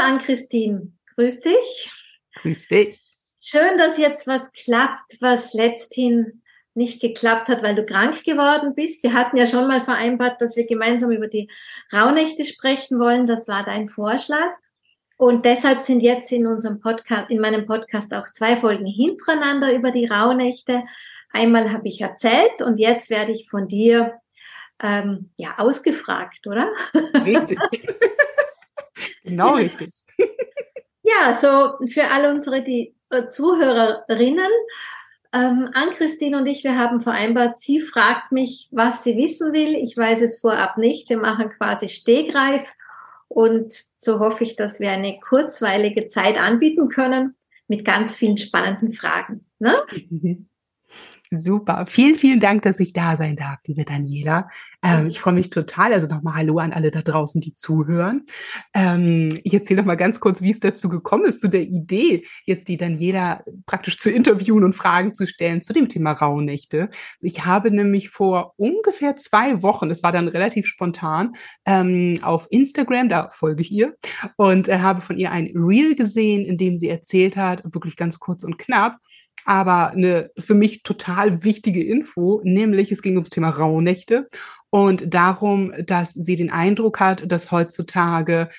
Ann-Christine, 0.00 0.92
grüß 1.16 1.40
dich. 1.40 1.92
Grüß 2.36 2.68
dich. 2.68 3.16
Schön, 3.40 3.78
dass 3.78 3.98
jetzt 3.98 4.26
was 4.26 4.52
klappt, 4.52 5.18
was 5.20 5.54
letzthin 5.54 6.42
nicht 6.74 7.00
geklappt 7.00 7.48
hat, 7.48 7.62
weil 7.62 7.74
du 7.74 7.84
krank 7.84 8.24
geworden 8.24 8.74
bist. 8.74 9.02
Wir 9.02 9.12
hatten 9.12 9.36
ja 9.36 9.46
schon 9.46 9.66
mal 9.66 9.82
vereinbart, 9.82 10.40
dass 10.40 10.56
wir 10.56 10.66
gemeinsam 10.66 11.10
über 11.10 11.28
die 11.28 11.50
Rauhnächte 11.92 12.44
sprechen 12.44 12.98
wollen. 12.98 13.26
Das 13.26 13.48
war 13.48 13.64
dein 13.64 13.88
Vorschlag. 13.88 14.50
Und 15.18 15.44
deshalb 15.44 15.82
sind 15.82 16.00
jetzt 16.00 16.30
in 16.30 16.46
unserem 16.46 16.80
Podcast, 16.80 17.30
in 17.30 17.40
meinem 17.40 17.66
Podcast 17.66 18.14
auch 18.14 18.30
zwei 18.30 18.54
Folgen 18.54 18.86
hintereinander 18.86 19.74
über 19.74 19.90
die 19.90 20.06
Rauhnächte. 20.06 20.84
Einmal 21.32 21.72
habe 21.72 21.88
ich 21.88 22.00
erzählt 22.00 22.62
und 22.64 22.78
jetzt 22.78 23.10
werde 23.10 23.32
ich 23.32 23.50
von 23.50 23.66
dir 23.66 24.14
ähm, 24.80 25.30
ja 25.36 25.58
ausgefragt, 25.58 26.46
oder? 26.46 26.72
Richtig. 27.24 27.58
genau 29.28 29.54
richtig. 29.56 29.94
ja, 31.02 31.32
so 31.34 31.86
für 31.86 32.10
alle 32.10 32.30
unsere 32.30 32.62
die, 32.62 32.94
äh, 33.10 33.28
Zuhörerinnen. 33.28 34.50
Ähm, 35.30 35.68
Ann-Christine 35.74 36.38
und 36.38 36.46
ich, 36.46 36.64
wir 36.64 36.78
haben 36.78 37.02
vereinbart, 37.02 37.58
sie 37.58 37.80
fragt 37.80 38.32
mich, 38.32 38.68
was 38.72 39.04
sie 39.04 39.16
wissen 39.16 39.52
will. 39.52 39.74
Ich 39.74 39.94
weiß 39.96 40.22
es 40.22 40.40
vorab 40.40 40.78
nicht. 40.78 41.10
Wir 41.10 41.18
machen 41.18 41.50
quasi 41.50 41.88
Stegreif 41.88 42.72
und 43.28 43.74
so 43.94 44.20
hoffe 44.20 44.44
ich, 44.44 44.56
dass 44.56 44.80
wir 44.80 44.90
eine 44.90 45.20
kurzweilige 45.20 46.06
Zeit 46.06 46.40
anbieten 46.40 46.88
können 46.88 47.34
mit 47.68 47.84
ganz 47.84 48.14
vielen 48.14 48.38
spannenden 48.38 48.92
Fragen. 48.92 49.44
Ne? 49.58 49.76
Super. 51.30 51.84
Vielen, 51.86 52.16
vielen 52.16 52.40
Dank, 52.40 52.62
dass 52.62 52.80
ich 52.80 52.94
da 52.94 53.14
sein 53.14 53.36
darf, 53.36 53.58
liebe 53.66 53.84
Daniela. 53.84 54.48
Ähm, 54.82 55.06
ich 55.08 55.20
freue 55.20 55.34
mich 55.34 55.50
total. 55.50 55.92
Also 55.92 56.06
nochmal 56.06 56.34
Hallo 56.36 56.58
an 56.58 56.72
alle 56.72 56.90
da 56.90 57.02
draußen, 57.02 57.40
die 57.40 57.52
zuhören. 57.52 58.24
Ähm, 58.72 59.38
ich 59.44 59.52
erzähle 59.52 59.82
noch 59.82 59.86
mal 59.86 59.96
ganz 59.96 60.20
kurz, 60.20 60.40
wie 60.40 60.50
es 60.50 60.60
dazu 60.60 60.88
gekommen 60.88 61.26
ist, 61.26 61.40
zu 61.40 61.48
der 61.48 61.62
Idee, 61.62 62.24
jetzt 62.44 62.68
die 62.68 62.78
Daniela 62.78 63.44
praktisch 63.66 63.98
zu 63.98 64.10
interviewen 64.10 64.64
und 64.64 64.74
Fragen 64.74 65.12
zu 65.12 65.26
stellen 65.26 65.60
zu 65.60 65.74
dem 65.74 65.88
Thema 65.88 66.12
Rauhnächte. 66.12 66.88
Ich 67.20 67.44
habe 67.44 67.70
nämlich 67.70 68.08
vor 68.08 68.54
ungefähr 68.56 69.16
zwei 69.16 69.62
Wochen, 69.62 69.90
es 69.90 70.02
war 70.02 70.12
dann 70.12 70.28
relativ 70.28 70.66
spontan, 70.66 71.32
ähm, 71.66 72.18
auf 72.22 72.46
Instagram, 72.50 73.10
da 73.10 73.28
folge 73.30 73.60
ich 73.60 73.70
ihr, 73.70 73.96
und 74.36 74.68
äh, 74.68 74.78
habe 74.78 75.02
von 75.02 75.18
ihr 75.18 75.30
ein 75.30 75.52
Reel 75.54 75.94
gesehen, 75.94 76.46
in 76.46 76.56
dem 76.56 76.76
sie 76.78 76.88
erzählt 76.88 77.36
hat, 77.36 77.62
wirklich 77.64 77.96
ganz 77.96 78.18
kurz 78.18 78.44
und 78.44 78.58
knapp, 78.58 78.96
aber 79.44 79.90
eine 79.90 80.30
für 80.38 80.54
mich 80.54 80.82
total 80.82 81.44
wichtige 81.44 81.82
Info, 81.84 82.40
nämlich 82.44 82.92
es 82.92 83.02
ging 83.02 83.14
ums 83.14 83.30
Thema 83.30 83.50
Rauhnächte 83.50 84.28
und 84.70 85.14
darum, 85.14 85.72
dass 85.84 86.12
sie 86.12 86.36
den 86.36 86.52
Eindruck 86.52 87.00
hat, 87.00 87.30
dass 87.30 87.50
heutzutage 87.50 88.50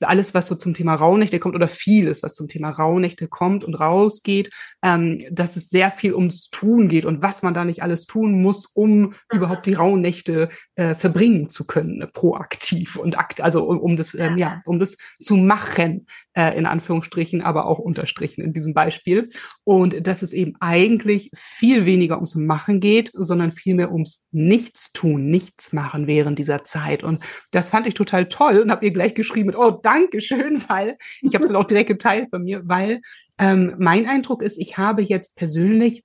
alles, 0.00 0.34
was 0.34 0.46
so 0.46 0.54
zum 0.54 0.74
Thema 0.74 0.94
Rauhnächte 0.94 1.38
kommt 1.38 1.54
oder 1.54 1.68
vieles, 1.68 2.22
was 2.22 2.34
zum 2.34 2.48
Thema 2.48 2.70
Rauhnächte 2.70 3.28
kommt 3.28 3.64
und 3.64 3.74
rausgeht, 3.74 4.50
ähm, 4.82 5.24
dass 5.30 5.56
es 5.56 5.70
sehr 5.70 5.90
viel 5.90 6.14
ums 6.14 6.50
Tun 6.50 6.88
geht 6.88 7.04
und 7.04 7.22
was 7.22 7.42
man 7.42 7.54
da 7.54 7.64
nicht 7.64 7.82
alles 7.82 8.06
tun 8.06 8.40
muss, 8.40 8.66
um 8.66 9.00
mhm. 9.00 9.14
überhaupt 9.32 9.66
die 9.66 9.74
Rauhnächte 9.74 10.50
äh, 10.76 10.94
verbringen 10.94 11.48
zu 11.48 11.66
können, 11.66 12.06
proaktiv 12.12 12.96
und 12.96 13.18
akt, 13.18 13.40
also 13.40 13.64
um, 13.64 13.80
um 13.80 13.96
das, 13.96 14.14
ähm, 14.14 14.38
ja, 14.38 14.62
um 14.66 14.78
das 14.78 14.96
zu 15.18 15.36
machen, 15.36 16.06
äh, 16.38 16.56
in 16.56 16.66
Anführungsstrichen, 16.66 17.42
aber 17.42 17.66
auch 17.66 17.80
unterstrichen 17.80 18.42
in 18.42 18.52
diesem 18.52 18.72
Beispiel. 18.72 19.28
Und 19.64 20.06
dass 20.06 20.22
es 20.22 20.32
eben 20.32 20.54
eigentlich 20.60 21.30
viel 21.34 21.84
weniger 21.84 22.14
ums 22.14 22.36
Machen 22.36 22.78
geht, 22.78 23.10
sondern 23.12 23.50
vielmehr 23.50 23.90
ums 23.90 24.24
Nichtstun, 24.30 25.28
nichts 25.28 25.72
machen 25.72 26.06
während 26.06 26.38
dieser 26.38 26.62
Zeit. 26.62 27.02
Und 27.02 27.24
das 27.50 27.70
fand 27.70 27.88
ich 27.88 27.94
total 27.94 28.28
toll 28.28 28.60
und 28.60 28.70
habe 28.70 28.86
ihr 28.86 28.92
gleich 28.92 29.14
geschrieben 29.14 29.48
mit, 29.48 29.56
oh, 29.56 29.80
Dankeschön, 29.82 30.62
weil 30.68 30.96
ich 31.22 31.34
habe 31.34 31.42
es 31.42 31.48
dann 31.48 31.56
auch 31.56 31.64
direkt 31.64 31.88
geteilt 31.88 32.30
bei 32.30 32.38
mir, 32.38 32.62
weil 32.64 33.00
ähm, 33.40 33.74
mein 33.78 34.06
Eindruck 34.06 34.42
ist, 34.42 34.58
ich 34.58 34.78
habe 34.78 35.02
jetzt 35.02 35.34
persönlich 35.34 36.04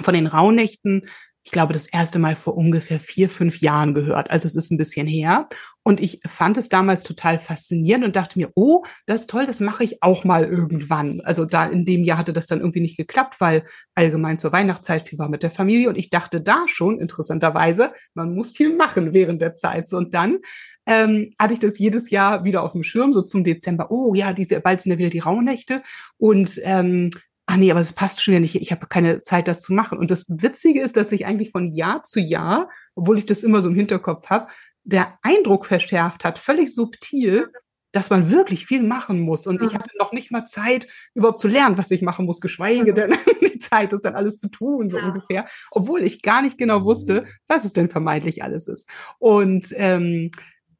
von 0.00 0.14
den 0.14 0.26
Rauhnächten 0.26 1.06
ich 1.46 1.50
glaube, 1.50 1.74
das 1.74 1.86
erste 1.86 2.18
Mal 2.18 2.36
vor 2.36 2.56
ungefähr 2.56 2.98
vier, 2.98 3.28
fünf 3.28 3.60
Jahren 3.60 3.92
gehört. 3.92 4.30
Also 4.30 4.46
es 4.46 4.56
ist 4.56 4.70
ein 4.70 4.78
bisschen 4.78 5.06
her. 5.06 5.46
Und 5.86 6.00
ich 6.00 6.20
fand 6.26 6.56
es 6.56 6.70
damals 6.70 7.02
total 7.02 7.38
faszinierend 7.38 8.06
und 8.06 8.16
dachte 8.16 8.38
mir, 8.38 8.50
oh, 8.54 8.84
das 9.06 9.22
ist 9.22 9.30
toll, 9.30 9.44
das 9.44 9.60
mache 9.60 9.84
ich 9.84 10.02
auch 10.02 10.24
mal 10.24 10.44
irgendwann. 10.44 11.20
Also 11.24 11.44
da 11.44 11.66
in 11.66 11.84
dem 11.84 12.04
Jahr 12.04 12.16
hatte 12.16 12.32
das 12.32 12.46
dann 12.46 12.60
irgendwie 12.60 12.80
nicht 12.80 12.96
geklappt, 12.96 13.38
weil 13.38 13.64
allgemein 13.94 14.38
zur 14.38 14.52
Weihnachtszeit 14.52 15.02
viel 15.02 15.18
war 15.18 15.28
mit 15.28 15.42
der 15.42 15.50
Familie. 15.50 15.90
Und 15.90 15.98
ich 15.98 16.08
dachte 16.08 16.40
da 16.40 16.64
schon, 16.68 16.98
interessanterweise, 16.98 17.92
man 18.14 18.34
muss 18.34 18.52
viel 18.52 18.74
machen 18.74 19.12
während 19.12 19.42
der 19.42 19.54
Zeit. 19.54 19.92
Und 19.92 20.14
dann 20.14 20.38
ähm, 20.86 21.30
hatte 21.38 21.52
ich 21.52 21.60
das 21.60 21.78
jedes 21.78 22.08
Jahr 22.08 22.44
wieder 22.44 22.62
auf 22.62 22.72
dem 22.72 22.82
Schirm, 22.82 23.12
so 23.12 23.20
zum 23.20 23.44
Dezember. 23.44 23.90
Oh 23.90 24.14
ja, 24.14 24.32
diese 24.32 24.58
bald 24.60 24.80
sind 24.80 24.92
ja 24.92 24.98
wieder 24.98 25.10
die 25.10 25.18
Rauhnächte. 25.18 25.82
Und 26.16 26.58
ähm, 26.64 27.10
ah 27.46 27.58
nee, 27.58 27.70
aber 27.70 27.80
es 27.80 27.92
passt 27.92 28.22
schon 28.22 28.32
wieder 28.32 28.40
nicht, 28.40 28.54
ich 28.54 28.72
habe 28.72 28.86
keine 28.86 29.20
Zeit, 29.20 29.48
das 29.48 29.60
zu 29.60 29.74
machen. 29.74 29.98
Und 29.98 30.10
das 30.10 30.26
Witzige 30.28 30.80
ist, 30.80 30.96
dass 30.96 31.12
ich 31.12 31.26
eigentlich 31.26 31.50
von 31.50 31.72
Jahr 31.72 32.02
zu 32.02 32.20
Jahr, 32.20 32.70
obwohl 32.94 33.18
ich 33.18 33.26
das 33.26 33.42
immer 33.42 33.60
so 33.60 33.68
im 33.68 33.74
Hinterkopf 33.74 34.30
habe, 34.30 34.46
der 34.84 35.18
Eindruck 35.22 35.66
verschärft 35.66 36.24
hat, 36.24 36.38
völlig 36.38 36.74
subtil, 36.74 37.50
dass 37.92 38.10
man 38.10 38.30
wirklich 38.30 38.66
viel 38.66 38.82
machen 38.82 39.20
muss. 39.20 39.46
Und 39.46 39.60
mhm. 39.60 39.68
ich 39.68 39.74
hatte 39.74 39.90
noch 39.98 40.12
nicht 40.12 40.30
mal 40.30 40.44
Zeit, 40.44 40.88
überhaupt 41.14 41.38
zu 41.38 41.48
lernen, 41.48 41.78
was 41.78 41.90
ich 41.90 42.02
machen 42.02 42.26
muss, 42.26 42.40
geschweige 42.40 42.90
mhm. 42.90 42.94
denn 42.94 43.14
die 43.40 43.58
Zeit, 43.58 43.92
das 43.92 44.02
dann 44.02 44.16
alles 44.16 44.38
zu 44.38 44.48
tun, 44.48 44.88
so 44.88 44.98
ja. 44.98 45.06
ungefähr. 45.06 45.46
Obwohl 45.70 46.02
ich 46.02 46.22
gar 46.22 46.42
nicht 46.42 46.58
genau 46.58 46.84
wusste, 46.84 47.24
was 47.46 47.64
es 47.64 47.72
denn 47.72 47.88
vermeintlich 47.88 48.42
alles 48.42 48.66
ist. 48.66 48.88
Und 49.18 49.72
ähm, 49.76 50.30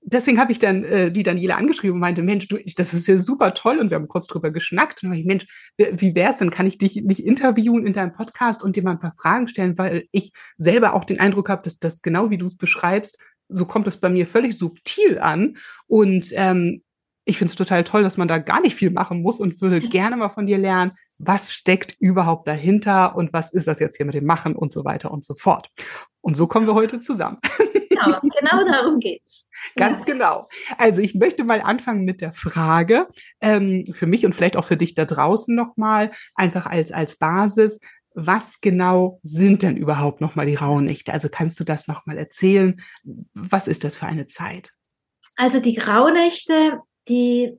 deswegen 0.03 0.39
habe 0.39 0.53
ich 0.53 0.59
dann 0.59 0.85
äh, 0.85 1.13
die 1.13 1.23
Daniela 1.23 1.57
angeschrieben 1.57 1.95
und 1.95 2.01
meinte, 2.01 2.23
Mensch, 2.23 2.49
du, 2.49 2.59
das 2.77 2.93
ist 2.93 3.07
ja 3.07 3.17
super 3.17 3.55
toll 3.55 3.79
und 3.79 3.91
wir 3.91 3.97
haben 3.97 4.09
kurz 4.09 4.27
drüber 4.27 4.51
geschnackt 4.51 5.03
und 5.03 5.13
ich, 5.13 5.25
Mensch, 5.25 5.47
wie 5.77 6.15
wär's 6.15 6.39
denn, 6.39 6.51
kann 6.51 6.67
ich 6.67 6.79
dich 6.79 6.97
nicht 6.97 7.25
interviewen 7.25 7.87
in 7.87 7.93
deinem 7.93 8.13
Podcast 8.13 8.63
und 8.63 8.77
dir 8.77 8.83
mal 8.83 8.93
ein 8.93 8.99
paar 8.99 9.15
Fragen 9.17 9.49
stellen, 9.49 9.79
weil 9.79 10.07
ich 10.13 10.33
selber 10.57 10.95
auch 10.95 11.05
den 11.05 11.21
Eindruck 11.21 11.49
habe, 11.49 11.63
dass 11.63 11.79
das 11.79 12.03
genau 12.03 12.31
wie 12.31 12.39
du 12.39 12.47
es 12.47 12.57
beschreibst, 12.57 13.19
so 13.49 13.66
kommt 13.66 13.87
es 13.87 13.97
bei 13.97 14.09
mir 14.09 14.27
völlig 14.27 14.56
subtil 14.56 15.19
an 15.19 15.56
und 15.87 16.32
ähm, 16.32 16.82
ich 17.27 17.38
finde 17.38 17.50
es 17.50 17.56
total 17.56 17.84
toll, 17.84 18.03
dass 18.03 18.16
man 18.16 18.28
da 18.28 18.38
gar 18.38 18.60
nicht 18.60 18.75
viel 18.75 18.91
machen 18.91 19.22
muss 19.22 19.41
und 19.41 19.60
würde 19.60 19.81
gerne 19.81 20.16
mal 20.16 20.28
von 20.28 20.47
dir 20.47 20.59
lernen, 20.59 20.93
was 21.19 21.55
steckt 21.55 21.97
überhaupt 21.99 22.47
dahinter 22.47 23.16
und 23.16 23.32
was 23.32 23.53
ist 23.53 23.66
das 23.66 23.81
jetzt 23.81 23.97
hier 23.97 24.06
mit 24.06 24.15
dem 24.15 24.27
Machen 24.27 24.55
und 24.55 24.72
so 24.72 24.84
weiter 24.84 25.10
und 25.10 25.25
so 25.25 25.34
fort. 25.34 25.71
Und 26.21 26.37
so 26.37 26.47
kommen 26.47 26.66
wir 26.66 26.75
heute 26.75 27.00
zusammen. 27.00 27.38
Genau, 27.88 28.21
genau 28.41 28.71
darum 28.71 29.00
geht's. 29.00 29.49
Ganz 29.76 30.05
genau. 30.05 30.49
Also 30.78 31.00
ich 31.00 31.15
möchte 31.15 31.44
mal 31.44 31.61
anfangen 31.61 32.05
mit 32.05 32.21
der 32.21 32.32
Frage, 32.32 33.09
ähm, 33.41 33.84
für 33.93 34.06
mich 34.06 34.26
und 34.26 34.34
vielleicht 34.34 34.56
auch 34.56 34.65
für 34.65 34.76
dich 34.76 34.94
da 34.94 35.05
draußen 35.05 35.55
nochmal, 35.55 36.11
einfach 36.34 36.66
als, 36.66 36.93
als 36.93 37.16
Basis, 37.16 37.81
was 38.15 38.61
genau 38.61 39.19
sind 39.23 39.63
denn 39.63 39.77
überhaupt 39.77 40.21
nochmal 40.21 40.47
die 40.47 40.55
Rauhnächte? 40.55 41.13
Also 41.13 41.29
kannst 41.29 41.59
du 41.59 41.65
das 41.65 41.89
nochmal 41.89 42.17
erzählen? 42.17 42.81
Was 43.35 43.67
ist 43.67 43.85
das 43.85 43.97
für 43.97 44.07
eine 44.07 44.27
Zeit? 44.29 44.73
Also 45.37 45.61
die 45.61 45.79
Rauhnächte, 45.79 46.81
die, 47.09 47.59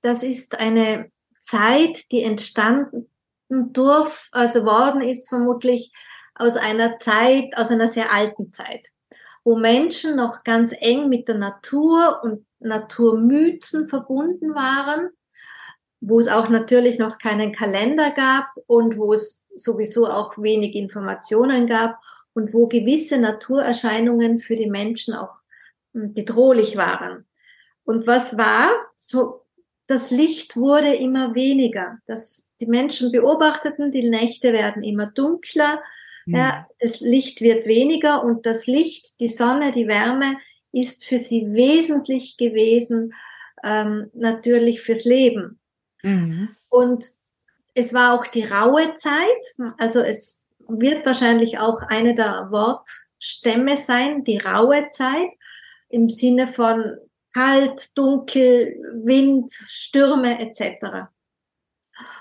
das 0.00 0.22
ist 0.22 0.58
eine 0.58 1.10
Zeit, 1.38 2.10
die 2.12 2.22
entstanden 2.22 3.06
durf, 3.48 4.28
also 4.32 4.64
worden 4.64 5.02
ist 5.02 5.28
vermutlich 5.28 5.92
aus 6.34 6.56
einer 6.56 6.96
Zeit, 6.96 7.56
aus 7.56 7.70
einer 7.70 7.88
sehr 7.88 8.12
alten 8.12 8.48
Zeit, 8.48 8.88
wo 9.44 9.56
Menschen 9.56 10.16
noch 10.16 10.44
ganz 10.44 10.74
eng 10.78 11.08
mit 11.10 11.28
der 11.28 11.36
Natur 11.36 12.20
und 12.22 12.46
Naturmythen 12.60 13.88
verbunden 13.88 14.54
waren, 14.54 15.10
wo 16.00 16.18
es 16.20 16.28
auch 16.28 16.48
natürlich 16.48 16.98
noch 16.98 17.18
keinen 17.18 17.52
Kalender 17.52 18.12
gab 18.12 18.46
und 18.66 18.96
wo 18.96 19.12
es 19.12 19.39
sowieso 19.54 20.06
auch 20.08 20.38
wenig 20.38 20.74
Informationen 20.74 21.66
gab 21.66 21.98
und 22.32 22.54
wo 22.54 22.66
gewisse 22.66 23.18
Naturerscheinungen 23.18 24.40
für 24.40 24.56
die 24.56 24.70
Menschen 24.70 25.14
auch 25.14 25.38
hm, 25.94 26.14
bedrohlich 26.14 26.76
waren. 26.76 27.26
Und 27.84 28.06
was 28.06 28.36
war? 28.38 28.70
So 28.96 29.40
das 29.90 30.12
Licht 30.12 30.56
wurde 30.56 30.94
immer 30.94 31.34
weniger. 31.34 31.98
Das, 32.06 32.48
die 32.60 32.66
Menschen 32.66 33.10
beobachteten, 33.10 33.90
die 33.90 34.08
Nächte 34.08 34.52
werden 34.52 34.84
immer 34.84 35.06
dunkler, 35.08 35.82
mhm. 36.26 36.36
ja, 36.36 36.68
das 36.78 37.00
Licht 37.00 37.40
wird 37.40 37.66
weniger 37.66 38.22
und 38.22 38.46
das 38.46 38.68
Licht, 38.68 39.18
die 39.18 39.26
Sonne, 39.26 39.72
die 39.72 39.88
Wärme 39.88 40.36
ist 40.70 41.04
für 41.04 41.18
sie 41.18 41.52
wesentlich 41.52 42.36
gewesen, 42.36 43.14
ähm, 43.64 44.10
natürlich 44.14 44.80
fürs 44.80 45.04
Leben. 45.04 45.58
Mhm. 46.04 46.50
Und 46.68 47.04
es 47.74 47.94
war 47.94 48.14
auch 48.14 48.26
die 48.26 48.44
raue 48.44 48.94
Zeit, 48.94 49.74
also 49.78 50.00
es 50.00 50.46
wird 50.68 51.04
wahrscheinlich 51.04 51.58
auch 51.58 51.82
eine 51.82 52.14
der 52.14 52.48
Wortstämme 52.50 53.76
sein, 53.76 54.24
die 54.24 54.38
raue 54.38 54.88
Zeit 54.88 55.30
im 55.88 56.08
Sinne 56.08 56.46
von 56.46 56.96
kalt, 57.34 57.96
dunkel, 57.96 58.76
Wind, 59.04 59.50
Stürme 59.50 60.40
etc. 60.40 61.08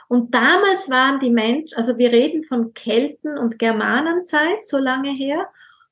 Und 0.07 0.33
damals 0.33 0.89
waren 0.89 1.19
die 1.19 1.29
Menschen, 1.29 1.77
also 1.77 1.97
wir 1.97 2.11
reden 2.11 2.43
von 2.43 2.73
Kelten- 2.73 3.37
und 3.37 3.59
Germanenzeit, 3.59 4.65
so 4.65 4.77
lange 4.77 5.11
her, 5.11 5.47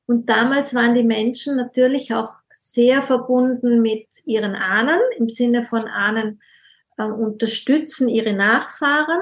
und 0.07 0.29
damals 0.29 0.73
waren 0.73 0.95
die 0.95 1.03
Menschen 1.03 1.57
natürlich 1.57 2.13
auch 2.13 2.31
sehr 2.55 3.03
verbunden 3.03 3.81
mit 3.81 4.07
ihren 4.25 4.55
Ahnen, 4.55 4.99
im 5.17 5.29
Sinne 5.29 5.63
von 5.63 5.83
Ahnen 5.83 6.41
äh, 6.97 7.03
unterstützen 7.03 8.07
ihre 8.07 8.33
Nachfahren 8.33 9.21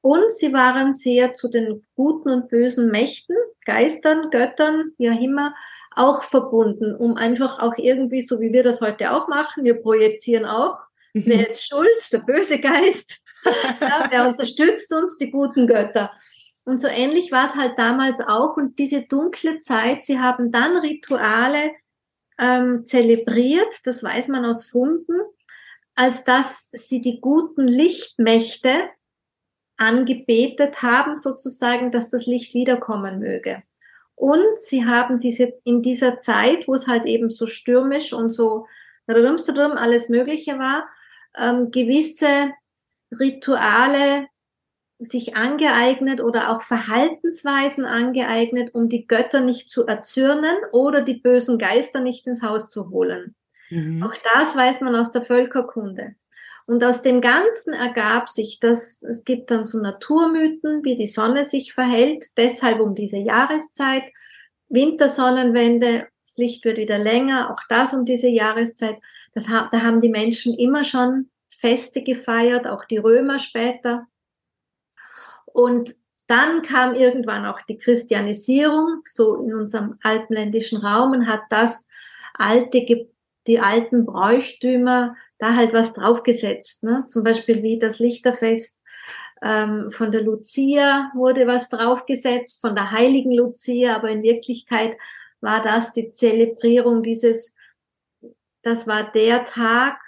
und 0.00 0.30
sie 0.30 0.52
waren 0.52 0.92
sehr 0.92 1.34
zu 1.34 1.48
den 1.48 1.86
guten 1.94 2.30
und 2.30 2.48
bösen 2.48 2.90
Mächten, 2.90 3.36
Geistern, 3.64 4.30
Göttern, 4.30 4.92
wie 4.96 5.10
auch 5.10 5.20
immer, 5.20 5.54
auch 5.94 6.22
verbunden, 6.22 6.94
um 6.94 7.16
einfach 7.16 7.58
auch 7.58 7.74
irgendwie, 7.76 8.22
so 8.22 8.40
wie 8.40 8.52
wir 8.52 8.62
das 8.62 8.80
heute 8.80 9.12
auch 9.12 9.28
machen, 9.28 9.64
wir 9.64 9.82
projizieren 9.82 10.46
auch, 10.46 10.86
mhm. 11.12 11.24
wer 11.26 11.48
ist 11.48 11.66
schuld, 11.66 12.12
der 12.12 12.18
böse 12.18 12.60
Geist, 12.60 13.24
ja, 13.44 14.08
wer 14.10 14.28
unterstützt 14.28 14.92
uns, 14.94 15.18
die 15.18 15.30
guten 15.30 15.66
Götter. 15.66 16.12
Und 16.64 16.78
so 16.78 16.86
ähnlich 16.86 17.32
war 17.32 17.46
es 17.46 17.56
halt 17.56 17.78
damals 17.78 18.20
auch. 18.20 18.58
Und 18.58 18.78
diese 18.78 19.02
dunkle 19.02 19.58
Zeit, 19.58 20.02
sie 20.02 20.18
haben 20.18 20.52
dann 20.52 20.76
Rituale 20.76 21.70
ähm, 22.38 22.84
zelebriert, 22.84 23.72
das 23.84 24.02
weiß 24.02 24.28
man 24.28 24.44
aus 24.44 24.66
Funden, 24.66 25.14
als 25.94 26.24
dass 26.24 26.70
sie 26.72 27.00
die 27.00 27.20
guten 27.20 27.66
Lichtmächte 27.66 28.90
angebetet 29.78 30.82
haben, 30.82 31.16
sozusagen, 31.16 31.90
dass 31.90 32.10
das 32.10 32.26
Licht 32.26 32.52
wiederkommen 32.54 33.20
möge. 33.20 33.62
Und 34.14 34.58
sie 34.58 34.84
haben 34.84 35.20
diese, 35.20 35.54
in 35.64 35.80
dieser 35.80 36.18
Zeit, 36.18 36.66
wo 36.66 36.74
es 36.74 36.86
halt 36.86 37.06
eben 37.06 37.30
so 37.30 37.46
stürmisch 37.46 38.12
und 38.12 38.30
so 38.30 38.66
alles 39.06 40.08
Mögliche 40.08 40.58
war, 40.58 40.86
ähm, 41.36 41.70
gewisse 41.70 42.52
Rituale 43.18 44.26
sich 44.98 45.36
angeeignet 45.36 46.20
oder 46.20 46.50
auch 46.50 46.62
Verhaltensweisen 46.62 47.84
angeeignet, 47.84 48.74
um 48.74 48.88
die 48.88 49.06
Götter 49.06 49.40
nicht 49.40 49.70
zu 49.70 49.86
erzürnen 49.86 50.56
oder 50.72 51.02
die 51.02 51.14
bösen 51.14 51.56
Geister 51.56 52.00
nicht 52.00 52.26
ins 52.26 52.42
Haus 52.42 52.68
zu 52.68 52.90
holen. 52.90 53.36
Mhm. 53.70 54.02
Auch 54.02 54.14
das 54.34 54.56
weiß 54.56 54.80
man 54.80 54.96
aus 54.96 55.12
der 55.12 55.22
Völkerkunde. 55.22 56.16
Und 56.68 56.84
aus 56.84 57.00
dem 57.00 57.22
Ganzen 57.22 57.72
ergab 57.72 58.28
sich, 58.28 58.60
dass 58.60 59.02
es 59.02 59.24
gibt 59.24 59.50
dann 59.50 59.64
so 59.64 59.80
Naturmythen, 59.80 60.84
wie 60.84 60.96
die 60.96 61.06
Sonne 61.06 61.42
sich 61.42 61.72
verhält, 61.72 62.26
deshalb 62.36 62.80
um 62.80 62.94
diese 62.94 63.16
Jahreszeit, 63.16 64.02
Wintersonnenwende, 64.68 66.08
das 66.22 66.36
Licht 66.36 66.66
wird 66.66 66.76
wieder 66.76 66.98
länger, 66.98 67.50
auch 67.50 67.62
das 67.70 67.94
um 67.94 68.04
diese 68.04 68.28
Jahreszeit. 68.28 68.98
Das, 69.32 69.46
da 69.46 69.80
haben 69.80 70.02
die 70.02 70.10
Menschen 70.10 70.52
immer 70.58 70.84
schon 70.84 71.30
Feste 71.48 72.02
gefeiert, 72.02 72.66
auch 72.66 72.84
die 72.84 72.98
Römer 72.98 73.38
später. 73.38 74.06
Und 75.46 75.94
dann 76.26 76.60
kam 76.60 76.92
irgendwann 76.92 77.46
auch 77.46 77.62
die 77.62 77.78
Christianisierung, 77.78 79.00
so 79.06 79.42
in 79.42 79.54
unserem 79.54 79.98
alpenländischen 80.02 80.84
Raum, 80.84 81.12
und 81.12 81.28
hat 81.28 81.44
das 81.48 81.88
alte, 82.34 83.08
die 83.46 83.58
alten 83.58 84.04
Bräuchtümer 84.04 85.16
da 85.38 85.54
halt 85.56 85.72
was 85.72 85.92
draufgesetzt. 85.92 86.82
Ne? 86.82 87.04
Zum 87.08 87.24
Beispiel 87.24 87.62
wie 87.62 87.78
das 87.78 87.98
Lichterfest 87.98 88.80
ähm, 89.42 89.90
von 89.90 90.10
der 90.10 90.22
Lucia 90.22 91.10
wurde 91.14 91.46
was 91.46 91.68
draufgesetzt, 91.68 92.60
von 92.60 92.74
der 92.74 92.90
heiligen 92.90 93.32
Lucia, 93.32 93.96
aber 93.96 94.10
in 94.10 94.22
Wirklichkeit 94.22 94.96
war 95.40 95.62
das 95.62 95.92
die 95.92 96.10
Zelebrierung 96.10 97.02
dieses, 97.02 97.54
das 98.62 98.86
war 98.86 99.12
der 99.12 99.44
Tag, 99.44 100.00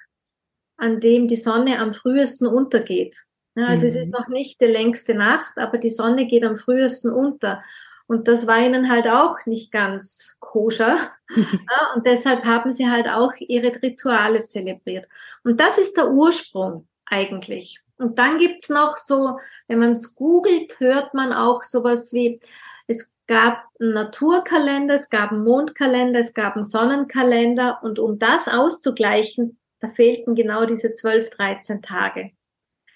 an 0.77 0.99
dem 0.99 1.29
die 1.29 1.37
Sonne 1.37 1.79
am 1.79 1.93
frühesten 1.93 2.47
untergeht. 2.47 3.25
Ja, 3.55 3.67
also 3.67 3.85
mhm. 3.85 3.91
es 3.91 3.97
ist 3.97 4.13
noch 4.13 4.29
nicht 4.29 4.61
die 4.61 4.67
längste 4.67 5.15
Nacht, 5.15 5.59
aber 5.59 5.79
die 5.79 5.91
Sonne 5.91 6.27
geht 6.27 6.45
am 6.45 6.57
frühesten 6.57 7.11
unter. 7.11 7.63
Und 8.11 8.27
das 8.27 8.49
war 8.49 8.59
ihnen 8.59 8.91
halt 8.91 9.07
auch 9.07 9.37
nicht 9.47 9.71
ganz 9.71 10.37
koscher. 10.41 10.97
ja, 11.37 11.95
und 11.95 12.07
deshalb 12.07 12.45
haben 12.45 12.73
sie 12.73 12.91
halt 12.91 13.07
auch 13.07 13.33
ihre 13.39 13.73
Rituale 13.81 14.47
zelebriert. 14.47 15.07
Und 15.45 15.61
das 15.61 15.79
ist 15.79 15.97
der 15.97 16.11
Ursprung 16.11 16.89
eigentlich. 17.07 17.81
Und 17.99 18.19
dann 18.19 18.39
gibt's 18.39 18.69
noch 18.69 18.97
so, 18.97 19.39
wenn 19.69 19.79
man 19.79 19.91
es 19.91 20.17
googelt, 20.17 20.81
hört 20.81 21.15
man 21.15 21.33
auch 21.33 21.63
sowas 21.63 22.13
wie, 22.13 22.41
es 22.89 23.15
gab 23.29 23.63
einen 23.79 23.93
Naturkalender, 23.93 24.95
es 24.95 25.09
gab 25.09 25.31
einen 25.31 25.45
Mondkalender, 25.45 26.19
es 26.19 26.35
gab 26.35 26.57
einen 26.57 26.65
Sonnenkalender. 26.65 27.79
Und 27.85 28.01
um 28.01 28.19
das 28.19 28.49
auszugleichen, 28.49 29.61
da 29.79 29.89
fehlten 29.89 30.35
genau 30.35 30.67
diese 30.67 30.95
12, 30.95 31.31
13 31.31 31.81
Tage. 31.81 32.33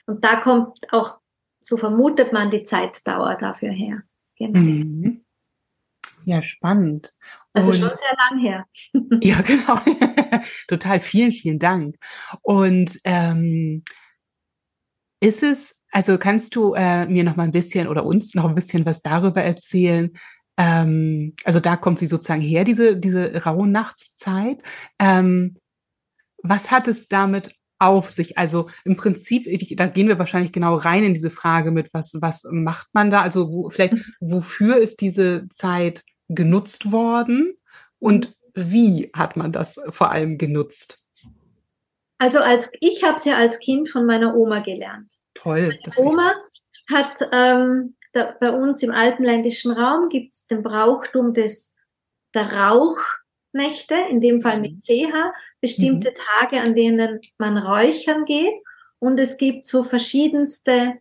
Und 0.06 0.24
da 0.24 0.40
kommt 0.40 0.80
auch, 0.90 1.20
so 1.60 1.76
vermutet 1.76 2.32
man, 2.32 2.50
die 2.50 2.64
Zeitdauer 2.64 3.36
dafür 3.36 3.70
her. 3.70 4.02
Genau. 4.52 4.60
Mhm. 4.60 5.24
Ja, 6.24 6.42
spannend. 6.42 7.12
Also 7.52 7.70
und, 7.70 7.76
schon 7.76 7.90
sehr 7.94 8.16
lang 8.30 8.40
her. 8.40 8.66
ja, 9.22 9.40
genau. 9.42 9.78
Total. 10.68 11.00
Vielen, 11.00 11.32
vielen 11.32 11.58
Dank. 11.58 11.96
Und 12.42 12.98
ähm, 13.04 13.84
ist 15.20 15.42
es, 15.42 15.76
also 15.90 16.18
kannst 16.18 16.56
du 16.56 16.74
äh, 16.74 17.06
mir 17.06 17.24
noch 17.24 17.36
mal 17.36 17.44
ein 17.44 17.50
bisschen 17.50 17.88
oder 17.88 18.04
uns 18.04 18.34
noch 18.34 18.46
ein 18.46 18.54
bisschen 18.54 18.86
was 18.86 19.02
darüber 19.02 19.42
erzählen? 19.42 20.12
Ähm, 20.56 21.34
also 21.44 21.60
da 21.60 21.76
kommt 21.76 21.98
sie 21.98 22.06
sozusagen 22.06 22.42
her, 22.42 22.64
diese, 22.64 22.96
diese 22.96 23.44
Rauhnachtszeit. 23.44 24.62
Ähm, 24.98 25.56
was 26.42 26.70
hat 26.70 26.88
es 26.88 27.08
damit 27.08 27.54
auf 27.78 28.10
sich? 28.10 28.38
Also 28.38 28.68
im 28.84 28.96
Prinzip, 28.96 29.46
da 29.76 29.86
gehen 29.86 30.08
wir 30.08 30.18
wahrscheinlich 30.18 30.52
genau 30.52 30.76
rein 30.76 31.04
in 31.04 31.14
diese 31.14 31.30
Frage 31.30 31.70
mit, 31.70 31.92
was, 31.92 32.16
was 32.20 32.46
macht 32.50 32.88
man 32.92 33.10
da? 33.10 33.22
Also 33.22 33.50
wo, 33.50 33.68
vielleicht, 33.68 33.94
mhm. 33.94 34.04
wofür 34.20 34.78
ist 34.78 35.00
diese 35.00 35.48
Zeit 35.48 36.04
genutzt 36.28 36.92
worden 36.92 37.56
und 37.98 38.36
wie 38.54 39.10
hat 39.14 39.36
man 39.36 39.52
das 39.52 39.80
vor 39.90 40.10
allem 40.10 40.38
genutzt? 40.38 41.00
Also 42.18 42.38
als 42.38 42.72
ich 42.80 43.02
habe 43.02 43.16
es 43.16 43.24
ja 43.24 43.36
als 43.36 43.58
Kind 43.58 43.88
von 43.88 44.06
meiner 44.06 44.36
Oma 44.36 44.60
gelernt. 44.60 45.12
Toll. 45.34 45.76
Meine 45.84 46.08
Oma 46.08 46.34
hat 46.90 47.18
ähm, 47.32 47.96
da, 48.12 48.36
bei 48.40 48.50
uns 48.50 48.82
im 48.82 48.92
alpenländischen 48.92 49.72
Raum 49.72 50.08
gibt 50.08 50.32
es 50.34 50.46
den 50.46 50.62
Brauchtum 50.62 51.34
des 51.34 51.74
der 52.34 52.52
Rauch 52.52 52.98
Nächte, 53.54 53.94
in 54.10 54.20
dem 54.20 54.40
Fall 54.40 54.60
mit 54.60 54.82
CH, 54.82 55.12
mhm. 55.12 55.32
bestimmte 55.60 56.10
mhm. 56.10 56.14
Tage, 56.14 56.60
an 56.60 56.74
denen 56.74 57.20
man 57.38 57.56
räuchern 57.56 58.24
geht. 58.24 58.54
Und 58.98 59.18
es 59.18 59.36
gibt 59.36 59.66
so 59.66 59.84
verschiedenste 59.84 60.94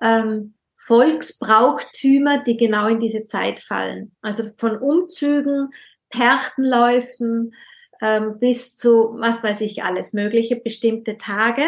ähm, 0.00 0.54
Volksbrauchtümer, 0.76 2.42
die 2.42 2.56
genau 2.56 2.88
in 2.88 3.00
diese 3.00 3.24
Zeit 3.24 3.60
fallen. 3.60 4.12
Also 4.22 4.44
von 4.56 4.78
Umzügen, 4.78 5.70
Perchtenläufen 6.08 7.54
ähm, 8.02 8.38
bis 8.38 8.76
zu, 8.76 9.14
was 9.18 9.42
weiß 9.42 9.60
ich, 9.60 9.84
alles 9.84 10.12
Mögliche, 10.14 10.56
bestimmte 10.56 11.18
Tage. 11.18 11.62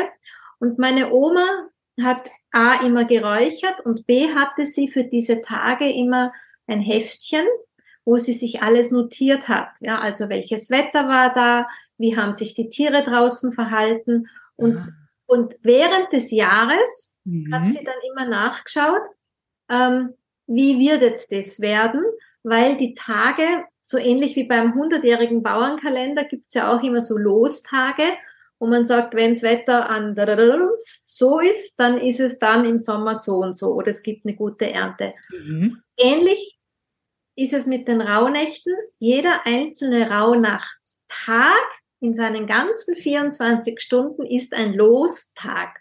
Und 0.58 0.78
meine 0.78 1.12
Oma 1.12 1.46
hat 2.00 2.30
A 2.52 2.84
immer 2.84 3.04
geräuchert 3.04 3.84
und 3.84 4.06
B 4.06 4.34
hatte 4.34 4.64
sie 4.64 4.88
für 4.88 5.04
diese 5.04 5.40
Tage 5.40 5.90
immer 5.90 6.32
ein 6.66 6.80
Heftchen, 6.80 7.46
wo 8.04 8.16
sie 8.16 8.32
sich 8.32 8.62
alles 8.62 8.90
notiert 8.90 9.48
hat. 9.48 9.70
Ja, 9.80 10.00
also 10.00 10.28
welches 10.28 10.70
Wetter 10.70 11.08
war 11.08 11.32
da, 11.32 11.68
wie 11.98 12.16
haben 12.16 12.34
sich 12.34 12.54
die 12.54 12.68
Tiere 12.68 13.02
draußen 13.02 13.52
verhalten 13.52 14.28
und, 14.56 14.74
ja. 14.74 14.86
und 15.26 15.56
während 15.62 16.12
des 16.12 16.30
Jahres 16.30 17.16
mhm. 17.24 17.54
hat 17.54 17.70
sie 17.70 17.84
dann 17.84 17.94
immer 18.10 18.28
nachgeschaut, 18.28 19.02
ähm, 19.70 20.14
wie 20.46 20.78
wird 20.78 21.02
jetzt 21.02 21.32
das 21.32 21.60
werden, 21.60 22.02
weil 22.42 22.76
die 22.76 22.94
Tage, 22.94 23.64
so 23.80 23.98
ähnlich 23.98 24.36
wie 24.36 24.44
beim 24.44 24.72
100-jährigen 24.72 25.42
Bauernkalender, 25.42 26.24
gibt's 26.24 26.54
ja 26.54 26.72
auch 26.72 26.82
immer 26.82 27.00
so 27.00 27.16
Lostage, 27.16 28.04
wo 28.58 28.66
man 28.68 28.84
sagt, 28.84 29.14
wenns 29.14 29.42
Wetter 29.42 29.90
an 29.90 30.14
so 31.02 31.40
ist, 31.40 31.80
dann 31.80 31.98
ist 31.98 32.20
es 32.20 32.38
dann 32.38 32.64
im 32.64 32.78
Sommer 32.78 33.16
so 33.16 33.36
und 33.38 33.56
so 33.56 33.72
oder 33.72 33.88
es 33.88 34.02
gibt 34.04 34.24
eine 34.24 34.36
gute 34.36 34.70
Ernte. 34.70 35.12
Mhm. 35.30 35.82
Ähnlich 35.96 36.60
ist 37.36 37.52
es 37.52 37.66
mit 37.66 37.88
den 37.88 38.00
Rauhnächten. 38.00 38.74
Jeder 38.98 39.46
einzelne 39.46 40.10
Rauhnachtstag 40.10 41.62
in 42.00 42.14
seinen 42.14 42.46
ganzen 42.46 42.94
24 42.94 43.80
Stunden 43.80 44.26
ist 44.26 44.54
ein 44.54 44.74
Lostag. 44.74 45.80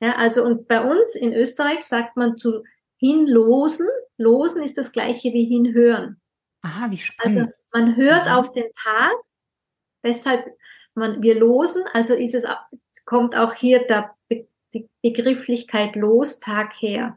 Ja, 0.00 0.16
also 0.16 0.44
und 0.44 0.66
bei 0.66 0.80
uns 0.80 1.14
in 1.14 1.34
Österreich 1.34 1.82
sagt 1.82 2.16
man 2.16 2.36
zu 2.36 2.64
hinlosen. 2.96 3.88
Losen 4.16 4.62
ist 4.62 4.78
das 4.78 4.92
gleiche 4.92 5.32
wie 5.32 5.44
hinhören. 5.44 6.20
Aha, 6.62 6.90
wie 6.90 6.98
spannend. 6.98 7.38
Also 7.38 7.52
man 7.72 7.96
hört 7.96 8.26
ja. 8.26 8.36
auf 8.36 8.52
den 8.52 8.70
Tag, 8.74 9.12
deshalb 10.04 10.46
man, 10.94 11.22
wir 11.22 11.38
losen, 11.38 11.82
also 11.92 12.14
ist 12.14 12.34
es, 12.34 12.44
kommt 13.04 13.36
auch 13.36 13.54
hier 13.54 13.86
der, 13.86 14.14
die 14.72 14.88
Begrifflichkeit 15.02 15.96
Lostag 15.96 16.72
her. 16.80 17.16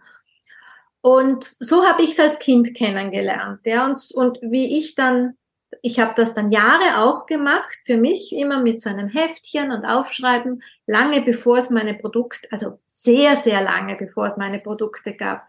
Und 1.04 1.58
so 1.60 1.86
habe 1.86 2.02
ich 2.02 2.12
es 2.12 2.20
als 2.22 2.40
Kind 2.40 2.76
kennengelernt. 2.76 3.60
Ja, 3.66 3.86
und, 3.86 4.00
und 4.14 4.40
wie 4.42 4.80
ich 4.80 4.96
dann, 4.96 5.36
ich 5.82 6.00
habe 6.00 6.14
das 6.16 6.34
dann 6.34 6.50
Jahre 6.50 7.04
auch 7.04 7.26
gemacht, 7.26 7.76
für 7.86 7.98
mich 7.98 8.32
immer 8.32 8.62
mit 8.62 8.80
so 8.80 8.90
einem 8.90 9.10
Heftchen 9.10 9.74
und 9.74 9.84
Aufschreiben, 9.84 10.64
lange 10.88 11.22
bevor 11.22 11.58
es 11.58 11.70
meine 11.70 11.96
Produkte, 11.96 12.48
also 12.52 12.80
sehr, 12.86 13.36
sehr 13.36 13.62
lange 13.62 13.98
bevor 13.98 14.28
es 14.28 14.38
meine 14.38 14.60
Produkte 14.60 15.14
gab. 15.14 15.46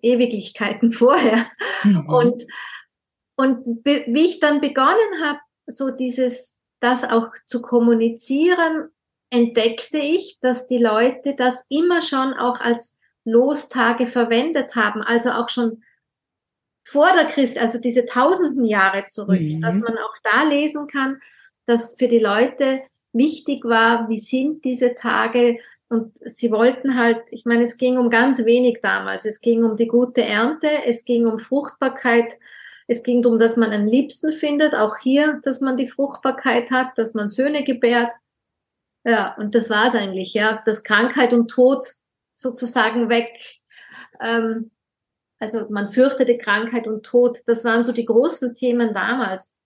Ewiglichkeiten 0.00 0.90
vorher. 0.92 1.44
Mhm. 1.82 2.08
Und, 2.08 2.44
und 3.36 3.84
wie 3.84 4.24
ich 4.24 4.40
dann 4.40 4.62
begonnen 4.62 5.22
habe, 5.22 5.40
so 5.66 5.90
dieses, 5.90 6.58
das 6.80 7.04
auch 7.04 7.28
zu 7.44 7.60
kommunizieren, 7.60 8.88
entdeckte 9.28 9.98
ich, 9.98 10.38
dass 10.40 10.68
die 10.68 10.78
Leute 10.78 11.34
das 11.36 11.66
immer 11.68 12.00
schon 12.00 12.32
auch 12.32 12.60
als 12.60 12.98
Lostage 13.24 14.06
verwendet 14.06 14.76
haben, 14.76 15.02
also 15.02 15.30
auch 15.30 15.48
schon 15.48 15.82
vor 16.86 17.12
der 17.14 17.26
Christ, 17.26 17.58
also 17.58 17.78
diese 17.80 18.04
tausenden 18.04 18.64
Jahre 18.64 19.06
zurück, 19.06 19.40
mhm. 19.40 19.62
dass 19.62 19.80
man 19.80 19.96
auch 19.96 20.14
da 20.22 20.42
lesen 20.44 20.86
kann, 20.86 21.20
dass 21.64 21.94
für 21.94 22.08
die 22.08 22.18
Leute 22.18 22.82
wichtig 23.12 23.64
war, 23.64 24.08
wie 24.08 24.18
sind 24.18 24.64
diese 24.64 24.94
Tage 24.94 25.58
und 25.88 26.18
sie 26.24 26.50
wollten 26.50 26.98
halt, 26.98 27.22
ich 27.30 27.44
meine, 27.44 27.62
es 27.62 27.78
ging 27.78 27.98
um 27.98 28.10
ganz 28.10 28.44
wenig 28.44 28.80
damals, 28.82 29.24
es 29.24 29.40
ging 29.40 29.64
um 29.64 29.76
die 29.76 29.86
gute 29.86 30.22
Ernte, 30.22 30.68
es 30.86 31.04
ging 31.04 31.26
um 31.26 31.38
Fruchtbarkeit, 31.38 32.34
es 32.86 33.02
ging 33.02 33.22
darum, 33.22 33.38
dass 33.38 33.56
man 33.56 33.70
einen 33.70 33.88
Liebsten 33.88 34.32
findet, 34.32 34.74
auch 34.74 34.98
hier, 34.98 35.40
dass 35.42 35.60
man 35.60 35.76
die 35.76 35.86
Fruchtbarkeit 35.86 36.70
hat, 36.70 36.98
dass 36.98 37.14
man 37.14 37.28
Söhne 37.28 37.64
gebärt. 37.64 38.10
Ja, 39.04 39.34
und 39.38 39.54
das 39.54 39.70
war 39.70 39.86
es 39.86 39.94
eigentlich, 39.94 40.34
ja, 40.34 40.62
dass 40.66 40.82
Krankheit 40.82 41.32
und 41.32 41.48
Tod 41.48 41.94
sozusagen 42.34 43.08
weg. 43.08 43.30
Ähm, 44.20 44.70
also 45.38 45.66
man 45.70 45.88
fürchtete 45.88 46.38
Krankheit 46.38 46.86
und 46.86 47.04
Tod. 47.04 47.38
Das 47.46 47.64
waren 47.64 47.84
so 47.84 47.92
die 47.92 48.04
großen 48.04 48.54
Themen 48.54 48.94
damals. 48.94 49.56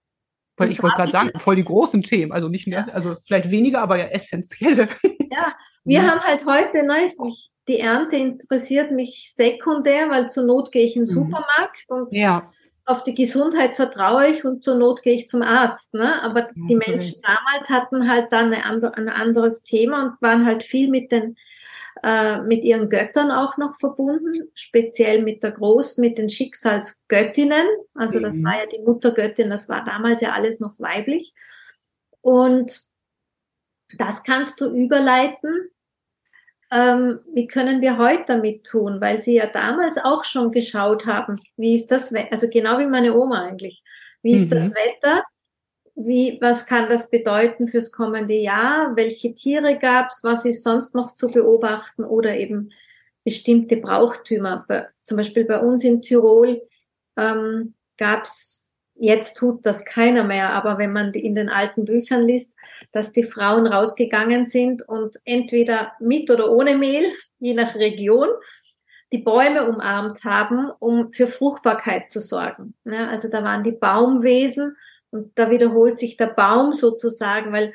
Weil 0.57 0.73
ich 0.73 0.83
wollte 0.83 0.97
gerade 0.97 1.11
sagen, 1.11 1.31
voll 1.39 1.57
die 1.57 1.65
großen 1.65 2.03
Themen, 2.03 2.33
also 2.33 2.49
nicht 2.49 2.67
mehr, 2.67 2.87
ja. 2.89 2.93
also 2.93 3.17
vielleicht 3.25 3.51
weniger, 3.51 3.81
aber 3.81 3.97
ja 3.97 4.07
essentielle. 4.07 4.89
Ja, 5.31 5.53
wir 5.85 6.01
ja. 6.01 6.11
haben 6.11 6.21
halt 6.21 6.45
heute, 6.47 6.85
ne, 6.85 7.13
die 7.69 7.79
Ernte 7.79 8.17
interessiert 8.17 8.91
mich 8.91 9.31
sekundär, 9.35 10.09
weil 10.09 10.31
zur 10.31 10.47
Not 10.47 10.73
gehe 10.73 10.85
ich 10.85 10.97
in 10.97 11.05
den 11.05 11.11
mhm. 11.11 11.15
Supermarkt 11.15 11.85
und 11.89 12.13
ja. 12.13 12.51
auf 12.87 13.03
die 13.03 13.15
Gesundheit 13.15 13.77
vertraue 13.77 14.29
ich 14.29 14.45
und 14.45 14.65
zur 14.65 14.77
Not 14.77 15.03
gehe 15.03 15.15
ich 15.15 15.29
zum 15.29 15.43
Arzt. 15.43 15.95
Ne? 15.95 16.21
Aber 16.23 16.49
die 16.55 16.77
Menschen 16.77 17.21
damals 17.23 17.69
hatten 17.69 18.11
halt 18.11 18.33
dann 18.33 18.47
eine 18.47 18.65
andre, 18.65 18.95
ein 18.95 19.09
anderes 19.09 19.63
Thema 19.63 20.03
und 20.03 20.23
waren 20.23 20.47
halt 20.47 20.63
viel 20.65 20.89
mit 20.89 21.13
den 21.13 21.37
äh, 22.03 22.43
mit 22.43 22.65
ihren 22.65 22.89
Göttern 22.89 23.31
auch 23.31 23.57
noch 23.57 23.77
verbunden, 23.77 24.51
speziell 24.55 25.23
mit 25.23 25.43
der 25.43 25.53
Großen, 25.53 26.01
mit 26.01 26.19
den 26.19 26.29
Schicksalsgöttinnen. 26.29 27.67
Also 27.95 28.21
das 28.21 28.37
mhm. 28.37 28.45
war 28.45 28.59
ja 28.59 28.67
die 28.67 28.83
Muttergöttin, 28.83 29.51
das 29.51 29.69
war 29.69 29.85
damals 29.85 30.21
ja 30.21 30.33
alles 30.33 30.61
noch 30.61 30.79
weiblich. 30.79 31.35
Und 32.21 32.87
das 33.97 34.23
kannst 34.23 34.61
du 34.61 34.71
überleiten. 34.71 35.71
Ähm, 36.71 37.21
wie 37.33 37.47
können 37.47 37.81
wir 37.81 37.97
heute 37.97 38.25
damit 38.27 38.65
tun? 38.65 39.01
Weil 39.01 39.19
sie 39.19 39.37
ja 39.37 39.47
damals 39.47 39.97
auch 39.97 40.25
schon 40.25 40.53
geschaut 40.53 41.07
haben, 41.07 41.41
wie 41.57 41.75
ist 41.75 41.89
das, 41.89 42.13
Wetter? 42.13 42.33
also 42.33 42.49
genau 42.51 42.79
wie 42.79 42.87
meine 42.87 43.17
Oma 43.17 43.47
eigentlich. 43.47 43.83
Wie 44.23 44.35
ist 44.35 44.51
mhm. 44.51 44.55
das 44.55 44.75
Wetter? 44.75 45.25
Wie, 46.01 46.39
was 46.41 46.67
kann 46.67 46.89
das 46.89 47.11
bedeuten 47.11 47.67
fürs 47.67 47.91
kommende 47.91 48.35
Jahr? 48.35 48.95
Welche 48.95 49.35
Tiere 49.35 49.79
gab 49.79 50.11
es? 50.11 50.23
Was 50.23 50.45
ist 50.45 50.63
sonst 50.63 50.95
noch 50.95 51.13
zu 51.13 51.29
beobachten? 51.29 52.05
Oder 52.05 52.37
eben 52.37 52.71
bestimmte 53.25 53.79
Brauchtümer. 53.79 54.65
Zum 55.03 55.17
Beispiel 55.17 55.45
bei 55.45 55.59
uns 55.59 55.83
in 55.83 56.01
Tirol 56.01 56.63
ähm, 57.17 57.75
gab 57.97 58.23
es, 58.23 58.71
jetzt 58.95 59.37
tut 59.37 59.67
das 59.67 59.85
keiner 59.85 60.23
mehr, 60.23 60.51
aber 60.51 60.79
wenn 60.79 60.93
man 60.93 61.13
in 61.15 61.35
den 61.35 61.49
alten 61.49 61.85
Büchern 61.85 62.23
liest, 62.23 62.57
dass 62.93 63.13
die 63.13 63.25
Frauen 63.25 63.67
rausgegangen 63.67 64.47
sind 64.47 64.89
und 64.89 65.17
entweder 65.25 65.93
mit 65.99 66.31
oder 66.31 66.51
ohne 66.51 66.77
Mehl, 66.77 67.13
je 67.41 67.55
nach 67.55 67.75
Region, 67.75 68.29
die 69.13 69.19
Bäume 69.19 69.69
umarmt 69.69 70.23
haben, 70.23 70.71
um 70.79 71.13
für 71.13 71.29
Fruchtbarkeit 71.29 72.09
zu 72.09 72.21
sorgen. 72.21 72.75
Ja, 72.85 73.09
also 73.09 73.29
da 73.29 73.43
waren 73.43 73.65
die 73.65 73.73
Baumwesen 73.73 74.77
und 75.11 75.39
da 75.39 75.51
wiederholt 75.51 75.99
sich 75.99 76.17
der 76.17 76.27
Baum 76.27 76.75
sozusagen, 76.75 77.53
weil 77.53 77.73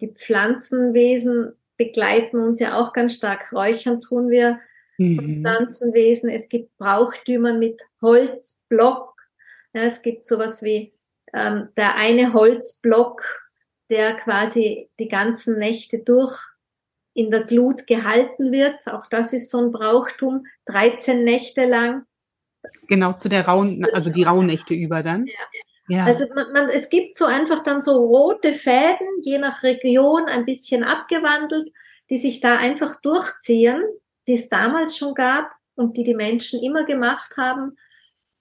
die 0.00 0.12
Pflanzenwesen 0.12 1.52
begleiten 1.76 2.38
uns 2.38 2.58
ja 2.60 2.78
auch 2.78 2.92
ganz 2.92 3.14
stark. 3.14 3.52
Räuchern 3.52 4.00
tun 4.00 4.30
wir 4.30 4.60
mhm. 4.98 5.42
Pflanzenwesen. 5.42 6.30
Es 6.30 6.48
gibt 6.48 6.76
Brauchtümer 6.78 7.54
mit 7.54 7.80
Holzblock. 8.02 9.14
Ja, 9.74 9.82
es 9.82 10.02
gibt 10.02 10.24
sowas 10.24 10.62
wie 10.62 10.92
ähm, 11.32 11.68
der 11.76 11.96
eine 11.96 12.32
Holzblock, 12.32 13.22
der 13.90 14.14
quasi 14.16 14.88
die 14.98 15.08
ganzen 15.08 15.58
Nächte 15.58 15.98
durch 15.98 16.38
in 17.14 17.30
der 17.30 17.44
Glut 17.44 17.86
gehalten 17.86 18.52
wird. 18.52 18.86
Auch 18.86 19.06
das 19.06 19.32
ist 19.32 19.50
so 19.50 19.58
ein 19.58 19.72
Brauchtum. 19.72 20.46
13 20.66 21.24
Nächte 21.24 21.64
lang. 21.64 22.04
Genau, 22.88 23.12
zu 23.14 23.28
der 23.28 23.46
rauen, 23.46 23.86
also 23.92 24.10
die 24.10 24.22
Rauhnächte 24.22 24.74
über 24.74 25.02
dann. 25.02 25.26
Ja. 25.26 25.34
Ja. 25.88 26.04
Also 26.04 26.24
man, 26.34 26.52
man, 26.52 26.68
es 26.68 26.88
gibt 26.88 27.16
so 27.16 27.24
einfach 27.24 27.62
dann 27.62 27.80
so 27.80 27.92
rote 28.04 28.52
Fäden, 28.52 29.06
je 29.22 29.38
nach 29.38 29.62
Region 29.62 30.26
ein 30.26 30.44
bisschen 30.44 30.84
abgewandelt, 30.84 31.72
die 32.10 32.16
sich 32.16 32.40
da 32.40 32.56
einfach 32.56 33.00
durchziehen, 33.00 33.82
die 34.26 34.34
es 34.34 34.48
damals 34.48 34.96
schon 34.96 35.14
gab 35.14 35.50
und 35.74 35.96
die 35.96 36.04
die 36.04 36.14
Menschen 36.14 36.62
immer 36.62 36.84
gemacht 36.84 37.36
haben 37.36 37.76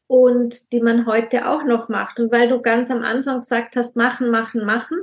und 0.08 0.74
die 0.74 0.82
man 0.82 1.06
heute 1.06 1.48
auch 1.48 1.64
noch 1.64 1.90
macht. 1.90 2.20
Und 2.20 2.32
weil 2.32 2.50
du 2.50 2.62
ganz 2.62 2.92
am 2.92 3.04
Anfang 3.04 3.42
gesagt 3.42 3.76
hast, 3.76 3.96
machen, 3.96 4.30
machen, 4.30 4.66
machen, 4.66 5.02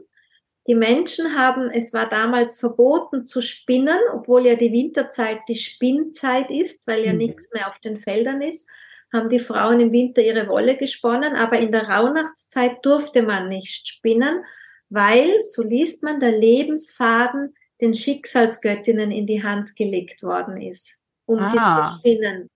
die 0.66 0.74
Menschen 0.74 1.38
haben, 1.38 1.68
es 1.70 1.92
war 1.92 2.08
damals 2.08 2.58
verboten 2.58 3.26
zu 3.26 3.42
spinnen, 3.42 3.98
obwohl 4.12 4.46
ja 4.46 4.54
die 4.54 4.72
Winterzeit 4.72 5.40
die 5.48 5.56
Spinnzeit 5.56 6.50
ist, 6.50 6.86
weil 6.86 7.04
ja 7.04 7.12
mhm. 7.12 7.18
nichts 7.18 7.52
mehr 7.52 7.68
auf 7.68 7.78
den 7.78 7.96
Feldern 7.96 8.40
ist 8.40 8.68
haben 9.14 9.28
die 9.28 9.38
Frauen 9.38 9.80
im 9.80 9.92
Winter 9.92 10.20
ihre 10.20 10.48
Wolle 10.48 10.76
gesponnen, 10.76 11.34
aber 11.34 11.58
in 11.58 11.72
der 11.72 11.88
Rauhnachtszeit 11.88 12.84
durfte 12.84 13.22
man 13.22 13.48
nicht 13.48 13.88
spinnen, 13.88 14.44
weil, 14.90 15.42
so 15.42 15.62
liest 15.62 16.02
man, 16.02 16.20
der 16.20 16.32
Lebensfaden 16.32 17.54
den 17.80 17.94
Schicksalsgöttinnen 17.94 19.10
in 19.10 19.26
die 19.26 19.42
Hand 19.42 19.76
gelegt 19.76 20.22
worden 20.22 20.60
ist, 20.60 20.98
um 21.26 21.38
ah. 21.38 21.44
sie 21.44 21.56
zu 21.56 21.62
ah. 21.62 21.96
spinnen. 21.98 22.50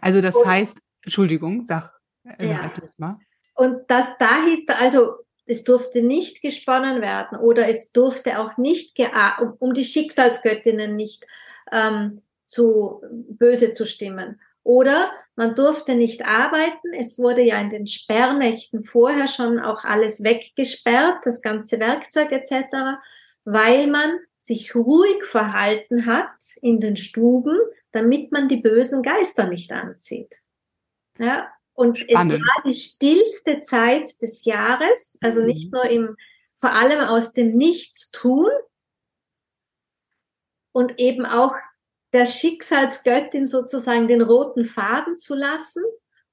Also 0.00 0.20
das 0.20 0.36
Und, 0.36 0.46
heißt, 0.46 0.78
Entschuldigung, 1.02 1.64
sag, 1.64 1.92
äh, 2.24 2.48
ja. 2.48 2.72
das 2.80 2.98
mal. 2.98 3.18
Und 3.54 3.82
das 3.88 4.16
da 4.18 4.44
hieß, 4.44 4.66
also 4.80 5.16
es 5.46 5.64
durfte 5.64 6.02
nicht 6.02 6.40
gesponnen 6.40 7.02
werden 7.02 7.38
oder 7.38 7.68
es 7.68 7.92
durfte 7.92 8.38
auch 8.38 8.56
nicht, 8.56 8.98
um, 9.40 9.54
um 9.58 9.74
die 9.74 9.84
Schicksalsgöttinnen 9.84 10.96
nicht 10.96 11.26
ähm, 11.70 12.22
zu 12.46 13.02
böse 13.10 13.72
zu 13.72 13.84
stimmen. 13.86 14.40
Oder 14.62 15.10
man 15.34 15.54
durfte 15.54 15.94
nicht 15.94 16.26
arbeiten. 16.26 16.92
Es 16.92 17.18
wurde 17.18 17.42
ja 17.42 17.60
in 17.60 17.70
den 17.70 17.86
Sperrnächten 17.86 18.82
vorher 18.82 19.28
schon 19.28 19.58
auch 19.58 19.84
alles 19.84 20.22
weggesperrt, 20.22 21.24
das 21.24 21.40
ganze 21.40 21.80
Werkzeug 21.80 22.32
etc., 22.32 23.00
weil 23.44 23.86
man 23.86 24.18
sich 24.38 24.74
ruhig 24.74 25.24
verhalten 25.24 26.06
hat 26.06 26.36
in 26.60 26.80
den 26.80 26.96
Stuben, 26.96 27.56
damit 27.92 28.32
man 28.32 28.48
die 28.48 28.58
bösen 28.58 29.02
Geister 29.02 29.46
nicht 29.46 29.72
anzieht. 29.72 30.36
Ja, 31.18 31.50
und 31.74 31.98
Spannend. 31.98 32.34
es 32.34 32.40
war 32.40 32.62
die 32.64 32.74
stillste 32.74 33.60
Zeit 33.60 34.20
des 34.20 34.44
Jahres, 34.44 35.18
also 35.20 35.40
mhm. 35.40 35.46
nicht 35.46 35.72
nur 35.72 35.84
im, 35.84 36.16
vor 36.54 36.72
allem 36.72 37.00
aus 37.00 37.32
dem 37.32 37.56
Nichtstun 37.56 38.50
und 40.72 40.98
eben 40.98 41.24
auch 41.24 41.54
der 42.12 42.26
Schicksalsgöttin 42.26 43.46
sozusagen 43.46 44.08
den 44.08 44.22
roten 44.22 44.64
Faden 44.64 45.16
zu 45.16 45.34
lassen 45.34 45.82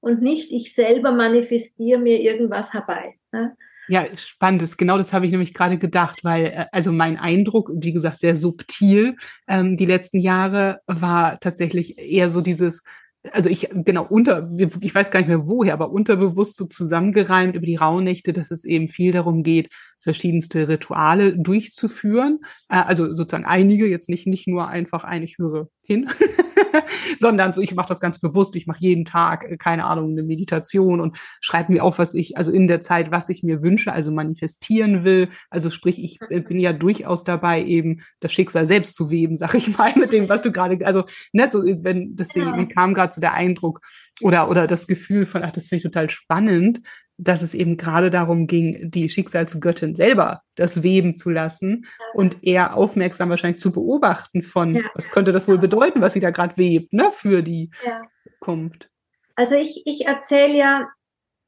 und 0.00 0.22
nicht 0.22 0.52
ich 0.52 0.74
selber 0.74 1.12
manifestiere 1.12 2.00
mir 2.00 2.20
irgendwas 2.20 2.72
herbei. 2.72 3.14
Ne? 3.32 3.56
Ja, 3.88 4.04
spannend. 4.16 4.78
Genau 4.78 4.98
das 4.98 5.12
habe 5.12 5.26
ich 5.26 5.32
nämlich 5.32 5.52
gerade 5.52 5.76
gedacht, 5.76 6.22
weil 6.22 6.46
äh, 6.46 6.66
also 6.70 6.92
mein 6.92 7.16
Eindruck, 7.16 7.70
wie 7.74 7.92
gesagt, 7.92 8.20
sehr 8.20 8.36
subtil 8.36 9.16
ähm, 9.48 9.76
die 9.76 9.86
letzten 9.86 10.18
Jahre 10.18 10.80
war 10.86 11.40
tatsächlich 11.40 11.98
eher 11.98 12.30
so 12.30 12.40
dieses, 12.40 12.84
also 13.32 13.50
ich, 13.50 13.68
genau, 13.70 14.06
unter, 14.06 14.50
ich 14.56 14.94
weiß 14.94 15.10
gar 15.10 15.20
nicht 15.20 15.28
mehr 15.28 15.46
woher, 15.46 15.74
aber 15.74 15.90
unterbewusst 15.90 16.56
so 16.56 16.64
zusammengereimt 16.66 17.54
über 17.54 17.66
die 17.66 17.76
Rauhnächte, 17.76 18.32
dass 18.32 18.50
es 18.50 18.64
eben 18.64 18.88
viel 18.88 19.12
darum 19.12 19.42
geht, 19.42 19.68
verschiedenste 19.98 20.68
Rituale 20.68 21.36
durchzuführen. 21.36 22.40
Äh, 22.68 22.76
also 22.78 23.12
sozusagen 23.12 23.44
einige, 23.44 23.86
jetzt 23.86 24.08
nicht, 24.08 24.26
nicht 24.26 24.48
nur 24.48 24.68
einfach 24.68 25.04
ein, 25.04 25.22
ich 25.22 25.38
höre 25.38 25.68
hin, 25.82 26.08
sondern 27.16 27.52
so, 27.52 27.60
ich 27.60 27.74
mache 27.74 27.88
das 27.88 28.00
ganz 28.00 28.18
bewusst, 28.20 28.56
ich 28.56 28.66
mache 28.66 28.80
jeden 28.80 29.04
Tag, 29.04 29.44
äh, 29.44 29.56
keine 29.56 29.84
Ahnung, 29.84 30.10
eine 30.10 30.22
Meditation 30.22 31.00
und 31.00 31.18
schreibe 31.40 31.72
mir 31.72 31.84
auf, 31.84 31.98
was 31.98 32.14
ich, 32.14 32.36
also 32.36 32.52
in 32.52 32.66
der 32.66 32.80
Zeit, 32.80 33.10
was 33.10 33.28
ich 33.28 33.42
mir 33.42 33.62
wünsche, 33.62 33.92
also 33.92 34.10
manifestieren 34.10 35.04
will. 35.04 35.28
Also 35.50 35.70
sprich, 35.70 36.02
ich 36.02 36.18
äh, 36.28 36.40
bin 36.40 36.58
ja 36.58 36.72
durchaus 36.72 37.24
dabei, 37.24 37.64
eben 37.64 38.02
das 38.20 38.32
Schicksal 38.32 38.66
selbst 38.66 38.94
zu 38.94 39.10
weben, 39.10 39.36
sag 39.36 39.54
ich 39.54 39.76
mal, 39.76 39.92
mit 39.96 40.12
dem, 40.12 40.28
was 40.28 40.42
du 40.42 40.52
gerade, 40.52 40.84
also 40.86 41.04
ne, 41.32 41.48
so, 41.50 41.62
wenn, 41.64 42.16
deswegen 42.16 42.46
ja. 42.46 42.64
kam 42.66 42.94
gerade 42.94 43.12
so 43.12 43.20
der 43.20 43.34
Eindruck 43.34 43.80
oder, 44.22 44.50
oder 44.50 44.66
das 44.66 44.86
Gefühl 44.86 45.26
von, 45.26 45.42
ach, 45.42 45.52
das 45.52 45.68
finde 45.68 45.78
ich 45.78 45.82
total 45.84 46.10
spannend, 46.10 46.80
dass 47.22 47.42
es 47.42 47.54
eben 47.54 47.76
gerade 47.76 48.10
darum 48.10 48.46
ging, 48.46 48.90
die 48.90 49.08
Schicksalsgöttin 49.08 49.94
selber 49.94 50.42
das 50.54 50.82
weben 50.82 51.14
zu 51.16 51.30
lassen 51.30 51.84
ja. 51.84 52.04
und 52.14 52.42
eher 52.42 52.76
aufmerksam 52.76 53.28
wahrscheinlich 53.28 53.60
zu 53.60 53.72
beobachten 53.72 54.42
von, 54.42 54.76
ja. 54.76 54.82
was 54.94 55.10
könnte 55.10 55.32
das 55.32 55.46
wohl 55.46 55.58
bedeuten, 55.58 56.00
was 56.00 56.14
sie 56.14 56.20
da 56.20 56.30
gerade 56.30 56.56
webt, 56.56 56.92
ne, 56.92 57.10
für 57.12 57.42
die 57.42 57.70
ja. 57.84 58.02
Zukunft. 58.38 58.88
Also 59.34 59.54
ich, 59.54 59.82
ich 59.86 60.06
erzähle 60.06 60.56
ja, 60.56 60.88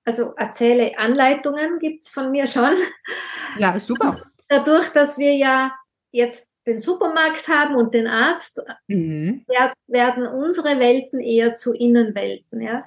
also 0.05 0.35
erzähle 0.37 0.99
Anleitungen 0.99 1.79
gibt's 1.79 2.09
von 2.09 2.31
mir 2.31 2.47
schon. 2.47 2.76
Ja, 3.59 3.79
super. 3.79 4.21
Dadurch, 4.49 4.88
dass 4.91 5.19
wir 5.19 5.35
ja 5.35 5.73
jetzt 6.11 6.52
den 6.67 6.79
Supermarkt 6.79 7.49
haben 7.49 7.75
und 7.75 7.95
den 7.95 8.07
Arzt, 8.07 8.62
mhm. 8.87 9.45
werden 9.87 10.26
unsere 10.26 10.79
Welten 10.79 11.21
eher 11.21 11.55
zu 11.55 11.73
Innenwelten. 11.73 12.61
Ja? 12.61 12.85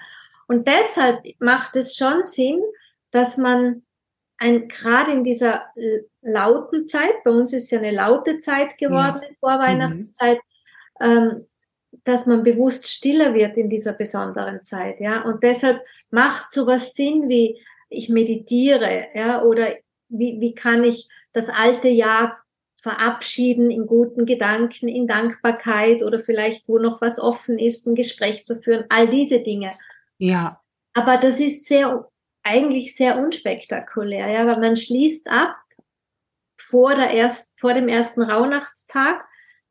Und 0.47 0.67
deshalb 0.67 1.23
macht 1.39 1.75
es 1.75 1.95
schon 1.95 2.23
Sinn, 2.23 2.61
dass 3.11 3.37
man 3.37 3.83
ein, 4.37 4.67
gerade 4.67 5.11
in 5.11 5.23
dieser 5.23 5.65
lauten 6.21 6.87
Zeit, 6.87 7.23
bei 7.23 7.31
uns 7.31 7.53
ist 7.53 7.71
ja 7.71 7.79
eine 7.79 7.91
laute 7.91 8.37
Zeit 8.37 8.77
geworden 8.77 9.21
ja. 9.21 9.29
Vorweihnachtszeit, 9.39 10.39
mhm. 10.99 11.05
ähm, 11.05 11.47
dass 12.03 12.25
man 12.25 12.43
bewusst 12.43 12.87
stiller 12.87 13.33
wird 13.33 13.57
in 13.57 13.69
dieser 13.69 13.93
besonderen 13.93 14.61
Zeit, 14.61 14.99
ja. 14.99 15.23
Und 15.23 15.43
deshalb 15.43 15.81
macht 16.09 16.51
sowas 16.51 16.93
Sinn 16.93 17.29
wie 17.29 17.59
ich 17.89 18.09
meditiere, 18.09 19.07
ja, 19.13 19.43
oder 19.43 19.75
wie, 20.09 20.39
wie 20.41 20.53
kann 20.53 20.83
ich 20.83 21.07
das 21.33 21.49
alte 21.49 21.87
Jahr 21.87 22.37
verabschieden 22.77 23.71
in 23.71 23.87
guten 23.87 24.25
Gedanken, 24.25 24.87
in 24.87 25.07
Dankbarkeit 25.07 26.03
oder 26.03 26.19
vielleicht 26.19 26.67
wo 26.67 26.77
noch 26.77 27.01
was 27.01 27.19
offen 27.19 27.57
ist, 27.57 27.87
ein 27.87 27.95
Gespräch 27.95 28.43
zu 28.43 28.55
führen, 28.55 28.85
all 28.89 29.07
diese 29.07 29.39
Dinge. 29.39 29.71
Ja. 30.17 30.61
Aber 30.93 31.17
das 31.17 31.39
ist 31.39 31.65
sehr, 31.65 32.09
eigentlich 32.43 32.95
sehr 32.95 33.17
unspektakulär, 33.17 34.29
ja, 34.29 34.45
weil 34.47 34.59
man 34.59 34.75
schließt 34.75 35.29
ab 35.29 35.55
vor 36.57 36.95
der 36.95 37.11
erst, 37.11 37.59
vor 37.59 37.73
dem 37.73 37.87
ersten 37.87 38.21
Rauhnachtstag. 38.21 39.23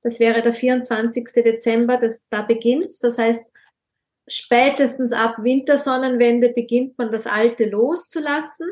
Das 0.03 0.21
wäre 0.21 0.43
der 0.43 0.53
24. 0.53 1.25
Dezember, 1.37 1.99
das, 1.99 2.29
da 2.29 2.43
beginnt's. 2.43 2.99
Das 2.99 3.19
heißt, 3.19 3.51
spätestens 4.29 5.13
ab 5.13 5.37
Wintersonnenwende 5.39 6.51
beginnt 6.51 6.99
man 6.99 7.11
das 7.11 7.27
Alte 7.27 7.69
loszulassen. 7.69 8.69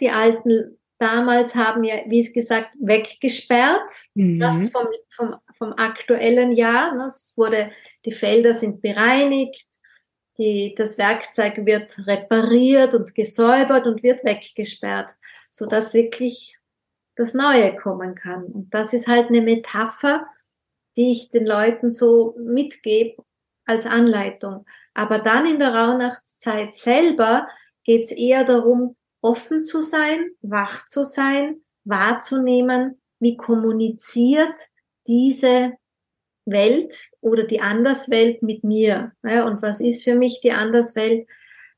Die 0.00 0.10
alten 0.10 0.78
damals 0.98 1.54
haben 1.54 1.82
ja, 1.82 1.96
wie 2.06 2.20
es 2.20 2.32
gesagt, 2.32 2.74
weggesperrt. 2.78 3.90
Mhm. 4.14 4.38
Das 4.38 4.68
vom, 4.70 4.86
vom, 5.10 5.36
vom 5.56 5.72
aktuellen 5.72 6.52
Jahr. 6.52 6.94
Es 7.06 7.34
wurde, 7.36 7.70
die 8.04 8.12
Felder 8.12 8.54
sind 8.54 8.82
bereinigt, 8.82 9.66
die, 10.40 10.74
das 10.74 10.96
Werkzeug 10.96 11.66
wird 11.66 12.06
repariert 12.06 12.94
und 12.94 13.14
gesäubert 13.14 13.86
und 13.86 14.02
wird 14.02 14.24
weggesperrt, 14.24 15.10
so 15.50 15.66
dass 15.66 15.92
wirklich 15.92 16.58
das 17.14 17.34
Neue 17.34 17.76
kommen 17.76 18.14
kann. 18.14 18.44
Und 18.44 18.72
das 18.72 18.94
ist 18.94 19.06
halt 19.06 19.28
eine 19.28 19.42
Metapher, 19.42 20.26
die 20.96 21.12
ich 21.12 21.30
den 21.30 21.46
Leuten 21.46 21.90
so 21.90 22.34
mitgebe 22.38 23.22
als 23.66 23.84
Anleitung. 23.84 24.64
Aber 24.94 25.18
dann 25.18 25.44
in 25.44 25.58
der 25.58 25.74
Rauhnachtszeit 25.74 26.72
selber 26.72 27.46
geht 27.84 28.04
es 28.04 28.12
eher 28.12 28.44
darum, 28.44 28.96
offen 29.20 29.62
zu 29.62 29.82
sein, 29.82 30.30
wach 30.40 30.86
zu 30.86 31.04
sein, 31.04 31.60
wahrzunehmen, 31.84 32.98
wie 33.18 33.36
kommuniziert 33.36 34.58
diese 35.06 35.74
Welt 36.46 37.10
oder 37.20 37.44
die 37.44 37.60
Anderswelt 37.60 38.42
mit 38.42 38.64
mir. 38.64 39.12
Ja, 39.22 39.46
und 39.46 39.62
was 39.62 39.80
ist 39.80 40.04
für 40.04 40.14
mich 40.14 40.40
die 40.40 40.52
Anderswelt? 40.52 41.28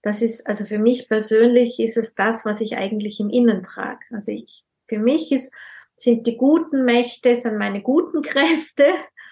Das 0.03 0.23
ist, 0.23 0.47
also 0.47 0.65
für 0.65 0.79
mich 0.79 1.09
persönlich 1.09 1.79
ist 1.79 1.97
es 1.97 2.15
das, 2.15 2.45
was 2.45 2.61
ich 2.61 2.77
eigentlich 2.77 3.21
im 3.21 3.31
Innen 3.31 3.63
trage. 3.63 4.01
Also 4.11 4.33
ich, 4.33 4.65
für 4.89 4.99
mich 4.99 5.31
ist, 5.31 5.55
sind 5.97 6.27
die 6.27 6.37
guten 6.37 6.85
Mächte, 6.85 7.35
sind 7.37 7.59
meine 7.59 7.83
guten 7.83 8.23
Kräfte 8.23 8.87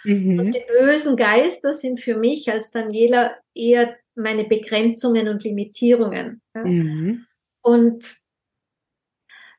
mhm. 0.04 0.38
und 0.38 0.54
die 0.54 0.64
bösen 0.78 1.16
Geister 1.16 1.74
sind 1.74 2.00
für 2.00 2.16
mich 2.16 2.50
als 2.50 2.70
Daniela 2.70 3.36
eher 3.54 3.96
meine 4.14 4.44
Begrenzungen 4.44 5.28
und 5.28 5.42
Limitierungen. 5.44 6.40
Ja. 6.54 6.64
Mhm. 6.64 7.26
Und 7.62 8.19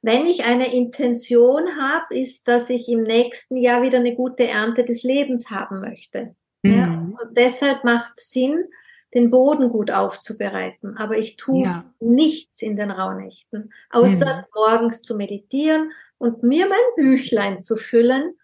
wenn 0.01 0.25
ich 0.25 0.43
eine 0.43 0.73
Intention 0.73 1.77
habe, 1.79 2.15
ist, 2.15 2.47
dass 2.47 2.69
ich 2.69 2.89
im 2.89 3.03
nächsten 3.03 3.57
Jahr 3.57 3.83
wieder 3.83 3.99
eine 3.99 4.15
gute 4.15 4.47
Ernte 4.47 4.83
des 4.83 5.03
Lebens 5.03 5.49
haben 5.51 5.79
möchte. 5.79 6.35
Mhm. 6.63 6.73
Ja? 6.73 6.87
Und 7.21 7.37
deshalb 7.37 7.83
macht 7.83 8.13
es 8.15 8.31
Sinn, 8.31 8.65
den 9.13 9.29
Boden 9.29 9.69
gut 9.69 9.91
aufzubereiten. 9.91 10.97
Aber 10.97 11.17
ich 11.17 11.35
tue 11.35 11.65
ja. 11.65 11.93
nichts 11.99 12.61
in 12.61 12.77
den 12.77 12.91
Rauhnächten, 12.91 13.73
außer 13.89 14.37
mhm. 14.37 14.43
morgens 14.55 15.01
zu 15.01 15.15
meditieren 15.15 15.91
und 16.17 16.43
mir 16.43 16.67
mein 16.67 16.79
Büchlein 16.95 17.61
zu 17.61 17.75
füllen, 17.75 18.35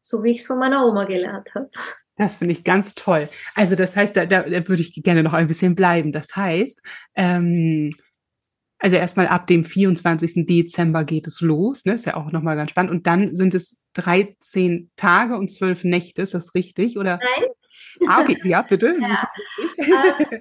so 0.00 0.22
wie 0.22 0.32
ich 0.32 0.40
es 0.40 0.46
von 0.46 0.58
meiner 0.58 0.86
Oma 0.86 1.04
gelernt 1.04 1.54
habe. 1.54 1.68
Das 2.16 2.38
finde 2.38 2.52
ich 2.52 2.62
ganz 2.62 2.94
toll. 2.94 3.28
Also 3.56 3.74
das 3.74 3.96
heißt, 3.96 4.16
da, 4.16 4.24
da, 4.24 4.42
da 4.42 4.68
würde 4.68 4.82
ich 4.82 5.02
gerne 5.02 5.24
noch 5.24 5.32
ein 5.32 5.48
bisschen 5.48 5.74
bleiben. 5.74 6.12
Das 6.12 6.36
heißt, 6.36 6.80
ähm, 7.16 7.90
also 8.78 8.96
erstmal 8.96 9.28
ab 9.28 9.46
dem 9.46 9.64
24. 9.64 10.46
Dezember 10.46 11.04
geht 11.04 11.26
es 11.26 11.40
los, 11.40 11.84
ne? 11.84 11.94
Ist 11.94 12.06
ja 12.06 12.16
auch 12.16 12.30
nochmal 12.32 12.56
ganz 12.56 12.70
spannend. 12.70 12.92
Und 12.92 13.06
dann 13.06 13.34
sind 13.34 13.54
es 13.54 13.78
13 13.94 14.90
Tage 14.96 15.36
und 15.36 15.50
12 15.50 15.84
Nächte, 15.84 16.22
ist 16.22 16.34
das 16.34 16.54
richtig? 16.54 16.98
Oder? 16.98 17.18
Nein. 17.18 17.48
Ah, 18.08 18.22
okay, 18.22 18.38
ja, 18.44 18.62
bitte. 18.62 18.96
Ja. 19.78 20.16
Äh, 20.18 20.40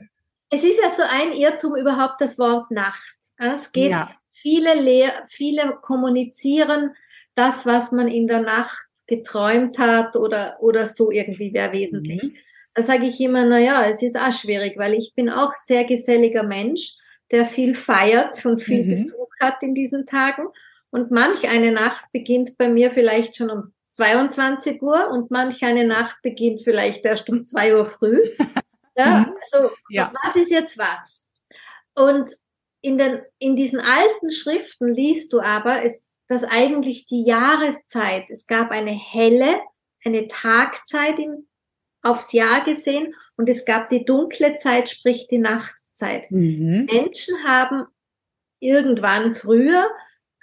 es 0.50 0.64
ist 0.64 0.80
ja 0.82 0.90
so 0.90 1.04
ein 1.10 1.34
Irrtum 1.34 1.76
überhaupt 1.76 2.22
das 2.22 2.38
Wort 2.38 2.70
Nacht. 2.70 3.18
Es 3.38 3.72
geht, 3.72 3.92
ja. 3.92 4.10
viele, 4.34 4.80
Lehr 4.80 5.12
viele 5.28 5.78
kommunizieren 5.82 6.92
das, 7.36 7.66
was 7.66 7.92
man 7.92 8.08
in 8.08 8.28
der 8.28 8.42
Nacht 8.42 8.86
geträumt 9.08 9.80
hat 9.80 10.16
oder, 10.16 10.58
oder 10.60 10.86
so 10.86 11.12
irgendwie 11.12 11.54
wäre 11.54 11.74
wesentlich. 11.74 12.22
Mhm. 12.22 12.36
Da 12.76 12.84
sage 12.84 13.06
ich 13.06 13.20
immer, 13.20 13.46
na 13.46 13.60
ja, 13.60 13.86
es 13.86 14.02
ist 14.02 14.18
auch 14.18 14.32
schwierig, 14.32 14.78
weil 14.78 14.94
ich 14.94 15.14
bin 15.16 15.30
auch 15.30 15.54
sehr 15.56 15.86
geselliger 15.86 16.44
Mensch 16.44 16.96
der 17.34 17.46
viel 17.46 17.74
feiert 17.74 18.46
und 18.46 18.62
viel 18.62 18.86
mhm. 18.86 18.92
Besuch 18.92 19.30
hat 19.42 19.62
in 19.62 19.74
diesen 19.74 20.06
Tagen. 20.06 20.48
Und 20.92 21.12
manch 21.12 21.50
eine 21.50 21.72
Nacht 21.72 22.06
beginnt 22.14 22.58
bei 22.58 22.70
mir 22.70 22.92
vielleicht 22.92 23.36
schon 23.36 23.50
um 23.50 23.74
22 23.88 24.82
Uhr 24.82 25.10
und 25.10 25.32
manch 25.32 25.64
eine 25.64 25.86
Nacht 25.86 26.18
beginnt 26.22 26.62
vielleicht 26.62 27.04
erst 27.04 27.28
um 27.30 27.44
2 27.44 27.76
Uhr 27.76 27.86
früh. 27.86 28.22
Ja, 28.96 29.22
mhm. 29.22 29.34
also 29.42 29.72
ja. 29.90 30.14
was 30.24 30.36
ist 30.36 30.52
jetzt 30.52 30.78
was? 30.78 31.32
Und 31.96 32.30
in, 32.82 33.00
den, 33.00 33.24
in 33.40 33.56
diesen 33.56 33.80
alten 33.80 34.30
Schriften 34.30 34.94
liest 34.94 35.34
du 35.34 35.40
aber, 35.40 35.84
es, 35.84 36.14
dass 36.28 36.44
eigentlich 36.44 37.08
die 37.08 37.26
Jahreszeit, 37.26 38.26
es 38.30 38.46
gab 38.46 38.70
eine 38.70 38.92
helle, 38.92 39.60
eine 40.06 40.28
Tagzeit 40.28 41.18
in, 41.18 41.48
aufs 42.04 42.34
Jahr 42.34 42.64
gesehen 42.66 43.16
und 43.38 43.50
es 43.50 43.66
gab 43.66 43.90
die 43.90 44.06
dunkle 44.06 44.56
Zeit, 44.56 44.90
sprich 44.90 45.28
die 45.28 45.40
Nachtzeit. 45.40 46.30
Mhm. 46.30 46.88
Menschen 46.92 47.36
haben 47.46 47.86
irgendwann 48.60 49.34
früher 49.34 49.90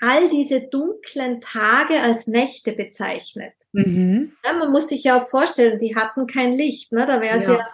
all 0.01 0.31
diese 0.31 0.63
dunklen 0.63 1.41
Tage 1.41 2.01
als 2.01 2.27
Nächte 2.27 2.73
bezeichnet. 2.73 3.53
Mhm. 3.73 4.33
Ja, 4.45 4.55
man 4.55 4.73
muss 4.73 4.89
sich 4.89 5.05
ja 5.05 5.21
auch 5.21 5.29
vorstellen, 5.29 5.79
die 5.79 5.95
hatten 5.95 6.27
kein 6.27 6.55
Licht. 6.55 6.91
Ne? 6.93 7.07
Da 7.07 7.21
wäre 7.21 7.37
es 7.37 7.47
ja. 7.47 7.59
ja, 7.59 7.67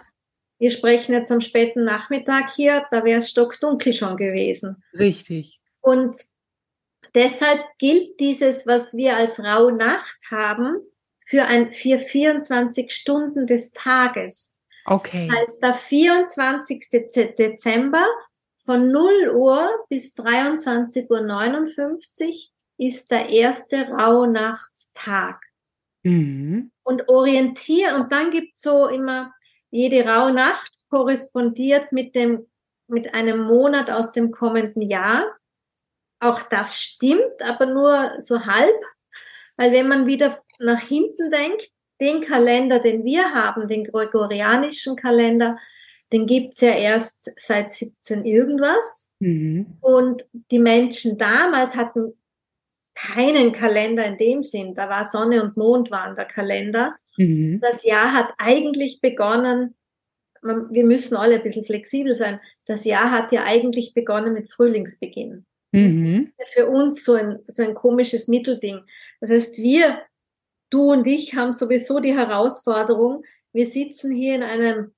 wir 0.59 0.71
sprechen 0.71 1.13
jetzt 1.13 1.31
am 1.31 1.41
späten 1.41 1.83
Nachmittag 1.83 2.53
hier, 2.53 2.85
da 2.91 3.05
wäre 3.05 3.19
es 3.19 3.29
stockdunkel 3.29 3.93
schon 3.93 4.17
gewesen. 4.17 4.83
Richtig. 4.97 5.59
Und 5.79 6.17
deshalb 7.15 7.61
gilt 7.77 8.19
dieses, 8.19 8.67
was 8.67 8.93
wir 8.93 9.15
als 9.15 9.39
Rauhnacht 9.39 10.19
haben, 10.29 10.77
für 11.27 11.43
ein, 11.43 11.73
für 11.73 11.99
24 11.99 12.89
Stunden 12.89 13.45
des 13.47 13.73
Tages. 13.73 14.61
Okay. 14.85 15.27
Das 15.27 15.37
heißt, 15.37 15.61
der 15.61 15.73
24. 15.73 16.87
Dezember 17.37 18.07
von 18.55 18.89
0 18.89 19.31
Uhr 19.35 19.69
bis 19.89 20.15
23.59 20.15 21.09
Uhr 21.09 22.39
ist 22.77 23.11
der 23.11 23.29
erste 23.29 23.89
Rauhnachtstag. 23.89 25.41
Mhm. 26.03 26.71
Und 26.83 27.09
orientieren, 27.09 28.01
und 28.01 28.13
dann 28.13 28.31
gibt's 28.31 28.61
so 28.61 28.87
immer, 28.87 29.33
jede 29.69 30.07
Rauhnacht 30.07 30.71
korrespondiert 30.89 31.91
mit 31.91 32.15
dem, 32.15 32.47
mit 32.87 33.13
einem 33.13 33.41
Monat 33.41 33.89
aus 33.91 34.13
dem 34.13 34.31
kommenden 34.31 34.81
Jahr. 34.81 35.25
Auch 36.21 36.41
das 36.43 36.81
stimmt, 36.81 37.43
aber 37.43 37.65
nur 37.65 38.13
so 38.19 38.45
halb. 38.45 38.81
Weil 39.57 39.73
wenn 39.73 39.89
man 39.89 40.05
wieder 40.05 40.39
nach 40.59 40.81
hinten 40.81 41.31
denkt, 41.31 41.69
den 41.99 42.21
Kalender, 42.21 42.79
den 42.79 43.03
wir 43.03 43.33
haben, 43.33 43.67
den 43.67 43.83
gregorianischen 43.83 44.95
Kalender, 44.95 45.57
den 46.13 46.25
gibt's 46.25 46.61
ja 46.61 46.71
erst 46.71 47.31
seit 47.37 47.71
17 47.71 48.25
irgendwas. 48.25 49.11
Mhm. 49.19 49.77
Und 49.81 50.23
die 50.51 50.59
Menschen 50.59 51.17
damals 51.17 51.75
hatten 51.75 52.13
keinen 52.95 53.51
Kalender 53.51 54.05
in 54.05 54.17
dem 54.17 54.43
Sinn. 54.43 54.73
Da 54.73 54.89
war 54.89 55.05
Sonne 55.05 55.43
und 55.43 55.57
Mond 55.57 55.91
waren 55.91 56.15
der 56.15 56.25
Kalender. 56.25 56.95
Mhm. 57.17 57.59
Das 57.61 57.83
Jahr 57.83 58.13
hat 58.13 58.29
eigentlich 58.37 59.01
begonnen, 59.01 59.75
wir 60.41 60.85
müssen 60.85 61.17
alle 61.17 61.35
ein 61.35 61.43
bisschen 61.43 61.65
flexibel 61.65 62.13
sein. 62.13 62.39
Das 62.65 62.85
Jahr 62.85 63.11
hat 63.11 63.31
ja 63.31 63.43
eigentlich 63.43 63.93
begonnen 63.93 64.33
mit 64.33 64.51
Frühlingsbeginn. 64.51 65.45
Mhm. 65.71 66.31
Für 66.53 66.67
uns 66.67 67.03
so 67.03 67.13
ein, 67.13 67.39
so 67.45 67.63
ein 67.63 67.73
komisches 67.73 68.27
Mittelding. 68.27 68.81
Das 69.19 69.29
heißt, 69.29 69.57
wir 69.57 69.99
du 70.69 70.91
und 70.91 71.07
ich 71.07 71.35
haben 71.35 71.53
sowieso 71.53 71.99
die 71.99 72.15
Herausforderung, 72.15 73.23
wir 73.53 73.65
sitzen 73.65 74.11
hier 74.11 74.35
in 74.35 74.43
einem 74.43 74.93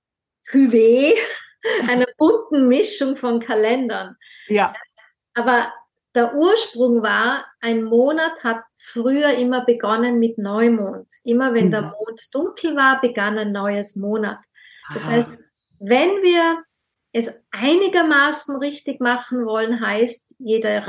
Cuvée, 0.50 1.14
einer 1.90 2.08
bunten 2.18 2.68
Mischung 2.68 3.16
von 3.16 3.40
Kalendern. 3.40 4.16
Ja. 4.48 4.74
Aber 5.34 5.72
der 6.16 6.36
Ursprung 6.36 7.04
war, 7.04 7.46
ein 7.62 7.84
Monat 7.84 8.44
hat 8.44 8.64
früher 8.76 9.34
immer 9.34 9.64
begonnen 9.64 10.20
mit 10.20 10.38
Neumond. 10.38 11.08
Immer 11.24 11.54
wenn 11.54 11.68
mhm. 11.68 11.72
der 11.72 11.82
Mond 11.84 12.34
dunkel 12.34 12.76
war, 12.76 13.00
begann 13.00 13.38
ein 13.38 13.52
neues 13.52 13.96
Monat. 13.96 14.40
Das 14.94 15.04
Aha. 15.04 15.12
heißt, 15.12 15.30
wenn 15.80 16.10
wir 16.22 16.64
es 17.14 17.44
einigermaßen 17.52 18.58
richtig 18.58 19.00
machen 19.00 19.46
wollen, 19.46 19.80
heißt, 19.80 20.36
jede 20.40 20.88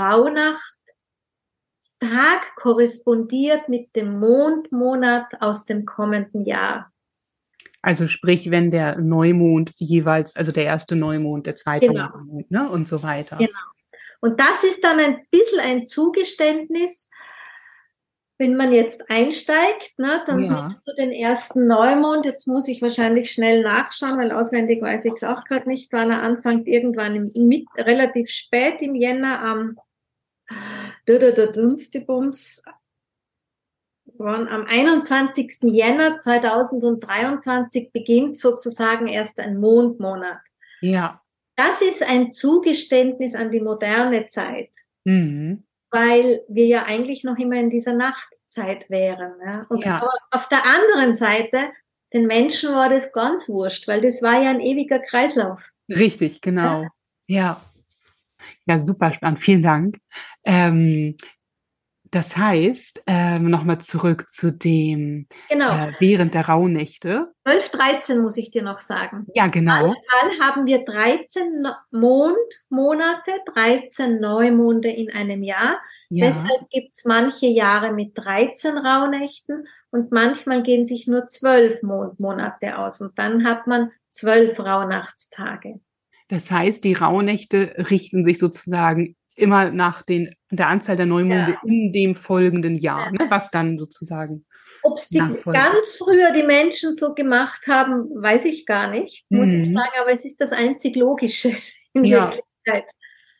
Rauhnachtstag 1.80 2.54
korrespondiert 2.56 3.68
mit 3.68 3.94
dem 3.96 4.18
Mondmonat 4.18 5.40
aus 5.40 5.64
dem 5.64 5.84
kommenden 5.84 6.44
Jahr. 6.44 6.92
Also 7.82 8.06
sprich, 8.06 8.50
wenn 8.50 8.70
der 8.70 8.98
Neumond 8.98 9.72
jeweils, 9.76 10.36
also 10.36 10.52
der 10.52 10.64
erste 10.64 10.96
Neumond, 10.96 11.46
der 11.46 11.56
zweite 11.56 11.86
genau. 11.86 12.08
Neumond, 12.10 12.50
ne, 12.50 12.68
und 12.68 12.86
so 12.86 13.02
weiter. 13.02 13.38
Genau. 13.38 13.50
Und 14.20 14.38
das 14.38 14.64
ist 14.64 14.84
dann 14.84 14.98
ein 14.98 15.22
bisschen 15.30 15.60
ein 15.60 15.86
Zugeständnis, 15.86 17.08
wenn 18.36 18.56
man 18.56 18.72
jetzt 18.72 19.10
einsteigt, 19.10 19.98
ne, 19.98 20.22
dann 20.26 20.44
ja. 20.44 20.60
nimmst 20.62 20.86
du 20.86 20.94
den 20.94 21.10
ersten 21.10 21.66
Neumond. 21.66 22.26
Jetzt 22.26 22.46
muss 22.46 22.68
ich 22.68 22.82
wahrscheinlich 22.82 23.30
schnell 23.30 23.62
nachschauen, 23.62 24.18
weil 24.18 24.32
auswendig 24.32 24.82
weiß 24.82 25.06
ich 25.06 25.14
es 25.14 25.24
auch 25.24 25.44
gerade 25.44 25.68
nicht, 25.68 25.90
wann 25.92 26.10
er 26.10 26.22
anfängt. 26.22 26.68
Irgendwann 26.68 27.16
im, 27.16 27.48
mit, 27.48 27.66
relativ 27.78 28.28
spät 28.28 28.82
im 28.82 28.94
Jänner 28.94 29.40
am 29.40 29.78
Bums, 32.06 32.62
am 34.18 34.66
21. 34.66 35.58
Jänner 35.62 36.16
2023 36.16 37.92
beginnt 37.92 38.38
sozusagen 38.38 39.06
erst 39.06 39.40
ein 39.40 39.58
Mondmonat. 39.58 40.40
Ja. 40.80 41.22
Das 41.56 41.82
ist 41.82 42.02
ein 42.02 42.32
Zugeständnis 42.32 43.34
an 43.34 43.50
die 43.50 43.60
moderne 43.60 44.26
Zeit. 44.26 44.70
Mhm 45.04 45.64
weil 45.90 46.42
wir 46.48 46.66
ja 46.66 46.84
eigentlich 46.84 47.24
noch 47.24 47.36
immer 47.36 47.56
in 47.56 47.70
dieser 47.70 47.94
Nachtzeit 47.94 48.88
wären. 48.90 49.32
Ja? 49.44 49.66
Und 49.68 49.84
ja. 49.84 50.08
auf 50.30 50.48
der 50.48 50.64
anderen 50.64 51.14
Seite, 51.14 51.70
den 52.12 52.26
Menschen 52.26 52.74
war 52.74 52.88
das 52.88 53.12
ganz 53.12 53.48
wurscht, 53.48 53.88
weil 53.88 54.00
das 54.00 54.22
war 54.22 54.42
ja 54.42 54.50
ein 54.50 54.60
ewiger 54.60 55.00
Kreislauf. 55.00 55.68
Richtig, 55.88 56.40
genau. 56.40 56.82
Ja. 56.82 56.88
Ja, 57.26 57.60
ja 58.70 58.78
super 58.78 59.12
spannend. 59.12 59.40
Vielen 59.40 59.62
Dank. 59.62 59.98
Ähm, 60.44 61.16
das 62.10 62.36
heißt, 62.36 63.02
ähm, 63.06 63.50
nochmal 63.50 63.80
zurück 63.80 64.28
zu 64.28 64.52
dem 64.52 65.28
genau. 65.48 65.70
äh, 65.70 65.92
während 66.00 66.34
der 66.34 66.48
Rauhnächte. 66.48 67.32
12, 67.46 67.68
13 67.70 68.18
muss 68.20 68.36
ich 68.36 68.50
dir 68.50 68.62
noch 68.62 68.78
sagen. 68.78 69.26
Ja, 69.34 69.46
genau. 69.46 69.86
Manchmal 69.86 70.48
haben 70.48 70.66
wir 70.66 70.84
13 70.84 71.66
Mondmonate, 71.92 73.30
13 73.54 74.18
Neumonde 74.18 74.90
in 74.90 75.12
einem 75.12 75.44
Jahr. 75.44 75.78
Ja. 76.08 76.26
Deshalb 76.26 76.68
gibt 76.70 76.94
es 76.94 77.04
manche 77.04 77.46
Jahre 77.46 77.92
mit 77.92 78.18
13 78.18 78.76
Rauhnächten 78.76 79.68
und 79.92 80.10
manchmal 80.10 80.64
gehen 80.64 80.84
sich 80.84 81.06
nur 81.06 81.26
12 81.28 81.84
Mondmonate 81.84 82.78
aus 82.78 83.00
und 83.00 83.16
dann 83.20 83.44
hat 83.44 83.68
man 83.68 83.92
12 84.08 84.58
Rauhnachtstage. 84.58 85.80
Das 86.30 86.50
heißt, 86.50 86.84
die 86.84 86.94
Rauhnächte 86.94 87.74
richten 87.90 88.24
sich 88.24 88.38
sozusagen 88.38 89.16
immer 89.34 89.70
nach 89.70 90.02
den, 90.02 90.30
der 90.50 90.68
Anzahl 90.68 90.96
der 90.96 91.06
Neumonde 91.06 91.52
ja. 91.52 91.60
in 91.64 91.92
dem 91.92 92.14
folgenden 92.14 92.76
Jahr, 92.76 93.06
ja. 93.06 93.12
ne, 93.12 93.26
was 93.28 93.50
dann 93.50 93.78
sozusagen. 93.78 94.46
Ob 94.82 94.96
es 94.96 95.10
ganz 95.10 95.96
früher 95.98 96.32
die 96.32 96.42
Menschen 96.42 96.92
so 96.92 97.14
gemacht 97.14 97.66
haben, 97.66 98.08
weiß 98.14 98.46
ich 98.46 98.64
gar 98.64 98.90
nicht, 98.90 99.26
muss 99.28 99.50
mhm. 99.50 99.62
ich 99.62 99.72
sagen, 99.72 99.90
aber 100.00 100.12
es 100.12 100.24
ist 100.24 100.40
das 100.40 100.52
einzig 100.52 100.96
Logische 100.96 101.54
in 101.92 102.04
ja. 102.04 102.32
Wirklichkeit. 102.32 102.84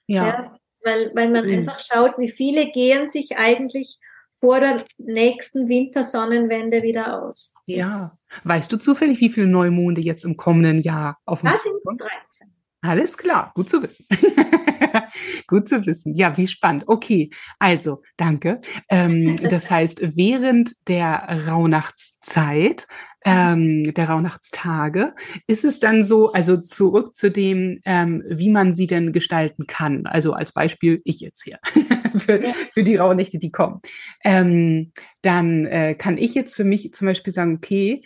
Ja. 0.06 0.26
ja. 0.26 0.58
weil, 0.82 1.12
weil 1.14 1.30
man 1.30 1.46
mhm. 1.46 1.58
einfach 1.58 1.80
schaut, 1.80 2.18
wie 2.18 2.28
viele 2.28 2.70
gehen 2.72 3.08
sich 3.08 3.36
eigentlich 3.36 3.98
vor 4.32 4.60
der 4.60 4.84
nächsten 4.98 5.68
Wintersonnenwende 5.68 6.82
wieder 6.82 7.22
aus. 7.22 7.54
Ja. 7.66 8.08
Weißt 8.44 8.72
du 8.72 8.78
zufällig, 8.78 9.20
wie 9.20 9.28
viele 9.28 9.46
Neumonde 9.46 10.00
jetzt 10.00 10.24
im 10.24 10.36
kommenden 10.36 10.78
Jahr 10.78 11.18
auf 11.24 11.42
uns 11.42 11.62
sind? 11.62 11.74
Das 11.74 11.82
sind 11.82 12.00
13. 12.00 12.59
Alles 12.82 13.18
klar, 13.18 13.52
gut 13.54 13.68
zu 13.68 13.82
wissen. 13.82 14.06
gut 15.46 15.68
zu 15.68 15.84
wissen. 15.84 16.14
Ja, 16.14 16.36
wie 16.36 16.46
spannend. 16.46 16.84
Okay, 16.86 17.30
also 17.58 18.02
danke. 18.16 18.60
Ähm, 18.88 19.36
das 19.36 19.70
heißt, 19.70 20.16
während 20.16 20.74
der 20.88 21.46
Rauhnachtszeit, 21.46 22.86
ähm, 23.26 23.92
der 23.92 24.08
Rauhnachtstage, 24.08 25.14
ist 25.46 25.64
es 25.64 25.78
dann 25.78 26.02
so, 26.02 26.32
also 26.32 26.56
zurück 26.56 27.14
zu 27.14 27.30
dem, 27.30 27.80
ähm, 27.84 28.22
wie 28.26 28.48
man 28.48 28.72
sie 28.72 28.86
denn 28.86 29.12
gestalten 29.12 29.66
kann. 29.66 30.06
Also 30.06 30.32
als 30.32 30.52
Beispiel 30.52 31.02
ich 31.04 31.20
jetzt 31.20 31.42
hier 31.42 31.58
für, 32.18 32.42
für 32.72 32.82
die 32.82 32.96
Rauhnächte, 32.96 33.38
die 33.38 33.52
kommen. 33.52 33.80
Ähm, 34.24 34.92
dann 35.20 35.66
äh, 35.66 35.94
kann 35.94 36.16
ich 36.16 36.34
jetzt 36.34 36.54
für 36.54 36.64
mich 36.64 36.94
zum 36.94 37.06
Beispiel 37.06 37.32
sagen, 37.32 37.56
okay, 37.56 38.02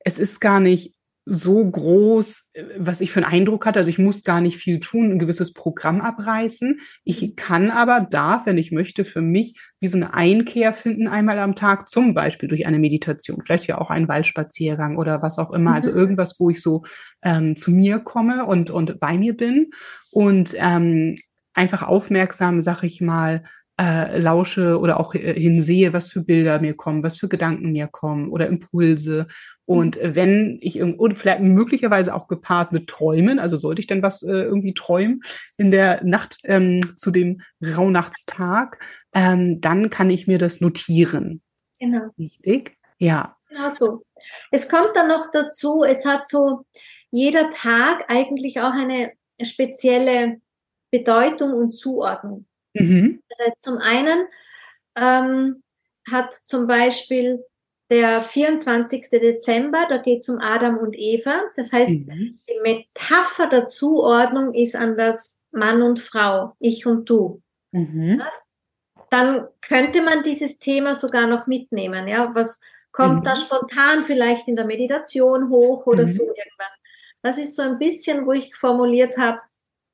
es 0.00 0.18
ist 0.18 0.40
gar 0.40 0.60
nicht 0.60 0.94
so 1.24 1.64
groß, 1.70 2.50
äh, 2.54 2.64
was 2.78 3.00
ich 3.00 3.12
für 3.12 3.24
einen 3.24 3.32
Eindruck 3.32 3.66
hatte. 3.66 3.78
Also 3.78 3.90
ich 3.90 3.98
muss 3.98 4.24
gar 4.24 4.40
nicht 4.40 4.56
viel 4.56 4.80
tun, 4.80 5.12
ein 5.12 5.18
gewisses 5.18 5.52
Programm 5.52 6.00
abreißen. 6.00 6.80
Ich 7.04 7.22
mhm. 7.22 7.36
kann 7.36 7.70
aber, 7.70 8.00
darf, 8.00 8.46
wenn 8.46 8.58
ich 8.58 8.72
möchte, 8.72 9.04
für 9.04 9.20
mich 9.20 9.58
wie 9.80 9.86
so 9.86 9.96
eine 9.96 10.14
Einkehr 10.14 10.72
finden 10.72 11.08
einmal 11.08 11.38
am 11.38 11.54
Tag, 11.54 11.88
zum 11.88 12.14
Beispiel 12.14 12.48
durch 12.48 12.66
eine 12.66 12.78
Meditation, 12.78 13.42
vielleicht 13.42 13.66
ja 13.66 13.78
auch 13.78 13.90
einen 13.90 14.08
Waldspaziergang 14.08 14.96
oder 14.96 15.22
was 15.22 15.38
auch 15.38 15.52
immer. 15.52 15.74
Also 15.74 15.90
mhm. 15.90 15.96
irgendwas, 15.96 16.38
wo 16.38 16.50
ich 16.50 16.62
so 16.62 16.84
ähm, 17.22 17.56
zu 17.56 17.70
mir 17.70 17.98
komme 17.98 18.46
und, 18.46 18.70
und 18.70 19.00
bei 19.00 19.16
mir 19.16 19.36
bin 19.36 19.70
und 20.10 20.54
ähm, 20.56 21.14
einfach 21.54 21.82
aufmerksam, 21.82 22.60
sag 22.60 22.82
ich 22.82 23.00
mal, 23.00 23.44
äh, 23.80 24.18
lausche 24.18 24.78
oder 24.78 25.00
auch 25.00 25.14
äh, 25.14 25.40
hinsehe, 25.40 25.94
was 25.94 26.10
für 26.10 26.20
Bilder 26.20 26.60
mir 26.60 26.74
kommen, 26.74 27.02
was 27.02 27.16
für 27.16 27.28
Gedanken 27.28 27.72
mir 27.72 27.86
kommen 27.86 28.28
oder 28.28 28.46
Impulse. 28.46 29.26
Und 29.64 29.96
mhm. 29.96 30.14
wenn 30.14 30.58
ich 30.60 30.76
irgendwo, 30.76 31.08
vielleicht 31.10 31.40
möglicherweise 31.40 32.14
auch 32.14 32.28
gepaart 32.28 32.72
mit 32.72 32.88
Träumen, 32.88 33.38
also 33.38 33.56
sollte 33.56 33.80
ich 33.80 33.86
dann 33.86 34.02
was 34.02 34.22
äh, 34.22 34.32
irgendwie 34.32 34.74
träumen 34.74 35.22
in 35.56 35.70
der 35.70 36.04
Nacht 36.04 36.38
ähm, 36.44 36.80
zu 36.96 37.10
dem 37.10 37.40
Rauhnachtstag, 37.64 38.84
ähm, 39.14 39.62
dann 39.62 39.88
kann 39.88 40.10
ich 40.10 40.26
mir 40.26 40.38
das 40.38 40.60
notieren. 40.60 41.40
Genau. 41.78 42.10
Richtig? 42.18 42.76
Ja. 42.98 43.38
Genau 43.48 43.68
so. 43.70 44.02
Es 44.50 44.68
kommt 44.68 44.90
dann 44.94 45.08
noch 45.08 45.30
dazu, 45.32 45.84
es 45.84 46.04
hat 46.04 46.28
so 46.28 46.66
jeder 47.10 47.50
Tag 47.50 48.04
eigentlich 48.08 48.60
auch 48.60 48.74
eine 48.74 49.12
spezielle 49.42 50.40
Bedeutung 50.90 51.54
und 51.54 51.72
Zuordnung. 51.72 52.44
Mhm. 52.74 53.22
Das 53.28 53.46
heißt, 53.46 53.62
zum 53.62 53.78
einen 53.78 54.26
ähm, 54.96 55.62
hat 56.10 56.32
zum 56.34 56.66
Beispiel 56.66 57.44
der 57.90 58.22
24. 58.22 59.10
Dezember, 59.10 59.86
da 59.88 59.98
geht 59.98 60.20
es 60.20 60.28
um 60.28 60.38
Adam 60.38 60.78
und 60.78 60.96
Eva. 60.96 61.42
Das 61.56 61.72
heißt, 61.72 62.06
mhm. 62.06 62.38
die 62.48 62.60
Metapher 62.62 63.48
der 63.48 63.66
Zuordnung 63.66 64.54
ist 64.54 64.76
an 64.76 64.96
das 64.96 65.44
Mann 65.50 65.82
und 65.82 65.98
Frau, 65.98 66.54
ich 66.60 66.86
und 66.86 67.10
du. 67.10 67.42
Mhm. 67.72 68.20
Ja? 68.20 68.32
Dann 69.10 69.48
könnte 69.60 70.02
man 70.02 70.22
dieses 70.22 70.60
Thema 70.60 70.94
sogar 70.94 71.26
noch 71.26 71.48
mitnehmen. 71.48 72.06
Ja, 72.06 72.32
was 72.32 72.60
kommt 72.92 73.20
mhm. 73.20 73.24
da 73.24 73.34
spontan 73.34 74.04
vielleicht 74.04 74.46
in 74.46 74.54
der 74.54 74.66
Meditation 74.66 75.48
hoch 75.48 75.86
oder 75.86 76.06
so 76.06 76.22
mhm. 76.22 76.28
irgendwas? 76.30 76.80
Das 77.22 77.38
ist 77.38 77.56
so 77.56 77.62
ein 77.62 77.78
bisschen, 77.78 78.24
wo 78.24 78.32
ich 78.32 78.54
formuliert 78.54 79.18
habe, 79.18 79.40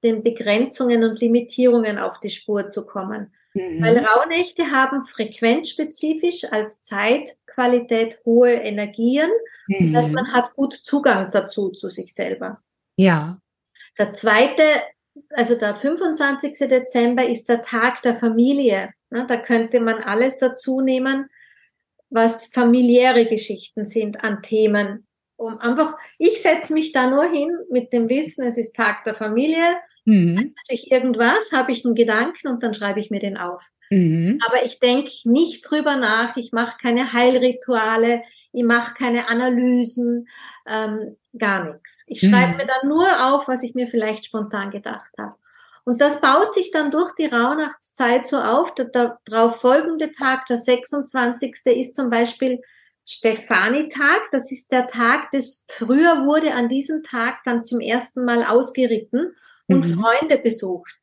den 0.06 0.22
Begrenzungen 0.22 1.02
und 1.02 1.20
Limitierungen 1.20 1.98
auf 1.98 2.20
die 2.20 2.30
Spur 2.30 2.68
zu 2.68 2.86
kommen. 2.86 3.32
Mhm. 3.54 3.82
Weil 3.82 3.98
Rauhnächte 3.98 4.70
haben 4.70 5.02
frequenzspezifisch 5.02 6.44
als 6.52 6.82
Zeitqualität 6.82 8.20
hohe 8.24 8.52
Energien. 8.52 9.30
Mhm. 9.66 9.92
Das 9.92 10.04
heißt, 10.04 10.08
mhm. 10.10 10.14
man 10.14 10.32
hat 10.32 10.54
gut 10.54 10.74
Zugang 10.74 11.30
dazu 11.32 11.70
zu 11.70 11.88
sich 11.88 12.14
selber. 12.14 12.62
Ja. 12.96 13.40
Der 13.98 14.12
zweite, 14.12 14.62
also 15.30 15.56
der 15.56 15.74
25. 15.74 16.68
Dezember 16.68 17.26
ist 17.26 17.48
der 17.48 17.62
Tag 17.62 18.02
der 18.02 18.14
Familie. 18.14 18.90
Da 19.10 19.36
könnte 19.36 19.80
man 19.80 19.96
alles 19.96 20.38
dazu 20.38 20.80
nehmen, 20.80 21.28
was 22.10 22.46
familiäre 22.46 23.26
Geschichten 23.26 23.84
sind 23.84 24.22
an 24.22 24.42
Themen. 24.42 25.06
Um 25.36 25.58
einfach, 25.58 25.98
ich 26.18 26.40
setze 26.40 26.72
mich 26.72 26.92
da 26.92 27.10
nur 27.10 27.24
hin 27.24 27.50
mit 27.70 27.92
dem 27.92 28.08
Wissen, 28.08 28.46
es 28.46 28.58
ist 28.58 28.74
Tag 28.74 29.04
der 29.04 29.14
Familie 29.14 29.76
Mhm. 30.06 30.54
ich 30.68 30.90
irgendwas, 30.90 31.50
habe 31.52 31.72
ich 31.72 31.84
einen 31.84 31.96
Gedanken 31.96 32.48
und 32.48 32.62
dann 32.62 32.74
schreibe 32.74 33.00
ich 33.00 33.10
mir 33.10 33.18
den 33.18 33.36
auf. 33.36 33.68
Mhm. 33.90 34.38
Aber 34.46 34.64
ich 34.64 34.78
denke 34.78 35.10
nicht 35.24 35.68
drüber 35.68 35.96
nach, 35.96 36.36
ich 36.36 36.52
mache 36.52 36.78
keine 36.80 37.12
Heilrituale, 37.12 38.22
ich 38.52 38.64
mache 38.64 38.94
keine 38.94 39.28
Analysen, 39.28 40.28
ähm, 40.66 41.16
gar 41.36 41.64
nichts. 41.64 42.04
Ich 42.06 42.20
schreibe 42.20 42.52
mhm. 42.52 42.56
mir 42.56 42.66
dann 42.66 42.88
nur 42.88 43.34
auf, 43.34 43.48
was 43.48 43.62
ich 43.62 43.74
mir 43.74 43.88
vielleicht 43.88 44.24
spontan 44.24 44.70
gedacht 44.70 45.12
habe. 45.18 45.36
Und 45.84 46.00
das 46.00 46.20
baut 46.20 46.54
sich 46.54 46.70
dann 46.70 46.90
durch 46.90 47.12
die 47.14 47.26
Rauhnachtszeit 47.26 48.26
so 48.26 48.38
auf. 48.38 48.74
Der, 48.74 48.86
der 48.86 49.18
darauf 49.24 49.60
folgende 49.60 50.10
Tag, 50.12 50.46
der 50.46 50.56
26. 50.56 51.54
ist 51.66 51.94
zum 51.94 52.10
Beispiel 52.10 52.60
Stefanitag. 53.04 54.22
Das 54.32 54.50
ist 54.50 54.72
der 54.72 54.88
Tag, 54.88 55.30
des 55.30 55.64
früher 55.68 56.26
wurde 56.26 56.54
an 56.54 56.68
diesem 56.68 57.02
Tag 57.04 57.38
dann 57.44 57.64
zum 57.64 57.80
ersten 57.80 58.24
Mal 58.24 58.44
ausgeritten 58.44 59.36
und 59.68 59.86
mhm. 59.86 60.00
Freunde 60.00 60.38
besucht. 60.38 60.96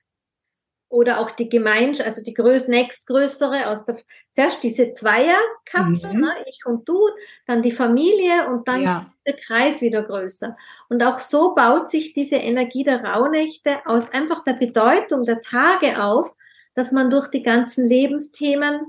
oder 0.93 1.19
auch 1.19 1.31
die 1.31 1.49
Gemeinschaft, 1.49 2.05
also 2.05 2.21
die 2.21 2.35
größ 2.35 2.67
nächstgrößere 2.67 3.67
aus 3.67 3.83
der, 3.85 3.97
zuerst 4.31 4.61
diese 4.61 4.91
Zweierkapsel, 4.91 6.13
mhm. 6.13 6.21
ne, 6.21 6.31
ich 6.45 6.67
und 6.67 6.87
du, 6.87 6.99
dann 7.47 7.63
die 7.63 7.71
Familie 7.71 8.47
und 8.47 8.67
dann 8.67 8.83
ja. 8.83 9.11
der 9.25 9.35
Kreis 9.35 9.81
wieder 9.81 10.03
größer. 10.03 10.55
Und 10.89 11.01
auch 11.01 11.19
so 11.19 11.55
baut 11.55 11.89
sich 11.89 12.13
diese 12.13 12.35
Energie 12.35 12.83
der 12.83 13.03
Rauhnächte 13.03 13.79
aus 13.85 14.11
einfach 14.11 14.43
der 14.43 14.53
Bedeutung 14.53 15.23
der 15.23 15.41
Tage 15.41 15.99
auf, 15.99 16.35
dass 16.75 16.91
man 16.91 17.09
durch 17.09 17.27
die 17.29 17.41
ganzen 17.41 17.87
Lebensthemen 17.87 18.81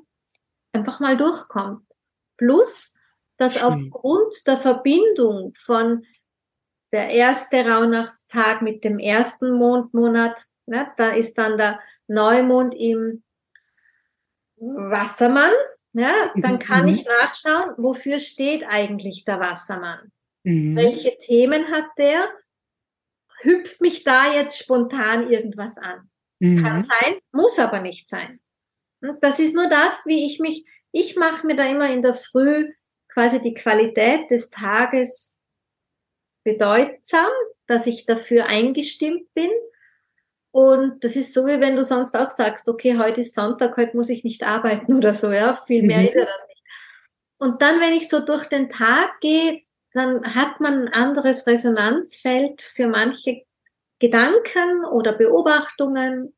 einfach 0.72 1.00
mal 1.00 1.16
durchkommt. 1.16 1.86
Plus, 2.36 2.96
dass 3.38 3.60
Schön. 3.60 3.64
aufgrund 3.64 4.46
der 4.46 4.58
Verbindung 4.58 5.54
von 5.56 6.04
der 6.94 7.10
erste 7.10 7.66
Rauhnachtstag 7.66 8.62
mit 8.62 8.84
dem 8.84 9.00
ersten 9.00 9.50
Mondmonat, 9.50 10.40
ne, 10.66 10.92
da 10.96 11.10
ist 11.10 11.36
dann 11.36 11.58
der 11.58 11.80
Neumond 12.06 12.72
im 12.76 13.24
Wassermann, 14.56 15.50
ja, 15.92 16.32
dann 16.36 16.60
kann 16.60 16.86
mhm. 16.86 16.94
ich 16.94 17.04
nachschauen, 17.04 17.74
wofür 17.78 18.20
steht 18.20 18.64
eigentlich 18.68 19.24
der 19.24 19.40
Wassermann? 19.40 20.12
Mhm. 20.44 20.76
Welche 20.76 21.18
Themen 21.18 21.68
hat 21.72 21.86
der? 21.98 22.28
Hüpft 23.42 23.80
mich 23.80 24.04
da 24.04 24.32
jetzt 24.32 24.58
spontan 24.58 25.28
irgendwas 25.28 25.76
an? 25.76 26.08
Mhm. 26.38 26.62
Kann 26.62 26.80
sein, 26.80 27.18
muss 27.32 27.58
aber 27.58 27.80
nicht 27.80 28.06
sein. 28.06 28.38
Das 29.20 29.40
ist 29.40 29.54
nur 29.54 29.68
das, 29.68 30.06
wie 30.06 30.26
ich 30.26 30.38
mich, 30.38 30.64
ich 30.92 31.16
mache 31.16 31.44
mir 31.44 31.56
da 31.56 31.64
immer 31.64 31.92
in 31.92 32.02
der 32.02 32.14
Früh 32.14 32.72
quasi 33.08 33.40
die 33.40 33.54
Qualität 33.54 34.30
des 34.30 34.50
Tages 34.50 35.33
bedeutsam, 36.44 37.30
dass 37.66 37.86
ich 37.86 38.06
dafür 38.06 38.46
eingestimmt 38.46 39.32
bin 39.34 39.50
und 40.54 41.02
das 41.02 41.16
ist 41.16 41.34
so, 41.34 41.46
wie 41.46 41.60
wenn 41.60 41.74
du 41.74 41.82
sonst 41.82 42.14
auch 42.14 42.30
sagst, 42.30 42.68
okay, 42.68 42.96
heute 42.96 43.22
ist 43.22 43.34
Sonntag, 43.34 43.76
heute 43.76 43.96
muss 43.96 44.08
ich 44.08 44.22
nicht 44.22 44.44
arbeiten 44.44 44.94
oder 44.96 45.12
so, 45.12 45.32
ja. 45.32 45.54
Viel 45.54 45.82
mehr 45.82 45.98
mhm. 45.98 46.06
ist 46.06 46.14
ja 46.14 46.24
das 46.24 46.46
nicht. 46.46 46.62
Und 47.38 47.60
dann, 47.60 47.80
wenn 47.80 47.92
ich 47.92 48.08
so 48.08 48.20
durch 48.20 48.44
den 48.44 48.68
Tag 48.68 49.20
gehe, 49.20 49.62
dann 49.94 50.32
hat 50.36 50.60
man 50.60 50.82
ein 50.82 50.92
anderes 50.92 51.48
Resonanzfeld 51.48 52.62
für 52.62 52.86
manche 52.86 53.42
Gedanken 53.98 54.84
oder 54.84 55.14
Beobachtungen, 55.14 56.36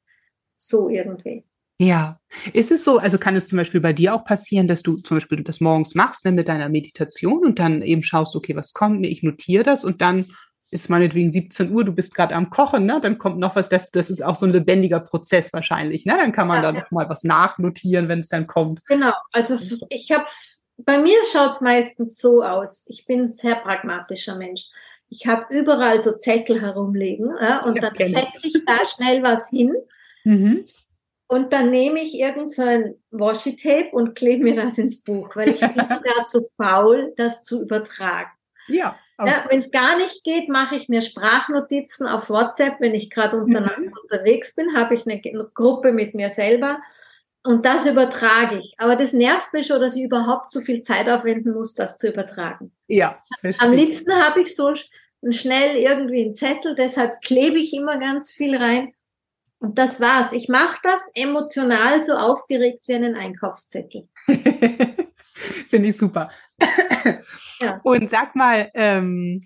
so 0.57 0.89
irgendwie. 0.89 1.45
Ja, 1.79 2.19
ist 2.55 2.71
es 2.71 2.85
so, 2.85 2.99
also 2.99 3.19
kann 3.19 3.37
es 3.37 3.47
zum 3.47 3.59
Beispiel 3.59 3.81
bei 3.81 3.93
dir 3.93 4.15
auch 4.15 4.25
passieren, 4.25 4.67
dass 4.67 4.83
du 4.83 4.97
zum 4.97 5.19
Beispiel 5.19 5.43
das 5.43 5.61
morgens 5.61 5.95
machst 5.95 6.25
ne, 6.25 6.33
mit 6.33 6.49
deiner 6.49 6.71
Meditation 6.71 7.45
und 7.45 7.59
dann 7.59 7.83
eben 7.83 8.03
schaust, 8.03 8.35
okay, 8.35 8.57
was 8.57 8.73
kommt 8.73 9.01
mir, 9.01 9.09
ich 9.09 9.23
notiere 9.23 9.63
das 9.63 9.85
und 9.85 10.01
dann 10.01 10.25
ist 10.71 10.89
meinetwegen 10.89 11.31
17 11.31 11.73
Uhr, 11.73 11.85
du 11.85 11.93
bist 11.93 12.15
gerade 12.15 12.35
am 12.35 12.51
Kochen, 12.51 12.87
ne? 12.87 12.99
dann 13.01 13.19
kommt 13.19 13.39
noch 13.39 13.57
was, 13.57 13.69
das, 13.69 13.91
das 13.91 14.11
ist 14.11 14.23
auch 14.23 14.35
so 14.35 14.47
ein 14.47 14.53
lebendiger 14.53 15.01
Prozess 15.01 15.53
wahrscheinlich. 15.53 16.05
Ne? 16.07 16.17
Dann 16.17 16.33
kann 16.33 16.49
man 16.49 16.63
ja, 16.63 16.73
da 16.73 16.77
ja. 16.77 16.83
noch 16.83 16.91
mal 16.91 17.09
was 17.09 17.25
nachnotieren, 17.25 18.09
wenn 18.09 18.21
es 18.21 18.29
dann 18.29 18.47
kommt. 18.47 18.85
Genau, 18.87 19.13
also 19.33 19.57
ich 19.91 20.11
habe, 20.11 20.25
bei 20.79 20.99
mir 20.99 21.19
schaut 21.31 21.53
es 21.53 21.61
meistens 21.61 22.19
so 22.19 22.43
aus, 22.43 22.87
ich 22.89 23.07
bin 23.07 23.23
ein 23.23 23.29
sehr 23.29 23.57
pragmatischer 23.57 24.37
Mensch. 24.37 24.63
Ich 25.09 25.27
habe 25.29 25.55
überall 25.57 26.01
so 26.01 26.17
Zettel 26.17 26.61
herumliegen 26.61 27.31
ja, 27.41 27.65
und 27.65 27.77
ja, 27.77 27.91
dann 27.91 27.95
fetze 27.95 28.49
ich 28.49 28.65
da 28.67 28.85
schnell 28.85 29.23
was 29.23 29.51
hin. 29.51 29.73
Mhm. 30.25 30.65
Und 31.29 31.53
dann 31.53 31.71
nehme 31.71 32.01
ich 32.01 32.19
irgend 32.19 32.51
so 32.51 32.63
Washi-Tape 33.11 33.91
und 33.93 34.15
klebe 34.15 34.45
mir 34.45 34.55
das 34.55 34.79
ins 34.79 35.03
Buch, 35.03 35.35
weil 35.35 35.51
ich 35.51 35.61
bin 35.61 35.75
da 35.77 36.25
zu 36.27 36.41
faul, 36.57 37.13
das 37.17 37.43
zu 37.43 37.63
übertragen. 37.63 38.31
Ja. 38.69 38.99
Ja, 39.19 39.47
wenn 39.49 39.61
es 39.61 39.71
gar 39.71 39.97
nicht 39.97 40.25
geht, 40.25 40.51
mache 40.51 40.77
ich 40.77 40.91
mir 40.91 41.01
Sprachnotizen 41.01 42.07
auf 42.07 42.29
WhatsApp. 42.29 42.75
Wenn 42.81 42.95
ich 42.95 43.09
gerade 43.09 43.39
mhm. 43.39 43.93
unterwegs 44.03 44.55
bin, 44.55 44.77
habe 44.77 44.95
ich 44.95 45.07
eine 45.07 45.21
Gruppe 45.55 45.93
mit 45.93 46.15
mir 46.15 46.29
selber 46.29 46.81
und 47.47 47.65
das 47.65 47.87
übertrage 47.87 48.59
ich. 48.59 48.75
Aber 48.77 48.97
das 48.97 49.13
nervt 49.13 49.53
mich 49.53 49.69
schon, 49.69 49.81
dass 49.81 49.95
ich 49.95 50.03
überhaupt 50.03 50.51
so 50.51 50.61
viel 50.61 50.83
Zeit 50.83 51.09
aufwenden 51.09 51.55
muss, 51.55 51.75
das 51.75 51.97
zu 51.97 52.09
übertragen. 52.09 52.73
Ja, 52.89 53.23
verstehe. 53.41 53.69
Am 53.69 53.75
liebsten 53.75 54.13
habe 54.13 54.43
ich 54.43 54.55
so 54.55 54.73
schnell 55.31 55.77
irgendwie 55.77 56.25
einen 56.25 56.35
Zettel, 56.35 56.75
deshalb 56.75 57.23
klebe 57.23 57.59
ich 57.59 57.73
immer 57.73 57.99
ganz 57.99 58.33
viel 58.33 58.57
rein. 58.57 58.93
Und 59.59 59.79
das 59.79 60.01
war's. 60.01 60.33
Ich 60.33 60.49
mache 60.49 60.79
das 60.83 61.11
emotional 61.15 62.01
so 62.01 62.15
aufgeregt 62.15 62.85
wie 62.89 62.95
einen 62.95 63.15
Einkaufszettel. 63.15 64.09
Finde 64.27 65.89
ich 65.89 65.97
super. 65.97 66.31
Ja. 67.61 67.81
Und 67.83 68.11
sag 68.11 68.37
mal, 68.37 68.71
ähm, 68.75 69.41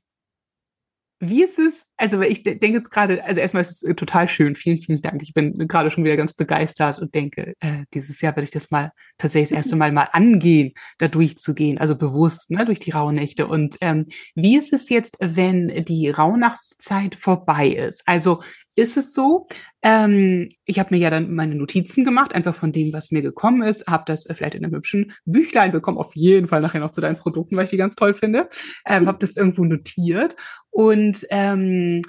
wie 1.20 1.42
ist 1.42 1.58
es? 1.58 1.86
Also 1.98 2.22
ich 2.22 2.42
denke 2.42 2.68
jetzt 2.68 2.90
gerade, 2.90 3.22
also 3.24 3.40
erstmal 3.40 3.60
ist 3.60 3.70
es 3.70 3.82
äh, 3.82 3.94
total 3.94 4.26
schön. 4.28 4.56
Vielen, 4.56 4.80
vielen 4.80 5.02
Dank. 5.02 5.22
Ich 5.22 5.34
bin 5.34 5.68
gerade 5.68 5.90
schon 5.90 6.02
wieder 6.02 6.16
ganz 6.16 6.32
begeistert 6.32 6.98
und 6.98 7.14
denke, 7.14 7.52
äh, 7.60 7.84
dieses 7.92 8.22
Jahr 8.22 8.34
werde 8.34 8.44
ich 8.44 8.50
das 8.50 8.70
mal 8.70 8.90
tatsächlich 9.18 9.50
das 9.50 9.58
erste 9.58 9.76
Mal 9.76 9.92
mal 9.92 10.08
angehen, 10.12 10.72
da 10.96 11.08
durchzugehen, 11.08 11.78
also 11.78 11.94
bewusst, 11.96 12.50
ne, 12.50 12.64
durch 12.64 12.80
die 12.80 12.92
Rauhnächte. 12.92 13.46
Und 13.46 13.76
ähm, 13.82 14.06
wie 14.34 14.56
ist 14.56 14.72
es 14.72 14.88
jetzt, 14.88 15.18
wenn 15.20 15.68
die 15.84 16.08
Rauhnachtszeit 16.08 17.16
vorbei 17.16 17.68
ist? 17.68 18.02
Also 18.06 18.40
ist 18.76 18.96
es 18.96 19.12
so, 19.12 19.46
ähm, 19.82 20.48
ich 20.64 20.78
habe 20.78 20.94
mir 20.94 21.00
ja 21.00 21.10
dann 21.10 21.34
meine 21.34 21.54
Notizen 21.54 22.04
gemacht, 22.04 22.34
einfach 22.34 22.54
von 22.54 22.72
dem, 22.72 22.92
was 22.92 23.10
mir 23.10 23.22
gekommen 23.22 23.62
ist, 23.62 23.86
habe 23.86 24.04
das 24.06 24.26
äh, 24.26 24.34
vielleicht 24.34 24.54
in 24.54 24.64
einem 24.64 24.74
hübschen 24.74 25.12
Büchlein 25.24 25.72
bekommen, 25.72 25.98
auf 25.98 26.14
jeden 26.14 26.48
Fall 26.48 26.60
nachher 26.60 26.80
noch 26.80 26.90
zu 26.90 27.00
deinen 27.00 27.16
Produkten, 27.16 27.56
weil 27.56 27.64
ich 27.64 27.70
die 27.70 27.76
ganz 27.76 27.94
toll 27.94 28.14
finde, 28.14 28.48
ähm, 28.86 29.06
habe 29.06 29.18
das 29.18 29.36
irgendwo 29.36 29.64
notiert 29.64 30.34
und 30.70 31.26
ähm, 31.30 32.02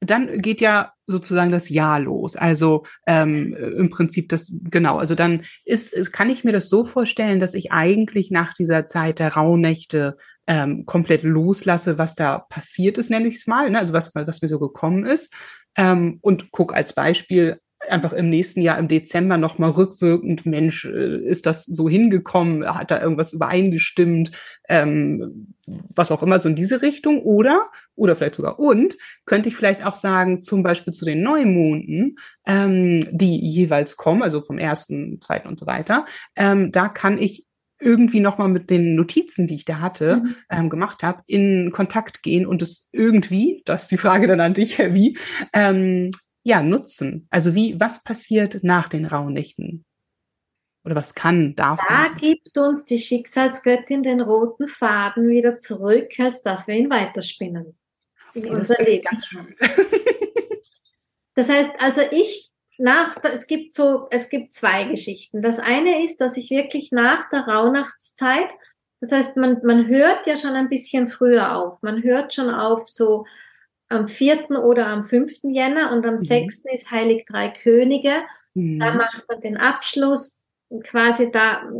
dann 0.00 0.40
geht 0.40 0.60
ja 0.60 0.92
sozusagen 1.06 1.50
das 1.50 1.68
Jahr 1.68 2.00
los. 2.00 2.36
Also 2.36 2.84
ähm, 3.06 3.54
im 3.54 3.90
Prinzip 3.90 4.28
das, 4.28 4.56
genau, 4.64 4.98
also 4.98 5.14
dann 5.14 5.42
ist, 5.64 6.12
kann 6.12 6.30
ich 6.30 6.44
mir 6.44 6.52
das 6.52 6.68
so 6.68 6.84
vorstellen, 6.84 7.40
dass 7.40 7.54
ich 7.54 7.72
eigentlich 7.72 8.30
nach 8.30 8.54
dieser 8.54 8.84
Zeit 8.84 9.18
der 9.18 9.34
Rauhnächte 9.34 10.16
ähm, 10.46 10.84
komplett 10.86 11.22
loslasse, 11.22 11.98
was 11.98 12.14
da 12.14 12.38
passiert 12.38 12.98
ist, 12.98 13.10
nenne 13.10 13.28
ich 13.28 13.36
es 13.36 13.46
mal, 13.46 13.70
ne? 13.70 13.78
also 13.78 13.92
was, 13.92 14.14
was 14.14 14.42
mir 14.42 14.48
so 14.48 14.58
gekommen 14.58 15.06
ist. 15.06 15.34
Ähm, 15.76 16.18
und 16.20 16.50
guck 16.50 16.74
als 16.74 16.92
Beispiel 16.94 17.60
einfach 17.88 18.12
im 18.12 18.30
nächsten 18.30 18.60
Jahr 18.60 18.78
im 18.78 18.88
Dezember 18.88 19.36
nochmal 19.36 19.70
rückwirkend, 19.70 20.46
Mensch, 20.46 20.84
äh, 20.84 21.18
ist 21.18 21.46
das 21.46 21.64
so 21.64 21.88
hingekommen, 21.88 22.66
hat 22.66 22.90
da 22.90 23.00
irgendwas 23.00 23.32
übereingestimmt, 23.32 24.32
ähm, 24.68 25.54
was 25.66 26.10
auch 26.10 26.22
immer 26.22 26.38
so 26.38 26.48
in 26.48 26.56
diese 26.56 26.82
Richtung. 26.82 27.22
Oder, 27.22 27.68
oder 27.94 28.16
vielleicht 28.16 28.36
sogar 28.36 28.58
und, 28.58 28.96
könnte 29.24 29.48
ich 29.48 29.56
vielleicht 29.56 29.84
auch 29.84 29.96
sagen, 29.96 30.40
zum 30.40 30.62
Beispiel 30.62 30.92
zu 30.92 31.04
den 31.04 31.22
Neumonden, 31.22 32.16
ähm, 32.46 33.00
die 33.10 33.38
jeweils 33.40 33.96
kommen, 33.96 34.22
also 34.22 34.40
vom 34.40 34.58
ersten, 34.58 35.20
zweiten 35.20 35.48
und 35.48 35.58
so 35.58 35.66
weiter, 35.66 36.04
ähm, 36.36 36.72
da 36.72 36.88
kann 36.88 37.18
ich 37.18 37.46
irgendwie 37.80 38.20
nochmal 38.20 38.48
mit 38.48 38.70
den 38.70 38.94
Notizen, 38.94 39.46
die 39.46 39.56
ich 39.56 39.64
da 39.64 39.80
hatte, 39.80 40.16
mhm. 40.16 40.36
ähm, 40.50 40.70
gemacht 40.70 41.02
habe, 41.02 41.22
in 41.26 41.70
Kontakt 41.72 42.22
gehen 42.22 42.46
und 42.46 42.62
es 42.62 42.88
irgendwie, 42.92 43.62
das 43.64 43.84
ist 43.84 43.92
die 43.92 43.98
Frage 43.98 44.26
dann 44.26 44.40
an 44.40 44.54
dich, 44.54 44.78
wie, 44.78 45.18
ähm, 45.52 46.10
ja, 46.44 46.62
nutzen? 46.62 47.26
Also 47.30 47.54
wie, 47.54 47.80
was 47.80 48.04
passiert 48.04 48.62
nach 48.62 48.88
den 48.88 49.06
Rauhnächten? 49.06 49.84
Oder 50.84 50.94
was 50.94 51.14
kann, 51.14 51.56
darf? 51.56 51.80
Da 51.88 52.08
gibt 52.18 52.56
uns 52.58 52.84
die 52.84 52.98
Schicksalsgöttin 52.98 54.02
den 54.02 54.20
roten 54.20 54.68
Faden 54.68 55.28
wieder 55.28 55.56
zurück, 55.56 56.10
als 56.18 56.42
dass 56.42 56.68
wir 56.68 56.74
ihn 56.74 56.90
weiterspinnen. 56.90 57.76
In 58.34 58.44
okay, 58.44 58.54
unser 58.54 58.82
Leben. 58.82 59.04
Ganz 59.04 59.26
schön. 59.26 59.56
das 61.34 61.48
heißt, 61.48 61.72
also 61.78 62.02
ich 62.10 62.50
nach, 62.76 63.16
es 63.22 63.46
gibt 63.46 63.72
so, 63.72 64.08
es 64.10 64.28
gibt 64.28 64.52
zwei 64.52 64.84
Geschichten. 64.84 65.40
Das 65.40 65.58
eine 65.58 66.04
ist, 66.04 66.20
dass 66.20 66.36
ich 66.36 66.50
wirklich 66.50 66.92
nach 66.92 67.30
der 67.30 67.46
Rauhnachtszeit, 67.46 68.50
das 69.00 69.12
heißt, 69.12 69.36
man, 69.36 69.60
man 69.64 69.86
hört 69.86 70.26
ja 70.26 70.36
schon 70.36 70.54
ein 70.54 70.68
bisschen 70.68 71.08
früher 71.08 71.56
auf. 71.56 71.82
Man 71.82 72.02
hört 72.02 72.34
schon 72.34 72.50
auf 72.50 72.88
so 72.88 73.26
am 73.88 74.08
4. 74.08 74.50
oder 74.50 74.86
am 74.86 75.04
5. 75.04 75.40
Jänner 75.44 75.92
und 75.92 76.06
am 76.06 76.14
mhm. 76.14 76.18
6. 76.18 76.64
ist 76.72 76.90
Heilig 76.90 77.24
Drei 77.26 77.48
Könige. 77.48 78.22
Mhm. 78.54 78.80
Da 78.80 78.94
macht 78.94 79.26
man 79.28 79.40
den 79.40 79.56
Abschluss 79.56 80.42
quasi 80.82 81.30
da. 81.30 81.70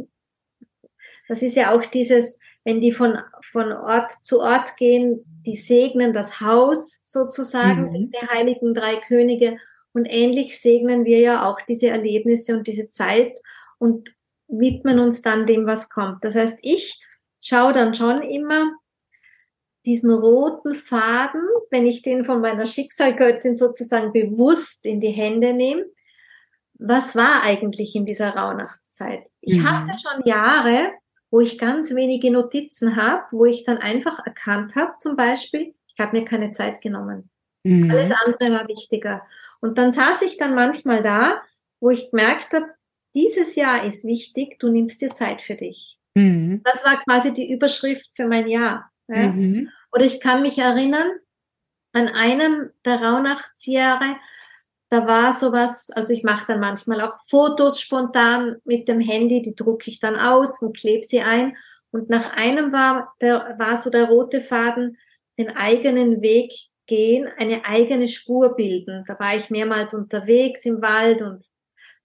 Das 1.28 1.42
ist 1.42 1.56
ja 1.56 1.74
auch 1.74 1.84
dieses, 1.86 2.38
wenn 2.64 2.80
die 2.80 2.92
von, 2.92 3.18
von 3.42 3.72
Ort 3.72 4.12
zu 4.22 4.40
Ort 4.40 4.76
gehen, 4.76 5.24
die 5.46 5.56
segnen 5.56 6.12
das 6.12 6.40
Haus 6.40 7.00
sozusagen 7.02 7.90
mhm. 7.90 8.10
der 8.10 8.28
Heiligen 8.28 8.74
Drei 8.74 8.96
Könige. 8.96 9.58
Und 9.92 10.06
ähnlich 10.06 10.60
segnen 10.60 11.04
wir 11.04 11.20
ja 11.20 11.48
auch 11.48 11.58
diese 11.68 11.88
Erlebnisse 11.88 12.56
und 12.56 12.66
diese 12.66 12.90
Zeit 12.90 13.38
und 13.78 14.08
widmen 14.48 14.98
uns 14.98 15.22
dann 15.22 15.46
dem, 15.46 15.66
was 15.66 15.88
kommt. 15.88 16.24
Das 16.24 16.34
heißt, 16.34 16.58
ich 16.62 17.00
schaue 17.40 17.72
dann 17.72 17.94
schon 17.94 18.22
immer, 18.22 18.72
diesen 19.84 20.12
roten 20.12 20.74
Faden, 20.74 21.42
wenn 21.70 21.86
ich 21.86 22.02
den 22.02 22.24
von 22.24 22.40
meiner 22.40 22.66
Schicksalgöttin 22.66 23.54
sozusagen 23.54 24.12
bewusst 24.12 24.86
in 24.86 25.00
die 25.00 25.10
Hände 25.10 25.52
nehme, 25.52 25.84
was 26.74 27.14
war 27.14 27.42
eigentlich 27.42 27.94
in 27.94 28.06
dieser 28.06 28.30
Rauhnachtszeit? 28.30 29.24
Ich 29.40 29.58
mhm. 29.58 29.70
hatte 29.70 29.92
schon 29.98 30.22
Jahre, 30.24 30.92
wo 31.30 31.40
ich 31.40 31.58
ganz 31.58 31.94
wenige 31.94 32.30
Notizen 32.30 32.96
habe, 32.96 33.24
wo 33.30 33.44
ich 33.44 33.64
dann 33.64 33.78
einfach 33.78 34.24
erkannt 34.24 34.74
habe, 34.76 34.92
zum 34.98 35.16
Beispiel, 35.16 35.74
ich 35.86 35.98
habe 35.98 36.18
mir 36.18 36.24
keine 36.24 36.52
Zeit 36.52 36.80
genommen. 36.80 37.30
Mhm. 37.64 37.90
Alles 37.90 38.10
andere 38.10 38.50
war 38.52 38.68
wichtiger. 38.68 39.22
Und 39.60 39.78
dann 39.78 39.90
saß 39.90 40.22
ich 40.22 40.36
dann 40.36 40.54
manchmal 40.54 41.02
da, 41.02 41.42
wo 41.80 41.90
ich 41.90 42.10
gemerkt 42.10 42.52
habe, 42.54 42.66
dieses 43.14 43.54
Jahr 43.54 43.84
ist 43.84 44.04
wichtig, 44.04 44.58
du 44.58 44.68
nimmst 44.68 45.00
dir 45.00 45.12
Zeit 45.12 45.40
für 45.40 45.54
dich. 45.54 45.98
Mhm. 46.14 46.62
Das 46.64 46.84
war 46.84 47.00
quasi 47.02 47.32
die 47.32 47.52
Überschrift 47.52 48.10
für 48.14 48.26
mein 48.26 48.48
Jahr. 48.48 48.90
Ja? 49.08 49.28
Mhm. 49.28 49.68
Oder 49.92 50.04
ich 50.04 50.20
kann 50.20 50.42
mich 50.42 50.58
erinnern, 50.58 51.10
an 51.92 52.08
einem 52.08 52.70
der 52.84 53.02
Rauhnachtsjahre, 53.02 54.16
da 54.90 55.06
war 55.06 55.32
sowas, 55.32 55.90
also 55.90 56.12
ich 56.12 56.22
mache 56.22 56.46
dann 56.46 56.60
manchmal 56.60 57.00
auch 57.00 57.16
Fotos 57.28 57.80
spontan 57.80 58.56
mit 58.64 58.88
dem 58.88 59.00
Handy, 59.00 59.42
die 59.42 59.54
drucke 59.54 59.90
ich 59.90 59.98
dann 59.98 60.16
aus 60.16 60.60
und 60.62 60.76
klebe 60.76 61.04
sie 61.04 61.20
ein. 61.20 61.56
Und 61.90 62.10
nach 62.10 62.36
einem 62.36 62.72
war, 62.72 63.14
der, 63.20 63.56
war 63.58 63.76
so 63.76 63.90
der 63.90 64.06
rote 64.06 64.40
Faden, 64.40 64.98
den 65.38 65.56
eigenen 65.56 66.22
Weg 66.22 66.52
gehen, 66.86 67.28
eine 67.38 67.64
eigene 67.64 68.08
Spur 68.08 68.54
bilden. 68.56 69.04
Da 69.06 69.18
war 69.18 69.36
ich 69.36 69.50
mehrmals 69.50 69.94
unterwegs 69.94 70.64
im 70.64 70.82
Wald 70.82 71.22
und 71.22 71.44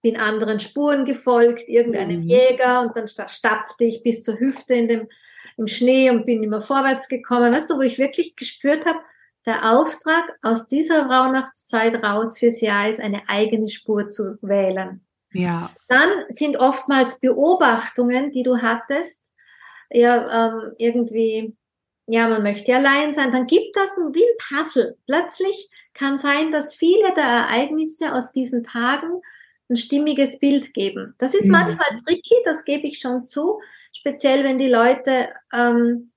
bin 0.02 0.18
anderen 0.18 0.60
Spuren 0.60 1.06
gefolgt, 1.06 1.68
irgendeinem 1.68 2.22
mhm. 2.22 2.28
Jäger 2.28 2.82
und 2.82 2.96
dann 2.96 3.08
stapfte 3.08 3.84
ich 3.84 4.02
bis 4.02 4.24
zur 4.24 4.40
Hüfte 4.40 4.74
in 4.74 4.88
dem, 4.88 5.08
im 5.60 5.68
Schnee 5.68 6.10
und 6.10 6.26
bin 6.26 6.42
immer 6.42 6.62
vorwärts 6.62 7.08
gekommen. 7.08 7.54
Weißt 7.54 7.70
du, 7.70 7.78
wo 7.78 7.82
ich 7.82 8.00
wirklich 8.00 8.36
gespürt 8.36 8.86
habe, 8.86 9.00
der 9.46 9.72
Auftrag 9.72 10.38
aus 10.42 10.68
dieser 10.68 11.06
Rauhnachtszeit 11.06 12.04
raus 12.04 12.38
fürs 12.38 12.62
Jahr 12.62 12.90
ist, 12.90 13.00
eine 13.00 13.28
eigene 13.28 13.68
Spur 13.68 14.10
zu 14.10 14.38
wählen. 14.42 15.06
Ja. 15.32 15.70
Dann 15.88 16.10
sind 16.30 16.58
oftmals 16.58 17.20
Beobachtungen, 17.20 18.32
die 18.32 18.44
du 18.44 18.58
hattest, 18.62 19.30
ja, 19.92 20.48
ähm, 20.48 20.74
irgendwie, 20.78 21.56
ja, 22.08 22.28
man 22.28 22.44
möchte 22.44 22.76
allein 22.76 23.14
sein, 23.14 23.32
dann 23.32 23.48
gibt 23.48 23.76
das 23.76 23.98
ein, 23.98 24.14
wie 24.14 24.24
ein 24.24 24.60
Puzzle. 24.60 24.98
Plötzlich 25.08 25.70
kann 25.94 26.18
sein, 26.18 26.52
dass 26.52 26.76
viele 26.76 27.14
der 27.16 27.24
Ereignisse 27.24 28.14
aus 28.14 28.32
diesen 28.32 28.64
Tagen 28.64 29.22
ein 29.70 29.76
stimmiges 29.76 30.40
Bild 30.40 30.74
geben. 30.74 31.16
Das 31.20 31.34
ist 31.34 31.46
mhm. 31.46 31.52
manchmal 31.52 31.88
tricky, 32.06 32.36
das 32.44 32.66
gebe 32.66 32.88
ich 32.88 33.00
schon 33.00 33.26
zu, 33.26 33.60
speziell 34.00 34.44
wenn 34.44 34.58
die 34.58 34.70
Leute 34.70 35.30
ähm, 35.54 36.12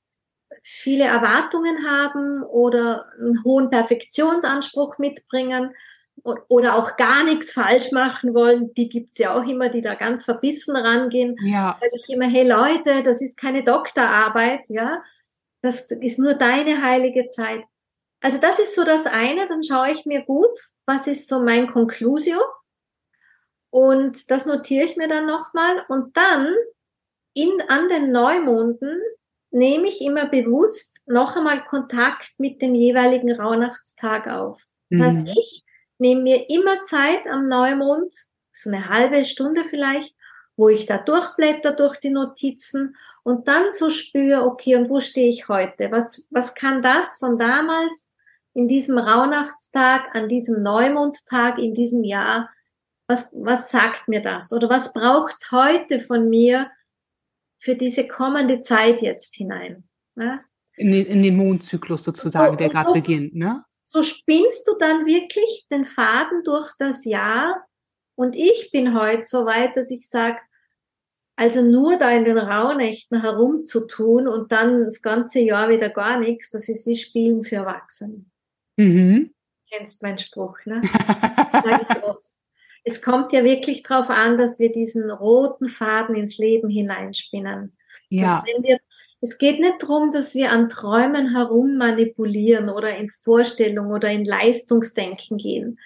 viele 0.63 1.05
Erwartungen 1.05 1.87
haben 1.89 2.43
oder 2.45 3.07
einen 3.19 3.43
hohen 3.45 3.71
Perfektionsanspruch 3.71 4.99
mitbringen 4.99 5.75
oder 6.49 6.77
auch 6.77 6.97
gar 6.97 7.25
nichts 7.25 7.53
falsch 7.53 7.91
machen 7.91 8.35
wollen, 8.35 8.73
die 8.75 8.89
gibt's 8.89 9.19
ja 9.19 9.35
auch 9.35 9.45
immer, 9.45 9.71
die 9.71 9.81
da 9.81 9.95
ganz 9.95 10.25
verbissen 10.25 10.77
rangehen. 10.77 11.37
Ja. 11.43 11.79
Sage 11.81 11.93
ich 11.97 12.15
immer, 12.15 12.27
hey 12.27 12.47
Leute, 12.47 13.03
das 13.03 13.21
ist 13.21 13.37
keine 13.37 13.65
Doktorarbeit, 13.65 14.69
ja. 14.69 15.03
Das 15.63 15.91
ist 15.91 16.19
nur 16.19 16.35
deine 16.35 16.83
heilige 16.83 17.29
Zeit. 17.29 17.63
Also 18.21 18.39
das 18.41 18.59
ist 18.59 18.75
so 18.75 18.85
das 18.85 19.07
eine, 19.07 19.49
dann 19.49 19.65
schaue 19.65 19.91
ich 19.91 20.07
mir 20.07 20.23
gut, 20.23 20.51
was 20.87 21.07
ist 21.07 21.29
so 21.29 21.43
mein 21.43 21.67
Conclusio 21.67 22.39
und 23.71 24.31
das 24.31 24.45
notiere 24.45 24.85
ich 24.85 24.97
mir 24.97 25.09
dann 25.09 25.27
nochmal 25.27 25.85
und 25.89 26.17
dann 26.17 26.55
in, 27.35 27.51
an 27.69 27.89
den 27.89 28.13
Neumonden 28.13 29.01
nehme 29.51 29.89
ich 29.89 30.01
immer 30.01 30.27
bewusst 30.27 31.03
noch 31.07 31.37
einmal 31.37 31.65
Kontakt 31.65 32.33
mit 32.39 32.63
dem 32.63 32.75
jeweiligen 32.75 33.33
Rauhnachtstag 33.33 34.29
auf. 34.29 34.63
Das 34.91 34.99
mhm. 34.99 35.05
heißt, 35.05 35.39
ich 35.39 35.65
nehme 35.99 36.23
mir 36.23 36.51
immer 36.51 36.83
Zeit 36.83 37.27
am 37.31 37.49
Neumond, 37.49 38.15
so 38.53 38.71
eine 38.71 38.89
halbe 38.89 39.25
Stunde 39.25 39.65
vielleicht, 39.65 40.15
wo 40.57 40.69
ich 40.69 40.87
da 40.87 40.99
durchblätter 40.99 41.73
durch 41.73 41.99
die 41.99 42.11
Notizen 42.11 42.97
und 43.23 43.49
dann 43.49 43.71
so 43.71 43.89
spüre, 43.91 44.45
okay, 44.45 44.77
und 44.77 44.91
wo 44.91 45.01
stehe 45.01 45.29
ich 45.29 45.49
heute? 45.49 45.91
Was, 45.91 46.27
was 46.31 46.55
kann 46.55 46.83
das 46.83 47.19
von 47.19 47.39
damals 47.39 48.15
in 48.55 48.69
diesem 48.69 48.99
Rauhnachtstag, 48.99 50.15
an 50.15 50.29
diesem 50.29 50.63
Neumondtag 50.63 51.59
in 51.59 51.73
diesem 51.73 52.05
Jahr 52.05 52.51
was, 53.13 53.29
was 53.33 53.71
sagt 53.71 54.09
mir 54.09 54.23
das? 54.23 54.53
Oder 54.53 54.69
was 54.71 54.93
braucht's 54.93 55.51
heute 55.53 56.01
von 56.01 56.29
mir 56.29 56.71
für 57.63 57.77
diese 57.77 58.09
kommende 58.09 58.61
Zeit 58.61 59.01
jetzt 59.01 59.37
hinein? 59.37 59.85
Ja? 60.17 60.41
In, 60.75 60.91
den, 60.91 61.07
in 61.07 61.23
den 61.23 61.37
Mondzyklus 61.37 62.03
sozusagen, 62.03 62.55
so, 62.55 62.57
der 62.57 62.69
gerade 62.69 62.89
so, 62.89 62.95
beginnt, 62.95 63.35
ne? 63.35 63.65
So 63.85 64.03
spinnst 64.03 64.67
du 64.67 64.73
dann 64.79 65.07
wirklich 65.07 65.67
den 65.71 65.85
Faden 65.85 66.43
durch 66.45 66.73
das 66.79 67.05
Jahr. 67.05 67.65
Und 68.17 68.37
ich 68.37 68.71
bin 68.73 68.99
heute 68.99 69.25
so 69.25 69.47
weit, 69.47 69.77
dass 69.77 69.91
ich 69.91 70.09
sage, 70.09 70.39
also 71.37 71.63
nur 71.63 71.99
da 71.99 72.11
in 72.11 72.25
den 72.25 72.39
Rauhnächten 72.39 73.21
herumzutun 73.21 74.27
und 74.27 74.51
dann 74.51 74.85
das 74.85 75.01
ganze 75.01 75.41
Jahr 75.41 75.69
wieder 75.69 75.89
gar 75.89 76.19
nichts, 76.19 76.51
das 76.51 76.69
ist 76.69 76.87
wie 76.87 76.97
Spielen 76.97 77.45
für 77.45 77.57
Erwachsene. 77.57 78.25
Mhm. 78.77 79.33
Kennst 79.71 80.03
meinen 80.03 80.19
Spruch, 80.19 80.59
ne? 80.65 80.83
Sag 81.53 81.83
ich 81.83 82.03
oft 82.03 82.27
es 82.85 83.03
kommt 83.03 83.33
ja 83.33 83.45
wirklich 83.45 83.83
darauf 83.83 84.11
an, 84.11 84.39
dass 84.39 84.59
wir 84.59 84.73
diesen 84.73 85.11
roten 85.11 85.69
Faden 85.69 86.15
ins 86.15 86.39
Leben 86.39 86.69
hineinspinnen. 86.69 87.77
Ja. 88.09 88.45
Wir, 88.61 88.79
es 89.21 89.39
geht 89.39 89.61
nicht 89.61 89.83
darum, 89.83 90.11
dass 90.11 90.35
wir 90.35 90.51
an 90.51 90.69
Träumen 90.69 91.35
herum 91.35 91.77
manipulieren 91.77 92.69
oder 92.69 92.97
in 92.97 93.09
Vorstellung 93.09 93.93
oder 93.93 94.11
in 94.11 94.25
Leistungsdenken 94.25 95.39
gehen, 95.39 95.79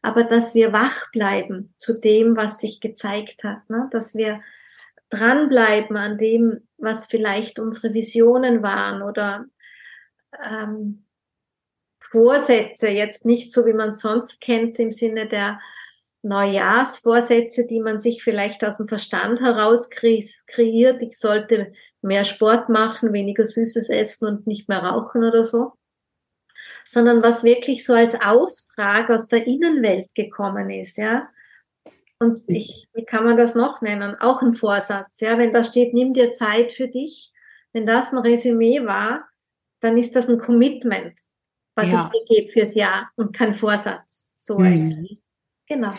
aber 0.00 0.24
dass 0.24 0.54
wir 0.54 0.72
wach 0.72 1.10
bleiben 1.10 1.74
zu 1.76 1.98
dem, 1.98 2.36
was 2.36 2.60
sich 2.60 2.80
gezeigt 2.80 3.42
hat, 3.42 3.68
ne? 3.68 3.88
dass 3.90 4.14
wir 4.14 4.40
dranbleiben 5.10 5.96
an 5.96 6.18
dem, 6.18 6.68
was 6.78 7.06
vielleicht 7.06 7.58
unsere 7.58 7.94
Visionen 7.94 8.62
waren 8.62 9.02
oder 9.02 9.46
ähm, 10.42 11.04
Vorsätze, 11.98 12.88
jetzt 12.88 13.24
nicht 13.24 13.50
so, 13.50 13.66
wie 13.66 13.72
man 13.72 13.92
sonst 13.92 14.40
kennt 14.40 14.78
im 14.78 14.92
Sinne 14.92 15.26
der 15.26 15.60
Neujahrsvorsätze, 16.24 17.66
die 17.66 17.80
man 17.80 17.98
sich 17.98 18.22
vielleicht 18.22 18.64
aus 18.64 18.78
dem 18.78 18.88
Verstand 18.88 19.40
heraus 19.40 19.90
kreiert. 19.90 21.02
Ich 21.02 21.18
sollte 21.18 21.72
mehr 22.00 22.24
Sport 22.24 22.68
machen, 22.68 23.12
weniger 23.12 23.46
Süßes 23.46 23.90
essen 23.90 24.26
und 24.26 24.46
nicht 24.46 24.68
mehr 24.68 24.78
rauchen 24.78 25.22
oder 25.22 25.44
so. 25.44 25.72
Sondern 26.88 27.22
was 27.22 27.44
wirklich 27.44 27.84
so 27.84 27.92
als 27.92 28.14
Auftrag 28.20 29.10
aus 29.10 29.28
der 29.28 29.46
Innenwelt 29.46 30.08
gekommen 30.14 30.70
ist, 30.70 30.96
ja. 30.96 31.28
Und 32.18 32.42
ich, 32.46 32.88
wie 32.94 33.04
kann 33.04 33.24
man 33.24 33.36
das 33.36 33.54
noch 33.54 33.82
nennen? 33.82 34.16
Auch 34.18 34.40
ein 34.40 34.54
Vorsatz, 34.54 35.20
ja. 35.20 35.36
Wenn 35.36 35.52
da 35.52 35.62
steht, 35.62 35.92
nimm 35.92 36.14
dir 36.14 36.32
Zeit 36.32 36.72
für 36.72 36.88
dich. 36.88 37.32
Wenn 37.72 37.84
das 37.84 38.12
ein 38.12 38.18
Resümee 38.18 38.84
war, 38.86 39.28
dann 39.80 39.98
ist 39.98 40.16
das 40.16 40.28
ein 40.28 40.38
Commitment, 40.38 41.18
was 41.74 41.90
ja. 41.90 42.10
ich 42.12 42.12
mir 42.12 42.36
gebe 42.36 42.48
fürs 42.50 42.74
Jahr 42.74 43.10
und 43.16 43.36
kein 43.36 43.52
Vorsatz. 43.52 44.30
So 44.36 44.58
mhm. 44.58 44.66
eigentlich. 44.66 45.23
Genau. 45.74 45.92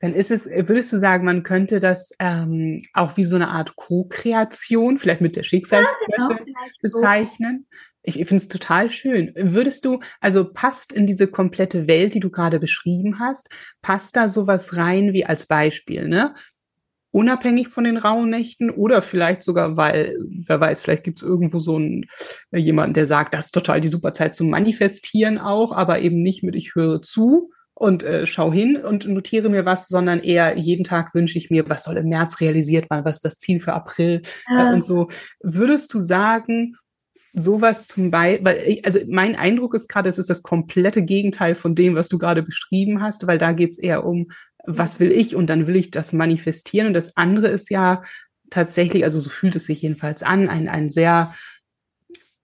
Dann 0.00 0.14
ist 0.14 0.30
es, 0.30 0.46
würdest 0.46 0.92
du 0.92 0.98
sagen, 0.98 1.24
man 1.24 1.42
könnte 1.42 1.78
das 1.78 2.12
ähm, 2.18 2.80
auch 2.92 3.16
wie 3.16 3.24
so 3.24 3.36
eine 3.36 3.48
Art 3.48 3.76
Co-Kreation, 3.76 4.98
vielleicht 4.98 5.20
mit 5.20 5.36
der 5.36 5.44
Schicksalskette 5.44 6.12
ja, 6.18 6.26
genau, 6.28 6.40
bezeichnen? 6.82 7.66
So. 7.70 7.78
Ich, 8.04 8.18
ich 8.18 8.26
finde 8.26 8.42
es 8.42 8.48
total 8.48 8.90
schön. 8.90 9.32
Würdest 9.36 9.84
du, 9.84 10.00
also 10.20 10.52
passt 10.52 10.92
in 10.92 11.06
diese 11.06 11.28
komplette 11.28 11.86
Welt, 11.86 12.14
die 12.14 12.20
du 12.20 12.30
gerade 12.30 12.58
beschrieben 12.58 13.20
hast, 13.20 13.48
passt 13.80 14.16
da 14.16 14.28
sowas 14.28 14.76
rein 14.76 15.12
wie 15.12 15.24
als 15.24 15.46
Beispiel, 15.46 16.08
ne? 16.08 16.34
unabhängig 17.12 17.68
von 17.68 17.84
den 17.84 17.98
rauen 17.98 18.30
Nächten 18.30 18.70
oder 18.70 19.02
vielleicht 19.02 19.42
sogar, 19.42 19.76
weil, 19.76 20.16
wer 20.46 20.58
weiß, 20.58 20.80
vielleicht 20.80 21.04
gibt 21.04 21.18
es 21.18 21.22
irgendwo 21.22 21.58
so 21.58 21.76
einen, 21.76 22.06
jemanden, 22.50 22.94
der 22.94 23.06
sagt, 23.06 23.34
das 23.34 23.46
ist 23.46 23.52
total 23.52 23.80
die 23.80 23.88
super 23.88 24.14
Zeit 24.14 24.34
zum 24.34 24.48
Manifestieren 24.50 25.38
auch, 25.38 25.72
aber 25.72 26.00
eben 26.00 26.22
nicht 26.22 26.42
mit 26.42 26.56
ich 26.56 26.74
höre 26.74 27.02
zu, 27.02 27.50
und 27.82 28.04
äh, 28.04 28.28
schau 28.28 28.52
hin 28.52 28.76
und 28.76 29.08
notiere 29.08 29.48
mir 29.48 29.66
was, 29.66 29.88
sondern 29.88 30.20
eher 30.20 30.56
jeden 30.56 30.84
Tag 30.84 31.16
wünsche 31.16 31.36
ich 31.36 31.50
mir, 31.50 31.68
was 31.68 31.82
soll 31.82 31.96
im 31.96 32.10
März 32.10 32.40
realisiert 32.40 32.88
werden, 32.88 33.04
was 33.04 33.16
ist 33.16 33.24
das 33.24 33.38
Ziel 33.38 33.58
für 33.58 33.72
April 33.72 34.22
äh, 34.48 34.54
ja. 34.54 34.70
äh, 34.70 34.72
und 34.72 34.84
so. 34.84 35.08
Würdest 35.42 35.92
du 35.92 35.98
sagen, 35.98 36.76
sowas 37.32 37.88
zum 37.88 38.12
Beispiel, 38.12 38.44
weil, 38.44 38.80
also 38.84 39.00
mein 39.08 39.34
Eindruck 39.34 39.74
ist 39.74 39.88
gerade, 39.88 40.08
es 40.08 40.18
ist 40.18 40.30
das 40.30 40.44
komplette 40.44 41.02
Gegenteil 41.02 41.56
von 41.56 41.74
dem, 41.74 41.96
was 41.96 42.08
du 42.08 42.18
gerade 42.18 42.44
beschrieben 42.44 43.02
hast, 43.02 43.26
weil 43.26 43.38
da 43.38 43.50
geht 43.50 43.72
es 43.72 43.78
eher 43.80 44.06
um, 44.06 44.28
was 44.64 45.00
will 45.00 45.10
ich 45.10 45.34
und 45.34 45.48
dann 45.48 45.66
will 45.66 45.74
ich 45.74 45.90
das 45.90 46.12
manifestieren 46.12 46.86
und 46.86 46.94
das 46.94 47.16
andere 47.16 47.48
ist 47.48 47.68
ja 47.68 48.04
tatsächlich, 48.48 49.02
also 49.02 49.18
so 49.18 49.28
fühlt 49.28 49.56
es 49.56 49.64
sich 49.64 49.82
jedenfalls 49.82 50.22
an, 50.22 50.48
ein, 50.48 50.68
ein 50.68 50.88
sehr 50.88 51.34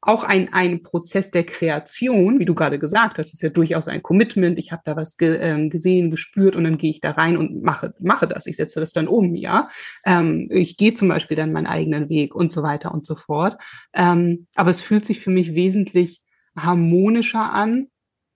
auch 0.09 0.25
ein, 0.25 0.53
ein 0.55 0.81
Prozess 0.81 1.31
der 1.31 1.45
Kreation, 1.45 2.39
wie 2.39 2.47
du 2.47 2.55
gerade 2.55 2.79
gesagt 2.79 3.19
hast, 3.19 3.35
ist 3.35 3.43
ja 3.43 3.51
durchaus 3.51 3.89
ein 3.89 4.03
Commitment. 4.03 4.59
Ich 4.59 4.73
habe 4.73 4.81
da 4.87 4.97
was 4.97 5.19
ge, 5.19 5.37
ähm, 5.37 5.69
gesehen, 5.69 6.11
gespürt 6.11 6.57
und 6.57 6.65
dann 6.65 6.79
gehe 6.79 6.91
ich 6.91 7.01
da 7.01 7.11
rein 7.11 7.37
und 7.37 7.63
mache, 7.63 7.95
mache 8.01 8.27
das. 8.27 8.47
Ich 8.47 8.57
setze 8.57 8.81
das 8.81 8.93
dann 8.93 9.07
um, 9.07 9.35
ja. 9.35 9.69
Ähm, 10.07 10.49
ich 10.51 10.79
gehe 10.79 10.95
zum 10.95 11.09
Beispiel 11.09 11.37
dann 11.37 11.53
meinen 11.53 11.67
eigenen 11.67 12.09
Weg 12.09 12.35
und 12.35 12.51
so 12.51 12.63
weiter 12.63 12.93
und 12.93 13.05
so 13.05 13.17
fort. 13.17 13.61
Ähm, 13.93 14.47
aber 14.55 14.71
es 14.71 14.81
fühlt 14.81 15.05
sich 15.05 15.21
für 15.21 15.31
mich 15.31 15.55
wesentlich 15.55 16.23
harmonischer 16.57 17.53
an, 17.53 17.89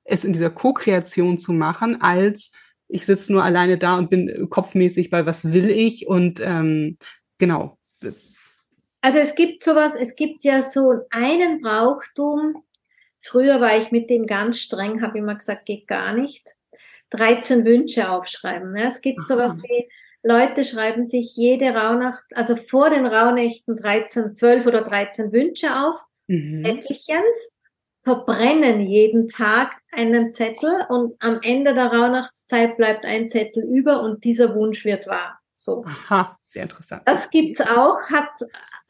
es 0.04 0.24
in 0.24 0.34
dieser 0.34 0.50
Co-Kreation 0.50 1.38
zu 1.38 1.54
machen, 1.54 2.02
als 2.02 2.52
ich 2.88 3.06
sitze 3.06 3.32
nur 3.32 3.44
alleine 3.44 3.78
da 3.78 3.96
und 3.96 4.10
bin 4.10 4.48
kopfmäßig 4.50 5.08
bei 5.08 5.24
was 5.24 5.52
will 5.52 5.70
ich 5.70 6.06
und 6.06 6.38
ähm, 6.44 6.98
genau 7.38 7.78
also 9.02 9.18
es 9.18 9.34
gibt 9.34 9.60
sowas, 9.60 9.94
es 9.94 10.16
gibt 10.16 10.44
ja 10.44 10.62
so 10.62 11.06
einen 11.10 11.60
Brauchtum 11.60 12.62
früher 13.22 13.60
war 13.60 13.78
ich 13.78 13.90
mit 13.90 14.10
dem 14.10 14.26
ganz 14.26 14.58
streng, 14.58 15.00
habe 15.00 15.18
immer 15.18 15.36
gesagt, 15.36 15.64
geht 15.64 15.86
gar 15.86 16.12
nicht. 16.12 16.54
13 17.10 17.64
Wünsche 17.64 18.10
aufschreiben. 18.10 18.76
Ja, 18.76 18.86
es 18.86 19.00
gibt 19.00 19.26
sowas 19.26 19.62
wie, 19.62 19.88
Leute 20.22 20.64
schreiben 20.64 21.02
sich 21.02 21.36
jede 21.36 21.74
Rauhnacht, 21.74 22.24
also 22.34 22.56
vor 22.56 22.90
den 22.90 23.06
Rauhnächten 23.06 23.76
13, 23.76 24.32
12 24.32 24.66
oder 24.66 24.82
13 24.82 25.32
Wünsche 25.32 25.76
auf, 25.76 26.04
mhm. 26.26 26.64
etlichens, 26.64 27.56
verbrennen 28.02 28.80
jeden 28.80 29.28
Tag 29.28 29.76
einen 29.92 30.30
Zettel 30.30 30.86
und 30.88 31.14
am 31.20 31.40
Ende 31.42 31.74
der 31.74 31.86
Rauhnachtszeit 31.86 32.76
bleibt 32.76 33.04
ein 33.04 33.28
Zettel 33.28 33.62
über 33.62 34.02
und 34.02 34.24
dieser 34.24 34.54
Wunsch 34.54 34.84
wird 34.84 35.06
wahr. 35.06 35.40
So. 35.54 35.84
Aha, 35.86 36.36
sehr 36.48 36.64
interessant. 36.64 37.02
Das 37.04 37.30
gibt's 37.30 37.60
auch, 37.60 37.98
hat 38.10 38.30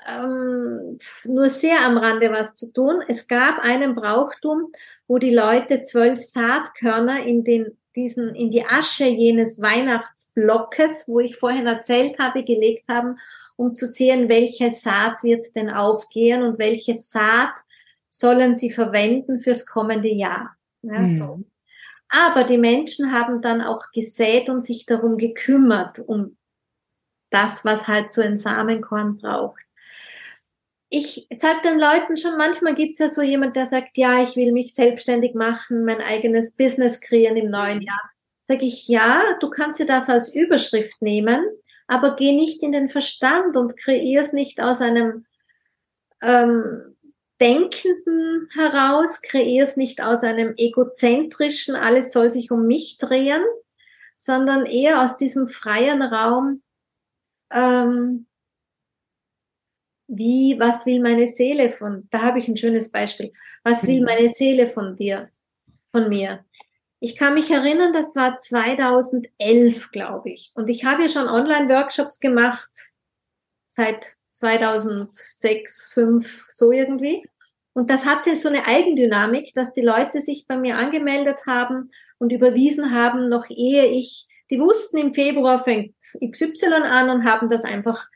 ähm, 0.06 0.98
nur 1.24 1.48
sehr 1.48 1.84
am 1.84 1.96
Rande 1.98 2.30
was 2.30 2.54
zu 2.54 2.72
tun. 2.72 3.02
Es 3.08 3.28
gab 3.28 3.58
einen 3.60 3.94
Brauchtum, 3.94 4.72
wo 5.06 5.18
die 5.18 5.34
Leute 5.34 5.82
zwölf 5.82 6.22
Saatkörner 6.22 7.24
in 7.24 7.44
den 7.44 7.76
diesen 7.94 8.34
in 8.34 8.50
die 8.50 8.64
Asche 8.64 9.04
jenes 9.04 9.60
Weihnachtsblockes, 9.60 11.08
wo 11.08 11.20
ich 11.20 11.36
vorhin 11.36 11.66
erzählt 11.66 12.18
habe, 12.18 12.44
gelegt 12.44 12.88
haben, 12.88 13.18
um 13.56 13.74
zu 13.74 13.86
sehen, 13.86 14.28
welche 14.28 14.70
Saat 14.70 15.22
wird 15.22 15.44
denn 15.54 15.70
aufgehen 15.70 16.42
und 16.42 16.58
welche 16.58 16.96
Saat 16.96 17.54
sollen 18.08 18.54
sie 18.54 18.70
verwenden 18.70 19.38
fürs 19.38 19.66
kommende 19.66 20.08
Jahr. 20.08 20.56
Ja, 20.82 21.00
mhm. 21.00 21.06
so. 21.06 21.44
Aber 22.08 22.44
die 22.44 22.58
Menschen 22.58 23.12
haben 23.12 23.40
dann 23.40 23.62
auch 23.62 23.90
gesät 23.92 24.50
und 24.50 24.60
sich 24.60 24.84
darum 24.84 25.16
gekümmert, 25.16 25.98
um 25.98 26.36
das, 27.30 27.64
was 27.64 27.88
halt 27.88 28.10
so 28.10 28.20
ein 28.20 28.36
Samenkorn 28.36 29.16
braucht. 29.16 29.62
Ich 30.94 31.26
sage 31.38 31.62
den 31.64 31.78
Leuten 31.78 32.18
schon, 32.18 32.36
manchmal 32.36 32.74
gibt 32.74 32.92
es 32.92 32.98
ja 32.98 33.08
so 33.08 33.22
jemand, 33.22 33.56
der 33.56 33.64
sagt, 33.64 33.96
ja, 33.96 34.22
ich 34.22 34.36
will 34.36 34.52
mich 34.52 34.74
selbstständig 34.74 35.34
machen, 35.34 35.86
mein 35.86 36.02
eigenes 36.02 36.54
Business 36.54 37.00
kreieren 37.00 37.38
im 37.38 37.50
neuen 37.50 37.80
Jahr. 37.80 38.10
Sage 38.42 38.66
ich, 38.66 38.88
ja, 38.88 39.22
du 39.40 39.48
kannst 39.48 39.78
dir 39.78 39.86
das 39.86 40.10
als 40.10 40.34
Überschrift 40.34 41.00
nehmen, 41.00 41.46
aber 41.86 42.14
geh 42.14 42.32
nicht 42.36 42.62
in 42.62 42.72
den 42.72 42.90
Verstand 42.90 43.56
und 43.56 43.78
kreier 43.78 44.20
es 44.20 44.34
nicht 44.34 44.60
aus 44.60 44.82
einem 44.82 45.24
ähm, 46.20 46.94
Denkenden 47.40 48.50
heraus, 48.54 49.22
kreier 49.22 49.62
es 49.62 49.78
nicht 49.78 50.02
aus 50.02 50.22
einem 50.22 50.52
egozentrischen, 50.58 51.74
alles 51.74 52.12
soll 52.12 52.30
sich 52.30 52.50
um 52.50 52.66
mich 52.66 52.98
drehen, 52.98 53.42
sondern 54.18 54.66
eher 54.66 55.02
aus 55.02 55.16
diesem 55.16 55.48
freien 55.48 56.02
Raum, 56.02 56.60
ähm, 57.50 58.26
wie, 60.14 60.56
was 60.58 60.84
will 60.84 61.00
meine 61.00 61.26
Seele 61.26 61.70
von, 61.70 62.06
da 62.10 62.20
habe 62.22 62.38
ich 62.38 62.46
ein 62.46 62.56
schönes 62.56 62.90
Beispiel, 62.90 63.32
was 63.64 63.86
will 63.86 64.00
mhm. 64.00 64.06
meine 64.06 64.28
Seele 64.28 64.66
von 64.66 64.94
dir, 64.94 65.30
von 65.90 66.08
mir? 66.08 66.44
Ich 67.00 67.16
kann 67.16 67.34
mich 67.34 67.50
erinnern, 67.50 67.92
das 67.92 68.14
war 68.14 68.36
2011, 68.36 69.90
glaube 69.90 70.30
ich. 70.30 70.52
Und 70.54 70.68
ich 70.68 70.84
habe 70.84 71.02
ja 71.02 71.08
schon 71.08 71.28
Online-Workshops 71.28 72.20
gemacht 72.20 72.70
seit 73.66 74.18
2006, 74.32 75.90
2005, 75.90 76.46
so 76.48 76.72
irgendwie. 76.72 77.26
Und 77.72 77.88
das 77.88 78.04
hatte 78.04 78.36
so 78.36 78.50
eine 78.50 78.66
Eigendynamik, 78.66 79.54
dass 79.54 79.72
die 79.72 79.80
Leute 79.80 80.20
sich 80.20 80.46
bei 80.46 80.58
mir 80.58 80.76
angemeldet 80.76 81.46
haben 81.46 81.88
und 82.18 82.32
überwiesen 82.32 82.94
haben, 82.94 83.30
noch 83.30 83.48
ehe 83.48 83.86
ich, 83.86 84.28
die 84.50 84.60
wussten, 84.60 84.98
im 84.98 85.14
Februar 85.14 85.58
fängt 85.58 85.94
XY 86.20 86.66
an 86.84 87.08
und 87.08 87.24
haben 87.24 87.48
das 87.48 87.64
einfach 87.64 88.06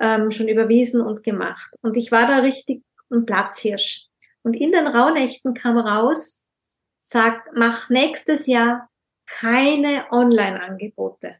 ähm, 0.00 0.30
schon 0.30 0.48
überwiesen 0.48 1.00
und 1.00 1.22
gemacht. 1.22 1.76
Und 1.82 1.96
ich 1.96 2.10
war 2.10 2.26
da 2.26 2.38
richtig 2.38 2.82
ein 3.10 3.26
Platzhirsch. 3.26 4.06
Und 4.42 4.54
in 4.54 4.72
den 4.72 4.86
Rauhnächten 4.86 5.54
kam 5.54 5.76
raus, 5.76 6.42
sagt, 6.98 7.48
mach 7.54 7.90
nächstes 7.90 8.46
Jahr 8.46 8.88
keine 9.26 10.06
Online-Angebote. 10.10 11.36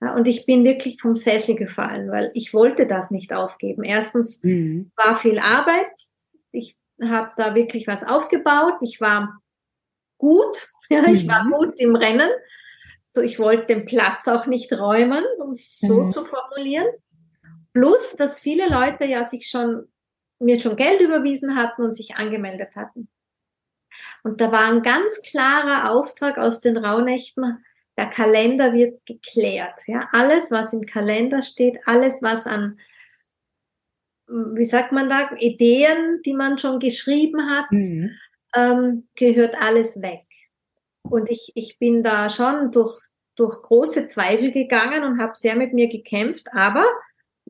Ja, 0.00 0.14
und 0.14 0.26
ich 0.26 0.46
bin 0.46 0.64
wirklich 0.64 1.00
vom 1.00 1.16
Sessel 1.16 1.56
gefallen, 1.56 2.10
weil 2.10 2.30
ich 2.34 2.54
wollte 2.54 2.86
das 2.86 3.10
nicht 3.10 3.32
aufgeben. 3.32 3.84
Erstens 3.84 4.42
mhm. 4.42 4.92
war 4.96 5.16
viel 5.16 5.38
Arbeit. 5.38 5.92
Ich 6.52 6.76
habe 7.02 7.32
da 7.36 7.54
wirklich 7.54 7.86
was 7.86 8.04
aufgebaut. 8.04 8.74
Ich 8.82 9.00
war 9.00 9.40
gut. 10.18 10.68
Ja, 10.90 11.00
mhm. 11.00 11.14
ich 11.14 11.26
war 11.26 11.44
mhm. 11.44 11.50
gut 11.50 11.80
im 11.80 11.96
Rennen. 11.96 12.28
So, 13.08 13.22
ich 13.22 13.38
wollte 13.38 13.74
den 13.74 13.86
Platz 13.86 14.28
auch 14.28 14.44
nicht 14.44 14.70
räumen, 14.70 15.24
um 15.38 15.52
es 15.52 15.80
so 15.80 16.02
mhm. 16.02 16.10
zu 16.10 16.26
formulieren. 16.26 16.86
Plus, 17.74 18.14
dass 18.16 18.40
viele 18.40 18.68
Leute 18.68 19.04
ja 19.04 19.24
sich 19.24 19.48
schon, 19.48 19.88
mir 20.38 20.60
schon 20.60 20.76
Geld 20.76 21.00
überwiesen 21.00 21.56
hatten 21.56 21.82
und 21.82 21.94
sich 21.94 22.16
angemeldet 22.16 22.74
hatten. 22.76 23.08
Und 24.22 24.40
da 24.40 24.52
war 24.52 24.66
ein 24.72 24.82
ganz 24.82 25.22
klarer 25.22 25.90
Auftrag 25.90 26.38
aus 26.38 26.60
den 26.60 26.76
Rauhnächten, 26.76 27.64
der 27.96 28.06
Kalender 28.06 28.72
wird 28.72 29.04
geklärt. 29.06 29.80
Ja, 29.86 30.08
alles, 30.12 30.50
was 30.50 30.72
im 30.72 30.86
Kalender 30.86 31.42
steht, 31.42 31.78
alles, 31.86 32.22
was 32.22 32.46
an, 32.46 32.78
wie 34.26 34.64
sagt 34.64 34.92
man 34.92 35.08
da, 35.08 35.30
Ideen, 35.38 36.20
die 36.24 36.34
man 36.34 36.58
schon 36.58 36.78
geschrieben 36.78 37.48
hat, 37.50 37.70
mhm. 37.70 38.10
ähm, 38.54 39.08
gehört 39.14 39.56
alles 39.60 40.00
weg. 40.00 40.24
Und 41.02 41.30
ich, 41.30 41.52
ich 41.54 41.78
bin 41.78 42.02
da 42.02 42.30
schon 42.30 42.72
durch, 42.72 42.98
durch 43.36 43.62
große 43.62 44.06
Zweifel 44.06 44.52
gegangen 44.52 45.04
und 45.04 45.20
habe 45.20 45.34
sehr 45.34 45.54
mit 45.54 45.72
mir 45.72 45.88
gekämpft, 45.88 46.48
aber 46.52 46.86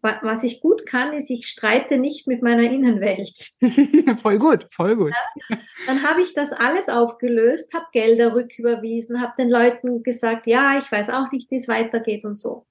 was 0.04 0.42
ich 0.42 0.60
gut 0.60 0.84
kann, 0.86 1.14
ist, 1.14 1.30
ich 1.30 1.46
streite 1.46 1.96
nicht 1.96 2.26
mit 2.26 2.42
meiner 2.42 2.62
Innenwelt. 2.62 3.52
voll 4.22 4.38
gut, 4.38 4.66
voll 4.70 4.96
gut. 4.96 5.12
Ja, 5.48 5.58
dann 5.86 6.02
habe 6.02 6.20
ich 6.20 6.34
das 6.34 6.52
alles 6.52 6.88
aufgelöst, 6.88 7.72
habe 7.72 7.86
Gelder 7.92 8.34
rücküberwiesen, 8.34 9.20
habe 9.20 9.32
den 9.38 9.50
Leuten 9.50 10.02
gesagt, 10.02 10.46
ja, 10.46 10.78
ich 10.78 10.90
weiß 10.92 11.10
auch 11.10 11.30
nicht, 11.32 11.50
wie 11.50 11.56
es 11.56 11.68
weitergeht 11.68 12.24
und 12.24 12.36
so. 12.36 12.66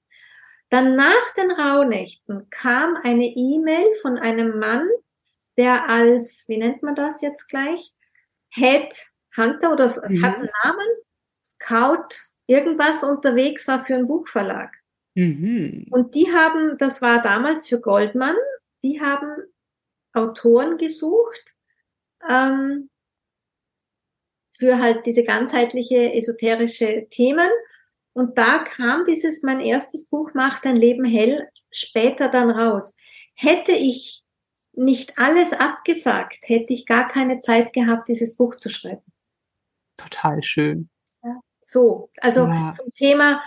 Dann 0.70 0.96
nach 0.96 1.34
den 1.36 1.50
Rauhnächten 1.50 2.48
kam 2.50 2.96
eine 3.02 3.26
E-Mail 3.26 3.92
von 4.00 4.16
einem 4.16 4.58
Mann, 4.58 4.88
der 5.56 5.88
als, 5.88 6.44
wie 6.48 6.58
nennt 6.58 6.82
man 6.82 6.94
das 6.94 7.20
jetzt 7.20 7.48
gleich? 7.48 7.92
Head 8.48 8.94
Hunter 9.36 9.72
oder 9.72 9.86
mhm. 10.08 10.24
hat 10.24 10.36
einen 10.36 10.50
Namen, 10.62 10.86
Scout, 11.42 12.16
irgendwas 12.46 13.02
unterwegs 13.02 13.68
war 13.68 13.84
für 13.84 13.94
einen 13.94 14.06
Buchverlag. 14.06 14.72
Mhm. 15.14 15.86
Und 15.90 16.14
die 16.14 16.32
haben, 16.32 16.76
das 16.78 17.00
war 17.00 17.22
damals 17.22 17.68
für 17.68 17.80
Goldman, 17.80 18.36
die 18.82 19.00
haben 19.00 19.36
Autoren 20.12 20.76
gesucht 20.76 21.54
ähm, 22.28 22.90
für 24.56 24.78
halt 24.78 25.06
diese 25.06 25.24
ganzheitliche 25.24 26.12
esoterische 26.12 27.06
Themen. 27.10 27.50
Und 28.12 28.38
da 28.38 28.62
kam 28.62 29.04
dieses, 29.04 29.42
mein 29.42 29.60
erstes 29.60 30.08
Buch 30.08 30.34
Macht 30.34 30.64
dein 30.64 30.76
Leben 30.76 31.04
hell, 31.04 31.48
später 31.70 32.28
dann 32.28 32.50
raus. 32.50 32.96
Hätte 33.34 33.72
ich 33.72 34.22
nicht 34.72 35.18
alles 35.18 35.52
abgesagt, 35.52 36.38
hätte 36.42 36.72
ich 36.72 36.86
gar 36.86 37.08
keine 37.08 37.40
Zeit 37.40 37.72
gehabt, 37.72 38.08
dieses 38.08 38.36
Buch 38.36 38.56
zu 38.56 38.68
schreiben. 38.68 39.02
Total 39.96 40.42
schön. 40.42 40.88
Ja, 41.22 41.40
so, 41.60 42.10
also 42.20 42.46
ja. 42.46 42.72
zum 42.72 42.90
Thema 42.90 43.42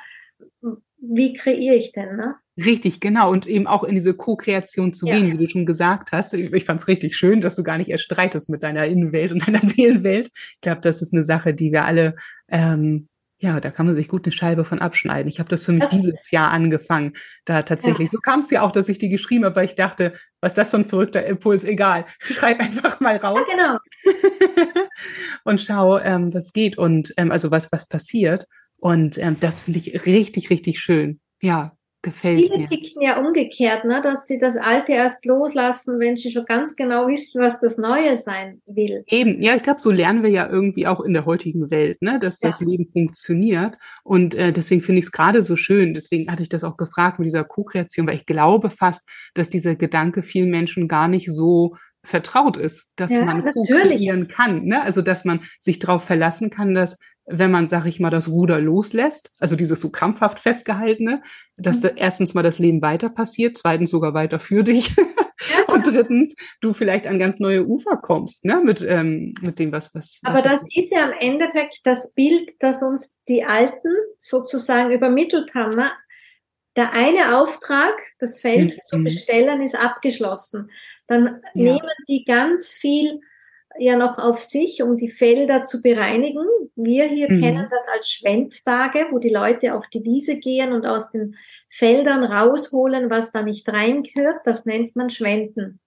wie 1.00 1.34
kreiere 1.34 1.76
ich 1.76 1.92
denn, 1.92 2.16
ne? 2.16 2.36
Richtig, 2.58 3.00
genau. 3.00 3.32
Und 3.32 3.46
eben 3.46 3.68
auch 3.68 3.84
in 3.84 3.94
diese 3.94 4.16
Co-Kreation 4.16 4.92
zu 4.92 5.06
ja. 5.06 5.16
gehen, 5.16 5.32
wie 5.32 5.46
du 5.46 5.50
schon 5.50 5.68
gesagt 5.68 6.12
hast. 6.12 6.34
Ich, 6.34 6.52
ich 6.52 6.66
fand 6.66 6.82
es 6.82 6.88
richtig 6.88 7.16
schön, 7.16 7.40
dass 7.40 7.56
du 7.56 7.64
gar 7.64 7.78
nicht 7.78 7.90
erst 7.90 8.06
streitest 8.06 8.50
mit 8.50 8.64
deiner 8.64 8.86
Innenwelt 8.86 9.32
und 9.32 9.40
deiner 9.48 9.62
Seelenwelt. 9.62 10.32
Ich 10.34 10.62
glaube, 10.62 10.82
das 10.82 11.02
ist 11.02 11.14
eine 11.14 11.24
Sache, 11.24 11.54
die 11.54 11.72
wir 11.72 11.86
alle, 11.86 12.16
ähm, 12.50 13.08
ja, 13.40 13.60
da 13.60 13.70
kann 13.70 13.86
man 13.86 13.94
sich 13.94 14.08
gut 14.08 14.26
eine 14.26 14.32
Scheibe 14.32 14.66
von 14.66 14.80
abschneiden. 14.80 15.30
Ich 15.30 15.38
habe 15.38 15.50
das 15.50 15.64
für 15.64 15.72
mich 15.72 15.84
das 15.84 15.92
dieses 15.92 16.32
Jahr 16.32 16.52
angefangen. 16.52 17.14
Da 17.46 17.62
tatsächlich. 17.62 18.08
Ja. 18.08 18.14
So 18.14 18.18
kam 18.18 18.40
es 18.40 18.50
ja 18.50 18.64
auch, 18.64 18.72
dass 18.72 18.90
ich 18.90 18.98
die 18.98 19.10
geschrieben 19.10 19.46
habe, 19.46 19.56
weil 19.56 19.66
ich 19.66 19.76
dachte, 19.76 20.14
was 20.42 20.54
ist 20.54 20.58
das 20.58 20.70
für 20.70 20.78
ein 20.78 20.88
verrückter 20.88 21.24
Impuls? 21.24 21.64
Egal. 21.64 22.06
Schreib 22.20 22.60
einfach 22.60 23.00
mal 23.00 23.18
raus. 23.18 23.46
Ja, 23.56 23.78
genau. 24.04 24.18
und 25.44 25.62
schau, 25.62 26.00
ähm, 26.00 26.34
was 26.34 26.52
geht 26.52 26.80
und 26.80 27.14
ähm, 27.18 27.32
also 27.32 27.52
was, 27.52 27.72
was 27.72 27.88
passiert. 27.88 28.48
Und 28.78 29.18
ähm, 29.18 29.38
das 29.40 29.64
finde 29.64 29.80
ich 29.80 30.06
richtig, 30.06 30.50
richtig 30.50 30.80
schön. 30.80 31.20
Ja, 31.42 31.78
gefällt 32.02 32.40
Viele 32.40 32.58
mir. 32.60 32.68
Viele 32.68 32.82
ticken 32.82 33.02
ja 33.02 33.20
umgekehrt, 33.20 33.86
ne, 33.86 34.02
dass 34.02 34.28
sie 34.28 34.40
das 34.40 34.56
Alte 34.56 34.94
erst 34.94 35.26
loslassen, 35.26 36.00
wenn 36.00 36.16
sie 36.16 36.32
schon 36.32 36.46
ganz 36.46 36.76
genau 36.76 37.08
wissen, 37.08 37.42
was 37.42 37.60
das 37.60 37.78
Neue 37.78 38.16
sein 38.18 38.62
will. 38.66 39.04
Eben, 39.08 39.42
ja, 39.42 39.56
ich 39.56 39.64
glaube, 39.64 39.82
so 39.82 39.92
lernen 39.92 40.24
wir 40.24 40.30
ja 40.30 40.48
irgendwie 40.50 40.88
auch 40.88 41.02
in 41.02 41.14
der 41.14 41.26
heutigen 41.26 41.70
Welt, 41.72 42.02
ne, 42.02 42.20
dass 42.20 42.40
das 42.40 42.62
ja. 42.62 42.68
Leben 42.68 42.88
funktioniert. 42.88 43.76
Und 44.04 44.36
äh, 44.36 44.54
deswegen 44.54 44.82
finde 44.82 45.00
ich 45.00 45.06
es 45.06 45.12
gerade 45.12 45.42
so 45.42 45.56
schön. 45.56 45.94
Deswegen 45.94 46.32
hatte 46.32 46.44
ich 46.44 46.50
das 46.50 46.64
auch 46.64 46.78
gefragt 46.78 47.20
mit 47.20 47.26
dieser 47.26 47.44
Co-Kreation, 47.44 48.08
weil 48.08 48.16
ich 48.16 48.26
glaube 48.26 48.70
fast, 48.70 49.08
dass 49.34 49.50
dieser 49.50 49.76
Gedanke 49.76 50.24
vielen 50.24 50.50
Menschen 50.50 50.88
gar 50.88 51.08
nicht 51.08 51.30
so 51.32 51.76
vertraut 52.04 52.56
ist, 52.56 52.88
dass 52.96 53.12
ja, 53.12 53.26
man 53.26 53.44
co-kreieren 53.52 54.28
kann. 54.28 54.64
Ne? 54.64 54.82
Also 54.82 55.02
dass 55.02 55.26
man 55.26 55.42
sich 55.60 55.80
darauf 55.80 56.06
verlassen 56.06 56.50
kann, 56.50 56.74
dass 56.74 56.98
wenn 57.28 57.52
man, 57.52 57.68
sag 57.68 57.86
ich 57.86 58.00
mal, 58.00 58.10
das 58.10 58.30
Ruder 58.30 58.60
loslässt, 58.60 59.32
also 59.38 59.56
dieses 59.58 59.82
so 59.82 59.90
krampfhaft 59.90 60.40
festgehaltene, 60.40 61.22
dass 61.58 61.80
mhm. 61.80 61.82
da 61.82 61.90
erstens 61.90 62.34
mal 62.34 62.44
das 62.44 62.58
Leben 62.58 62.82
weiter 62.82 63.10
passiert, 63.10 63.58
zweitens 63.58 63.90
sogar 63.90 64.14
weiter 64.14 64.40
für 64.40 64.64
dich. 64.64 64.96
Und 65.68 65.86
drittens, 65.86 66.36
du 66.62 66.74
vielleicht 66.74 67.06
an 67.06 67.20
ganz 67.20 67.40
neue 67.40 67.68
Ufer 67.68 67.98
kommst, 67.98 68.44
ne? 68.44 68.62
Mit, 68.64 68.82
ähm, 68.82 69.36
mit 69.42 69.60
dem, 69.60 69.72
was, 69.72 69.94
was. 69.94 70.20
Aber 70.24 70.38
was 70.38 70.44
das 70.44 70.68
ist 70.76 70.92
ja 70.92 71.06
im 71.06 71.18
Endeffekt 71.20 71.82
das 71.84 72.14
Bild, 72.16 72.50
das 72.60 72.82
uns 72.82 73.18
die 73.28 73.44
Alten 73.44 73.90
sozusagen 74.20 74.92
übermittelt 74.92 75.54
haben. 75.54 75.76
Ne? 75.76 75.92
Der 76.76 76.94
eine 76.94 77.38
Auftrag, 77.38 77.94
das 78.20 78.40
Feld 78.40 78.72
mhm. 78.72 78.80
zu 78.86 78.98
bestellen, 79.00 79.62
ist 79.62 79.76
abgeschlossen. 79.76 80.72
Dann 81.06 81.42
ja. 81.54 81.74
nehmen 81.74 81.92
die 82.08 82.24
ganz 82.26 82.72
viel 82.72 83.20
ja 83.80 83.98
noch 83.98 84.20
auf 84.20 84.42
sich, 84.42 84.82
um 84.84 84.98
die 84.98 85.10
Felder 85.10 85.66
zu 85.66 85.82
bereinigen. 85.82 86.46
Wir 86.76 87.06
hier 87.06 87.32
mhm. 87.32 87.42
kennen 87.42 87.68
das 87.70 87.88
als 87.94 88.10
Schwendtage, 88.10 89.08
wo 89.12 89.20
die 89.20 89.34
Leute 89.34 89.76
auf 89.76 89.88
die 89.88 90.04
Wiese 90.04 90.38
gehen 90.40 90.74
und 90.74 90.86
aus 90.86 91.12
den 91.12 91.36
Feldern 91.70 92.24
rausholen, 92.24 93.10
was 93.10 93.32
da 93.32 93.42
nicht 93.42 93.68
reingehört. 93.70 94.42
Das 94.46 94.66
nennt 94.66 94.96
man 94.96 95.10
Schwenden. 95.10 95.80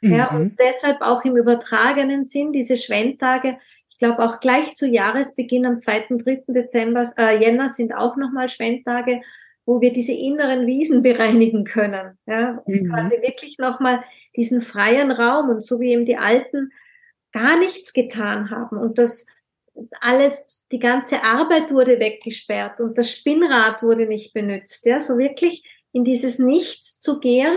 Mhm. 0.00 0.14
Ja, 0.14 0.30
und 0.30 0.56
deshalb 0.58 1.00
auch 1.00 1.24
im 1.24 1.36
übertragenen 1.36 2.24
Sinn 2.24 2.52
diese 2.52 2.76
Schwendtage. 2.76 3.58
Ich 3.90 3.98
glaube 3.98 4.20
auch 4.20 4.38
gleich 4.40 4.74
zu 4.74 4.86
Jahresbeginn 4.86 5.66
am 5.66 5.80
2., 5.80 6.06
3. 6.10 6.44
Dezember, 6.48 7.02
äh, 7.16 7.40
Jänner 7.40 7.68
sind 7.68 7.94
auch 7.94 8.16
nochmal 8.16 8.48
Schwendtage, 8.48 9.20
wo 9.66 9.80
wir 9.80 9.92
diese 9.92 10.12
inneren 10.12 10.66
Wiesen 10.66 11.02
bereinigen 11.02 11.64
können. 11.64 12.16
Ja, 12.26 12.62
mhm. 12.66 12.90
quasi 12.90 13.16
wirklich 13.20 13.58
nochmal 13.58 14.04
diesen 14.36 14.62
freien 14.62 15.10
Raum 15.10 15.50
und 15.50 15.64
so 15.64 15.80
wie 15.80 15.92
eben 15.92 16.06
die 16.06 16.16
Alten 16.16 16.70
gar 17.32 17.58
nichts 17.58 17.92
getan 17.92 18.50
haben 18.50 18.78
und 18.78 18.98
das 18.98 19.26
alles, 20.00 20.64
die 20.72 20.78
ganze 20.78 21.22
Arbeit 21.22 21.70
wurde 21.70 22.00
weggesperrt 22.00 22.80
und 22.80 22.98
das 22.98 23.12
Spinnrad 23.12 23.82
wurde 23.82 24.06
nicht 24.06 24.32
benutzt. 24.32 24.86
Ja, 24.86 24.98
so 24.98 25.18
wirklich 25.18 25.62
in 25.92 26.04
dieses 26.04 26.38
Nichts 26.38 26.98
zu 27.00 27.20
gehen 27.20 27.56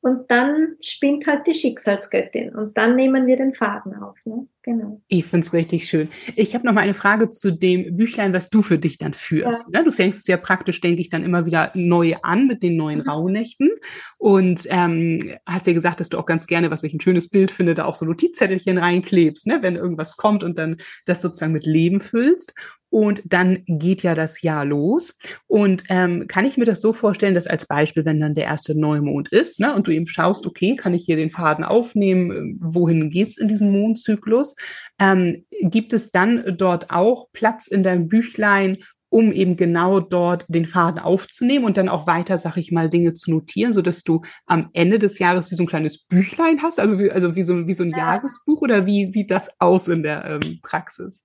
und 0.00 0.30
dann 0.30 0.76
spinnt 0.80 1.26
halt 1.26 1.46
die 1.46 1.54
Schicksalsgöttin 1.54 2.54
und 2.54 2.76
dann 2.78 2.94
nehmen 2.94 3.26
wir 3.26 3.36
den 3.36 3.52
Faden 3.52 3.94
auf. 3.96 4.16
Ne? 4.24 4.46
Genau. 4.62 5.00
Ich 5.08 5.24
finde 5.24 5.46
es 5.46 5.52
richtig 5.52 5.88
schön. 5.88 6.08
Ich 6.36 6.54
habe 6.54 6.66
noch 6.66 6.72
mal 6.72 6.82
eine 6.82 6.94
Frage 6.94 7.30
zu 7.30 7.50
dem 7.50 7.96
Büchlein, 7.96 8.32
was 8.32 8.48
du 8.48 8.62
für 8.62 8.78
dich 8.78 8.98
dann 8.98 9.12
führst. 9.12 9.66
Ja. 9.72 9.80
Ne? 9.80 9.84
Du 9.84 9.92
fängst 9.92 10.20
es 10.20 10.26
ja 10.28 10.36
praktisch, 10.36 10.80
denke 10.80 11.00
ich, 11.00 11.08
dann 11.10 11.24
immer 11.24 11.46
wieder 11.46 11.72
neu 11.74 12.14
an 12.22 12.46
mit 12.46 12.62
den 12.62 12.76
neuen 12.76 13.00
mhm. 13.00 13.08
Rauhnächten 13.08 13.70
und 14.18 14.66
ähm, 14.68 15.34
hast 15.46 15.66
ja 15.66 15.72
gesagt, 15.72 15.98
dass 16.00 16.10
du 16.10 16.18
auch 16.18 16.26
ganz 16.26 16.46
gerne, 16.46 16.70
was 16.70 16.84
ich 16.84 16.94
ein 16.94 17.00
schönes 17.00 17.28
Bild 17.28 17.50
finde, 17.50 17.74
da 17.74 17.84
auch 17.86 17.94
so 17.96 18.04
Notizzettelchen 18.04 18.78
reinklebst, 18.78 19.46
ne? 19.46 19.58
wenn 19.62 19.74
irgendwas 19.74 20.16
kommt 20.16 20.44
und 20.44 20.58
dann 20.58 20.76
das 21.06 21.22
sozusagen 21.22 21.52
mit 21.52 21.66
Leben 21.66 22.00
füllst. 22.00 22.54
Und 22.90 23.22
dann 23.26 23.62
geht 23.66 24.02
ja 24.02 24.14
das 24.14 24.42
Jahr 24.42 24.64
los. 24.64 25.18
Und 25.46 25.84
ähm, 25.88 26.26
kann 26.26 26.46
ich 26.46 26.56
mir 26.56 26.64
das 26.64 26.80
so 26.80 26.92
vorstellen, 26.92 27.34
dass 27.34 27.46
als 27.46 27.66
Beispiel, 27.66 28.04
wenn 28.04 28.20
dann 28.20 28.34
der 28.34 28.44
erste 28.44 28.78
Neumond 28.78 29.28
ist, 29.28 29.60
ne, 29.60 29.74
und 29.74 29.86
du 29.86 29.90
eben 29.90 30.06
schaust, 30.06 30.46
okay, 30.46 30.76
kann 30.76 30.94
ich 30.94 31.04
hier 31.04 31.16
den 31.16 31.30
Faden 31.30 31.64
aufnehmen, 31.64 32.58
wohin 32.60 33.10
geht's 33.10 33.36
in 33.36 33.48
diesem 33.48 33.70
Mondzyklus? 33.70 34.56
Ähm, 34.98 35.44
gibt 35.62 35.92
es 35.92 36.10
dann 36.10 36.56
dort 36.56 36.90
auch 36.90 37.28
Platz 37.32 37.66
in 37.66 37.82
deinem 37.82 38.08
Büchlein, 38.08 38.78
um 39.10 39.32
eben 39.32 39.56
genau 39.56 40.00
dort 40.00 40.44
den 40.48 40.66
Faden 40.66 41.00
aufzunehmen 41.00 41.64
und 41.64 41.76
dann 41.76 41.88
auch 41.88 42.06
weiter, 42.06 42.38
sag 42.38 42.56
ich 42.56 42.72
mal, 42.72 42.90
Dinge 42.90 43.14
zu 43.14 43.30
notieren, 43.30 43.72
so 43.72 43.82
dass 43.82 44.02
du 44.02 44.22
am 44.46 44.68
Ende 44.72 44.98
des 44.98 45.18
Jahres 45.18 45.50
wie 45.50 45.54
so 45.54 45.62
ein 45.62 45.68
kleines 45.68 46.04
Büchlein 46.04 46.62
hast, 46.62 46.78
also 46.78 46.98
wie, 46.98 47.10
also 47.10 47.34
wie 47.34 47.42
so, 47.42 47.66
wie 47.66 47.72
so 47.72 47.84
ein 47.84 47.90
Jahresbuch 47.90 48.60
oder 48.60 48.86
wie 48.86 49.10
sieht 49.10 49.30
das 49.30 49.48
aus 49.58 49.88
in 49.88 50.02
der 50.02 50.24
ähm, 50.24 50.58
Praxis? 50.62 51.24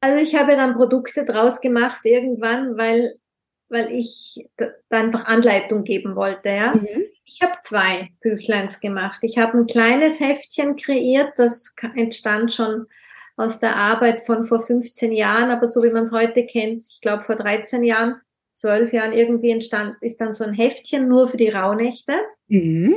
Also 0.00 0.22
ich 0.22 0.34
habe 0.34 0.56
dann 0.56 0.74
Produkte 0.74 1.24
draus 1.24 1.60
gemacht 1.60 2.00
irgendwann, 2.04 2.76
weil, 2.78 3.14
weil 3.68 3.92
ich 3.92 4.46
da 4.56 4.68
einfach 4.90 5.26
Anleitung 5.26 5.84
geben 5.84 6.16
wollte. 6.16 6.48
Ja? 6.48 6.74
Mhm. 6.74 7.04
Ich 7.24 7.40
habe 7.42 7.52
zwei 7.60 8.08
Büchleins 8.20 8.80
gemacht. 8.80 9.20
Ich 9.22 9.38
habe 9.38 9.58
ein 9.58 9.66
kleines 9.66 10.20
Heftchen 10.20 10.76
kreiert, 10.76 11.34
das 11.36 11.74
entstand 11.94 12.52
schon 12.52 12.86
aus 13.36 13.60
der 13.60 13.76
Arbeit 13.76 14.20
von 14.20 14.44
vor 14.44 14.60
15 14.60 15.12
Jahren, 15.12 15.50
aber 15.50 15.66
so 15.66 15.82
wie 15.82 15.90
man 15.90 16.02
es 16.02 16.12
heute 16.12 16.44
kennt, 16.44 16.84
ich 16.86 17.00
glaube 17.00 17.24
vor 17.24 17.36
13 17.36 17.84
Jahren, 17.84 18.20
12 18.54 18.92
Jahren 18.92 19.12
irgendwie 19.14 19.50
entstand, 19.50 19.96
ist 20.02 20.20
dann 20.20 20.32
so 20.32 20.44
ein 20.44 20.52
Heftchen 20.52 21.08
nur 21.08 21.28
für 21.28 21.38
die 21.38 21.48
Rauhnächte. 21.48 22.20
Mhm. 22.48 22.96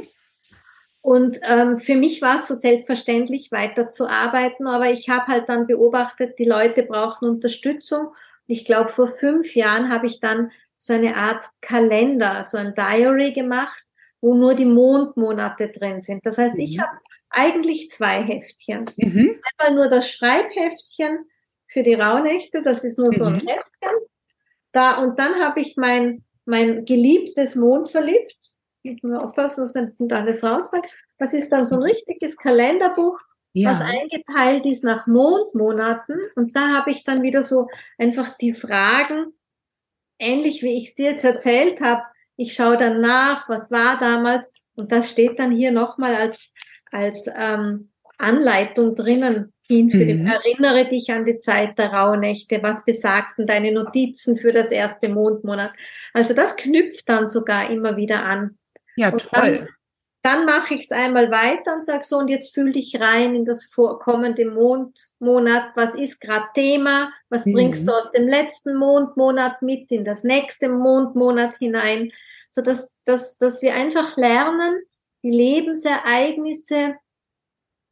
Und 1.04 1.38
ähm, 1.44 1.80
für 1.80 1.96
mich 1.96 2.22
war 2.22 2.38
es 2.38 2.48
so 2.48 2.56
selbstverständlich, 2.56 3.52
weiterzuarbeiten, 3.52 4.68
aber 4.68 4.90
ich 4.90 5.10
habe 5.10 5.28
halt 5.28 5.50
dann 5.50 5.68
beobachtet, 5.68 6.40
die 6.40 6.46
Leute 6.46 6.84
brauchen 6.84 7.28
Unterstützung. 7.28 8.08
Und 8.08 8.16
ich 8.48 8.64
glaube, 8.64 8.90
vor 8.90 9.12
fünf 9.12 9.54
Jahren 9.54 9.90
habe 9.90 10.08
ich 10.08 10.22
dann 10.22 10.50
so 10.78 10.94
eine 10.94 11.18
Art 11.18 11.44
Kalender, 11.60 12.46
so 12.46 12.58
ein 12.58 12.74
Diary 12.74 13.34
gemacht, 13.34 13.84
wo 14.22 14.34
nur 14.34 14.56
die 14.56 14.64
Mondmonate 14.64 15.68
drin 15.68 16.00
sind. 16.00 16.26
Das 16.26 16.38
heißt, 16.38 16.56
mhm. 16.56 16.62
ich 16.62 16.80
habe 16.80 16.98
eigentlich 17.30 17.90
zwei 17.90 18.24
Heftchen. 18.24 18.86
Mhm. 18.96 19.42
Einmal 19.58 19.76
nur 19.76 19.90
das 19.90 20.10
Schreibheftchen 20.10 21.26
für 21.68 21.84
die 21.84 21.96
Rauhnächte, 21.96 22.64
das 22.64 22.86
ist 22.86 22.98
nur 22.98 23.12
mhm. 23.12 23.18
so 23.18 23.26
ein 23.26 23.34
mhm. 23.34 23.48
Heftchen. 23.48 23.92
Da, 24.72 25.04
und 25.04 25.20
dann 25.20 25.36
habe 25.36 25.60
ich 25.60 25.76
mein, 25.76 26.24
mein 26.46 26.86
geliebtes 26.86 27.56
Mond 27.56 27.90
nur 29.02 29.24
aufpassen, 29.24 29.62
dass 29.62 29.76
nicht 29.76 30.14
alles 30.14 30.44
rausfällt. 30.44 30.86
Das 31.18 31.34
ist 31.34 31.52
dann 31.52 31.64
so 31.64 31.76
ein 31.76 31.84
richtiges 31.84 32.38
Kalenderbuch, 32.38 33.20
ja. 33.54 33.72
was 33.72 33.82
eingeteilt 33.82 34.66
ist 34.66 34.84
nach 34.84 35.08
Mondmonaten. 35.08 36.18
Und 36.36 36.56
da 36.56 36.70
habe 36.70 36.92
ich 36.92 37.04
dann 37.04 37.22
wieder 37.22 37.44
so 37.44 37.68
einfach 37.98 38.38
die 38.38 38.54
Fragen, 38.54 39.34
ähnlich 40.20 40.62
wie 40.64 40.78
ich 40.78 40.90
es 40.90 40.96
dir 40.96 41.12
jetzt 41.12 41.26
erzählt 41.26 41.82
habe. 41.82 42.04
Ich 42.36 42.54
schaue 42.54 42.78
dann 42.78 43.02
nach, 43.02 43.48
was 43.50 43.72
war 43.72 43.98
damals. 44.00 44.54
Und 44.76 44.92
das 44.92 45.12
steht 45.12 45.40
dann 45.40 45.52
hier 45.52 45.72
nochmal 45.72 46.16
als, 46.16 46.54
als 46.92 47.30
ähm, 47.38 47.92
Anleitung 48.18 48.96
drinnen 48.96 49.54
hin 49.66 49.90
für 49.90 49.98
mhm. 49.98 50.08
den 50.08 50.28
Erinnere 50.28 50.90
dich 50.90 51.12
an 51.12 51.26
die 51.26 51.38
Zeit 51.38 51.78
der 51.78 51.94
Rauhnächte. 51.94 52.62
Was 52.62 52.86
besagten 52.86 53.46
deine 53.46 53.72
Notizen 53.72 54.38
für 54.38 54.52
das 54.52 54.72
erste 54.72 55.10
Mondmonat? 55.10 55.72
Also 56.14 56.34
das 56.34 56.56
knüpft 56.56 57.08
dann 57.08 57.28
sogar 57.28 57.70
immer 57.70 57.98
wieder 57.98 58.26
an. 58.26 58.58
Ja, 58.96 59.10
und 59.12 59.30
toll. 59.30 59.58
Dann, 59.58 59.68
dann 60.24 60.46
mache 60.46 60.76
ich 60.76 60.84
es 60.84 60.92
einmal 60.92 61.32
weiter 61.32 61.76
und 61.76 61.84
sage 61.84 62.04
so, 62.04 62.18
und 62.18 62.30
jetzt 62.30 62.54
fühl 62.54 62.72
dich 62.72 63.00
rein 63.00 63.36
in 63.36 63.44
das 63.44 63.70
kommende 63.72 64.50
Mondmonat. 64.50 65.72
Was 65.76 65.96
ist 65.96 66.22
gerade 66.22 66.46
Thema? 66.54 67.12
Was 67.30 67.46
mhm. 67.46 67.54
bringst 67.54 67.88
du 67.88 67.92
aus 67.92 68.12
dem 68.12 68.28
letzten 68.28 68.76
Mondmonat 68.76 69.62
mit 69.62 69.92
in 69.92 70.06
das 70.06 70.24
nächste 70.24 70.70
Mondmonat 70.70 71.58
hinein? 71.58 72.12
So 72.50 72.62
dass, 72.62 72.96
dass, 73.04 73.38
dass 73.38 73.62
wir 73.62 73.74
einfach 73.74 74.16
lernen, 74.16 74.84
die 75.24 75.32
Lebensereignisse 75.32 76.96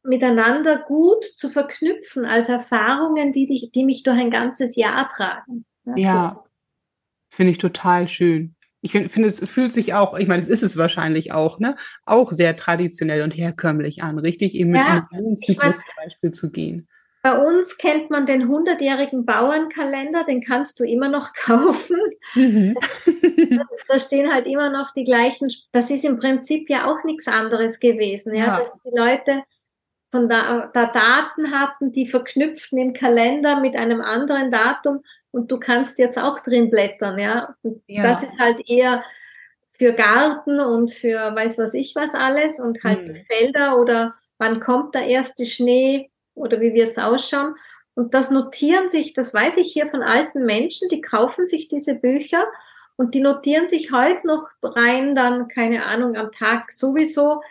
miteinander 0.02 0.78
gut 0.78 1.24
zu 1.24 1.48
verknüpfen 1.48 2.24
als 2.24 2.48
Erfahrungen, 2.48 3.32
die, 3.32 3.46
dich, 3.46 3.70
die 3.72 3.84
mich 3.84 4.02
durch 4.04 4.18
ein 4.18 4.30
ganzes 4.30 4.74
Jahr 4.76 5.06
tragen. 5.06 5.64
Das 5.84 6.00
ja, 6.00 6.44
finde 7.30 7.52
ich 7.52 7.58
total 7.58 8.08
schön 8.08 8.56
ich 8.82 8.92
finde, 8.92 9.08
find, 9.08 9.24
es 9.24 9.40
fühlt 9.48 9.72
sich 9.72 9.94
auch, 9.94 10.18
ich 10.18 10.26
meine, 10.26 10.42
es 10.42 10.48
ist 10.48 10.62
es 10.62 10.76
wahrscheinlich 10.76 11.32
auch, 11.32 11.60
ne, 11.60 11.76
auch 12.04 12.32
sehr 12.32 12.56
traditionell 12.56 13.22
und 13.22 13.30
herkömmlich 13.30 14.02
an, 14.02 14.18
richtig? 14.18 14.54
Eben 14.56 14.74
ja, 14.74 15.06
mit 15.10 15.18
einem 15.18 15.38
Zyklus 15.38 15.76
zum 15.78 15.92
Beispiel 15.96 16.30
zu 16.32 16.50
gehen. 16.50 16.88
Bei 17.22 17.38
uns 17.38 17.78
kennt 17.78 18.10
man 18.10 18.26
den 18.26 18.48
100-jährigen 18.48 19.24
Bauernkalender, 19.24 20.24
den 20.24 20.42
kannst 20.42 20.80
du 20.80 20.84
immer 20.84 21.08
noch 21.08 21.32
kaufen. 21.44 21.96
Mhm. 22.34 22.76
da 23.88 23.98
stehen 24.00 24.32
halt 24.32 24.48
immer 24.48 24.70
noch 24.70 24.92
die 24.92 25.04
gleichen, 25.04 25.48
das 25.70 25.88
ist 25.90 26.04
im 26.04 26.18
Prinzip 26.18 26.68
ja 26.68 26.86
auch 26.86 27.04
nichts 27.04 27.28
anderes 27.28 27.78
gewesen, 27.78 28.34
ja, 28.34 28.46
ja. 28.46 28.58
dass 28.58 28.76
die 28.82 28.96
Leute 28.98 29.44
von 30.10 30.28
da, 30.28 30.70
da 30.74 30.86
Daten 30.86 31.52
hatten, 31.52 31.92
die 31.92 32.06
verknüpften 32.06 32.78
im 32.78 32.92
Kalender 32.92 33.60
mit 33.60 33.76
einem 33.76 34.00
anderen 34.00 34.50
Datum 34.50 35.02
und 35.32 35.50
du 35.50 35.58
kannst 35.58 35.98
jetzt 35.98 36.18
auch 36.18 36.40
drin 36.40 36.70
blättern, 36.70 37.18
ja. 37.18 37.54
ja. 37.86 38.02
Das 38.02 38.22
ist 38.22 38.38
halt 38.38 38.68
eher 38.68 39.02
für 39.66 39.94
Garten 39.94 40.60
und 40.60 40.92
für 40.92 41.34
weiß 41.34 41.58
was 41.58 41.74
ich 41.74 41.96
was 41.96 42.14
alles 42.14 42.60
und 42.60 42.84
halt 42.84 43.08
hm. 43.08 43.16
Felder 43.16 43.78
oder 43.80 44.14
wann 44.38 44.60
kommt 44.60 44.94
der 44.94 45.06
erste 45.06 45.46
Schnee 45.46 46.10
oder 46.34 46.60
wie 46.60 46.74
wird's 46.74 46.98
ausschauen. 46.98 47.56
Und 47.94 48.14
das 48.14 48.30
notieren 48.30 48.88
sich, 48.88 49.12
das 49.14 49.34
weiß 49.34 49.56
ich 49.58 49.72
hier 49.72 49.88
von 49.88 50.02
alten 50.02 50.44
Menschen, 50.44 50.88
die 50.88 51.00
kaufen 51.00 51.46
sich 51.46 51.68
diese 51.68 51.94
Bücher 51.94 52.46
und 52.96 53.14
die 53.14 53.20
notieren 53.20 53.66
sich 53.66 53.92
heute 53.92 54.26
noch 54.26 54.50
rein, 54.62 55.14
dann, 55.14 55.48
keine 55.48 55.86
Ahnung, 55.86 56.16
am 56.16 56.30
Tag 56.30 56.70
sowieso. 56.72 57.42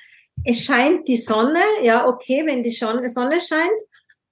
Es 0.43 0.63
scheint 0.63 1.07
die 1.07 1.17
Sonne, 1.17 1.61
ja, 1.83 2.07
okay, 2.07 2.45
wenn 2.45 2.63
die 2.63 2.71
Sonne 2.71 3.39
scheint, 3.39 3.81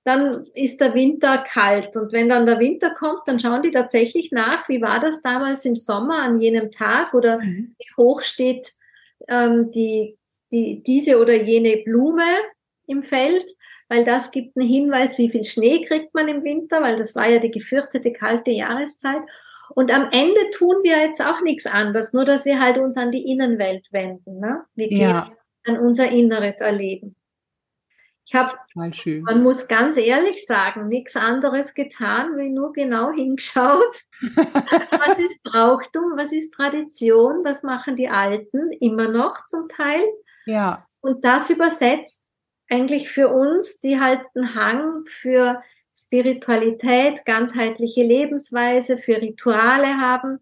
dann 0.09 0.47
ist 0.55 0.81
der 0.81 0.95
Winter 0.95 1.43
kalt. 1.47 1.95
Und 1.95 2.11
wenn 2.11 2.29
dann 2.29 2.47
der 2.47 2.57
Winter 2.57 2.95
kommt, 2.95 3.27
dann 3.27 3.39
schauen 3.39 3.61
die 3.61 3.69
tatsächlich 3.69 4.31
nach, 4.31 4.67
wie 4.67 4.81
war 4.81 4.99
das 4.99 5.21
damals 5.21 5.65
im 5.65 5.75
Sommer 5.75 6.23
an 6.23 6.41
jenem 6.41 6.71
Tag 6.71 7.13
oder 7.13 7.39
mhm. 7.39 7.75
wie 7.77 7.95
hoch 7.95 8.23
steht 8.23 8.71
ähm, 9.27 9.69
die, 9.69 10.17
die, 10.51 10.81
diese 10.81 11.21
oder 11.21 11.35
jene 11.35 11.83
Blume 11.85 12.25
im 12.87 13.03
Feld, 13.03 13.47
weil 13.87 14.03
das 14.03 14.31
gibt 14.31 14.57
einen 14.57 14.67
Hinweis, 14.67 15.19
wie 15.19 15.29
viel 15.29 15.43
Schnee 15.43 15.85
kriegt 15.85 16.15
man 16.15 16.27
im 16.27 16.43
Winter, 16.43 16.81
weil 16.81 16.97
das 16.97 17.15
war 17.15 17.29
ja 17.29 17.37
die 17.37 17.51
gefürchtete 17.51 18.11
kalte 18.11 18.49
Jahreszeit. 18.49 19.21
Und 19.75 19.93
am 19.93 20.09
Ende 20.11 20.49
tun 20.57 20.77
wir 20.81 20.97
jetzt 20.97 21.23
auch 21.23 21.41
nichts 21.41 21.67
anderes, 21.67 22.13
nur 22.13 22.25
dass 22.25 22.45
wir 22.45 22.59
halt 22.59 22.79
uns 22.79 22.97
an 22.97 23.11
die 23.11 23.31
Innenwelt 23.31 23.89
wenden. 23.91 24.39
Ne? 24.39 24.63
Wir 24.73 24.89
gehen 24.89 25.01
ja. 25.01 25.31
an 25.65 25.77
unser 25.77 26.09
Inneres 26.09 26.61
erleben. 26.61 27.15
Ich 28.31 28.35
habe, 28.35 28.53
man 28.75 29.41
muss 29.41 29.67
ganz 29.67 29.97
ehrlich 29.97 30.45
sagen, 30.45 30.87
nichts 30.87 31.15
anderes 31.15 31.73
getan, 31.73 32.37
wie 32.37 32.51
nur 32.51 32.73
genau 32.73 33.11
hingeschaut. 33.11 34.03
was 34.21 35.17
ist 35.17 35.41
Brauchtum, 35.41 36.13
was 36.15 36.31
ist 36.31 36.53
Tradition, 36.53 37.43
was 37.43 37.63
machen 37.63 37.95
die 37.95 38.09
Alten 38.09 38.71
immer 38.73 39.07
noch 39.07 39.45
zum 39.45 39.67
Teil? 39.67 40.03
Ja. 40.45 40.85
Und 41.01 41.25
das 41.25 41.49
übersetzt 41.49 42.27
eigentlich 42.69 43.09
für 43.09 43.29
uns, 43.29 43.79
die 43.79 43.99
halt 43.99 44.21
einen 44.35 44.53
Hang 44.53 45.05
für 45.07 45.63
Spiritualität, 45.91 47.25
ganzheitliche 47.25 48.03
Lebensweise, 48.03 48.99
für 48.99 49.19
Rituale 49.19 49.97
haben 49.97 50.37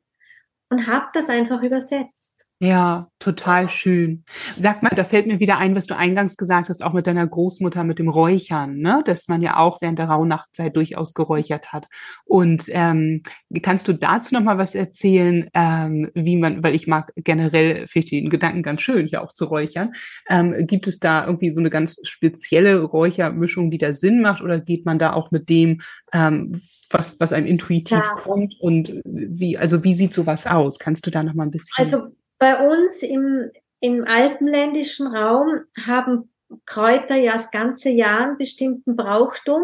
und 0.70 0.88
habe 0.88 1.08
das 1.14 1.30
einfach 1.30 1.62
übersetzt. 1.62 2.37
Ja, 2.60 3.12
total 3.20 3.70
schön. 3.70 4.24
Sag 4.58 4.82
mal, 4.82 4.90
da 4.90 5.04
fällt 5.04 5.28
mir 5.28 5.40
wieder 5.40 5.60
ein, 5.60 5.76
was 5.76 5.86
du 5.86 5.96
eingangs 5.96 6.38
gesagt 6.38 6.70
hast, 6.70 6.84
auch 6.84 6.94
mit 6.94 7.06
deiner 7.06 7.28
Großmutter 7.28 7.84
mit 7.84 8.00
dem 8.00 8.10
Räuchern, 8.10 8.78
ne? 8.78 9.04
dass 9.06 9.28
man 9.28 9.44
ja 9.44 9.58
auch 9.58 9.80
während 9.80 10.00
der 10.00 10.08
Rauhnachtzeit 10.08 10.76
durchaus 10.76 11.14
geräuchert 11.14 11.72
hat. 11.72 11.86
Und 12.26 12.64
ähm, 12.70 13.22
kannst 13.62 13.88
du 13.88 13.94
dazu 13.94 14.34
noch 14.34 14.42
mal 14.42 14.58
was 14.58 14.74
erzählen, 14.74 15.48
ähm, 15.54 16.10
wie 16.16 16.36
man, 16.36 16.64
weil 16.64 16.74
ich 16.74 16.88
mag 16.88 17.12
generell, 17.16 17.88
finde 17.88 18.06
ich 18.06 18.10
den 18.10 18.30
Gedanken 18.32 18.64
ganz 18.64 18.82
schön, 18.82 19.06
ja 19.06 19.24
auch 19.24 19.34
zu 19.34 19.46
räuchern. 19.46 19.92
Ähm, 20.28 20.56
gibt 20.66 20.88
es 20.88 21.00
da 21.00 21.28
irgendwie 21.28 21.52
so 21.52 21.60
eine 21.60 21.70
ganz 21.70 21.98
spezielle 22.08 22.82
Räuchermischung, 22.82 23.70
die 23.70 23.78
da 23.78 23.94
Sinn 23.94 24.20
macht, 24.20 24.42
oder 24.42 24.60
geht 24.60 24.84
man 24.84 24.98
da 24.98 25.14
auch 25.14 25.30
mit 25.30 25.50
dem, 25.50 25.82
ähm, 26.12 26.60
was, 26.90 27.20
was 27.20 27.34
einem 27.34 27.46
intuitiv 27.46 28.00
ja. 28.00 28.16
kommt 28.16 28.56
und 28.60 29.00
wie, 29.06 29.60
also 29.60 29.84
wie 29.84 29.94
sieht 29.94 30.14
sowas 30.14 30.48
aus? 30.48 30.80
Kannst 30.80 31.06
du 31.06 31.12
da 31.12 31.22
noch 31.22 31.36
mal 31.36 31.44
ein 31.44 31.52
bisschen? 31.52 31.86
Also 31.86 32.08
bei 32.40 32.68
uns 32.68 33.04
im, 33.04 33.52
im 33.80 34.06
alpenländischen 34.06 35.08
Raum 35.08 35.64
haben 35.86 36.32
Kräuter 36.66 37.16
ja 37.16 37.34
das 37.34 37.52
ganze 37.52 37.90
Jahr 37.90 38.22
einen 38.22 38.38
bestimmten 38.38 38.96
Brauchtum 38.96 39.64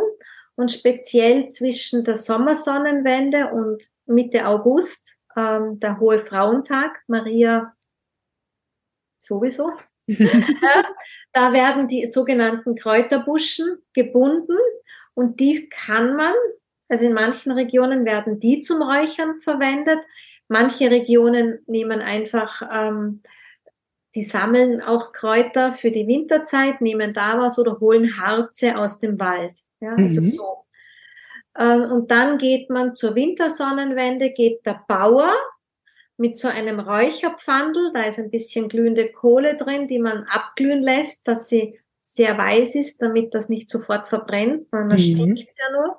und 0.56 0.72
speziell 0.72 1.48
zwischen 1.48 2.04
der 2.04 2.16
Sommersonnenwende 2.16 3.52
und 3.52 3.84
Mitte 4.06 4.46
August, 4.46 5.18
ähm, 5.36 5.80
der 5.80 6.00
Hohe 6.00 6.20
Frauentag, 6.20 7.02
Maria 7.08 7.74
sowieso, 9.20 9.72
da 11.34 11.54
werden 11.54 11.88
die 11.88 12.06
sogenannten 12.08 12.76
Kräuterbuschen 12.76 13.78
gebunden 13.94 14.58
und 15.14 15.40
die 15.40 15.70
kann 15.70 16.16
man, 16.16 16.34
also 16.90 17.06
in 17.06 17.14
manchen 17.14 17.54
Regionen 17.54 18.06
werden 18.06 18.40
die 18.40 18.60
zum 18.60 18.82
Räuchern 18.82 19.40
verwendet, 19.40 20.00
Manche 20.54 20.92
Regionen 20.92 21.64
nehmen 21.66 22.00
einfach, 22.00 22.62
ähm, 22.72 23.24
die 24.14 24.22
sammeln 24.22 24.84
auch 24.84 25.12
Kräuter 25.12 25.74
für 25.74 25.90
die 25.90 26.06
Winterzeit, 26.06 26.80
nehmen 26.80 27.12
da 27.12 27.40
was 27.40 27.58
oder 27.58 27.80
holen 27.80 28.20
Harze 28.20 28.78
aus 28.78 29.00
dem 29.00 29.20
Wald. 29.20 29.54
Ja, 29.80 29.96
also 29.96 30.22
mhm. 30.22 30.30
so. 30.30 30.66
Ähm, 31.58 31.92
und 31.92 32.12
dann 32.12 32.38
geht 32.38 32.70
man 32.70 32.96
zur 32.96 33.16
Wintersonnenwende, 33.16 34.30
geht 34.30 34.64
der 34.64 34.84
Bauer 34.88 35.34
mit 36.18 36.38
so 36.38 36.48
einem 36.48 36.80
Räucherpfandel, 36.80 37.92
da 37.92 38.04
ist 38.04 38.20
ein 38.20 38.30
bisschen 38.30 38.70
glühende 38.70 39.12
Kohle 39.12 39.58
drin, 39.58 39.88
die 39.88 39.98
man 39.98 40.26
abglühen 40.26 40.84
lässt, 40.84 41.28
dass 41.28 41.50
sie 41.50 41.80
sehr 42.00 42.38
weiß 42.38 42.76
ist, 42.76 43.02
damit 43.02 43.34
das 43.34 43.50
nicht 43.50 43.70
sofort 43.70 44.08
verbrennt, 44.08 44.70
sondern 44.70 45.00
mhm. 45.00 45.02
stinkt 45.02 45.50
ja 45.58 45.72
nur. 45.72 45.98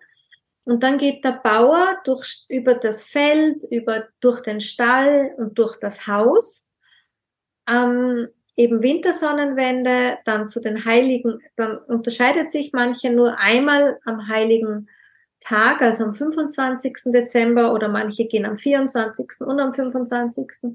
Und 0.65 0.83
dann 0.83 0.99
geht 0.99 1.25
der 1.25 1.41
Bauer 1.43 1.99
durch, 2.05 2.47
über 2.49 2.75
das 2.75 3.05
Feld, 3.05 3.63
über, 3.71 4.09
durch 4.21 4.41
den 4.41 4.61
Stall 4.61 5.35
und 5.37 5.59
durch 5.59 5.77
das 5.79 6.07
Haus. 6.07 6.67
Ähm, 7.69 8.29
eben 8.57 8.83
Wintersonnenwende, 8.83 10.19
dann 10.25 10.49
zu 10.49 10.61
den 10.61 10.85
Heiligen, 10.85 11.41
dann 11.57 11.79
unterscheidet 11.79 12.51
sich 12.51 12.73
manche 12.73 13.11
nur 13.11 13.39
einmal 13.39 13.99
am 14.05 14.29
Heiligen 14.29 14.89
Tag, 15.41 15.83
also 15.83 16.05
am 16.05 16.15
25. 16.15 16.95
Dezember 17.07 17.75
oder 17.75 17.89
manche 17.89 18.27
gehen 18.27 18.47
am 18.47 18.57
24. 18.57 19.41
und 19.41 19.61
am 19.61 19.75
25. 19.75 20.75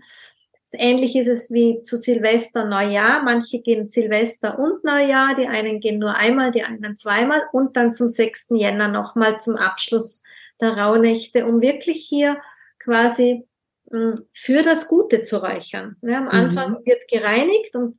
Ähnlich 0.73 1.15
ist 1.15 1.27
es 1.27 1.51
wie 1.51 1.81
zu 1.83 1.97
Silvester, 1.97 2.65
Neujahr. 2.65 3.23
Manche 3.23 3.59
gehen 3.59 3.85
Silvester 3.85 4.59
und 4.59 4.83
Neujahr, 4.83 5.35
die 5.35 5.47
einen 5.47 5.79
gehen 5.79 5.99
nur 5.99 6.15
einmal, 6.15 6.51
die 6.51 6.63
anderen 6.63 6.97
zweimal 6.97 7.41
und 7.51 7.75
dann 7.75 7.93
zum 7.93 8.09
6. 8.09 8.49
Jänner 8.51 8.87
nochmal 8.87 9.39
zum 9.39 9.55
Abschluss 9.55 10.23
der 10.61 10.77
Rauhnächte, 10.77 11.45
um 11.45 11.61
wirklich 11.61 12.05
hier 12.07 12.37
quasi 12.79 13.47
hm, 13.91 14.15
für 14.31 14.63
das 14.63 14.87
Gute 14.87 15.23
zu 15.23 15.37
räuchern. 15.37 15.95
Ja, 16.01 16.17
am 16.17 16.29
Anfang 16.29 16.71
mhm. 16.71 16.85
wird 16.85 17.07
gereinigt 17.07 17.75
und 17.75 17.97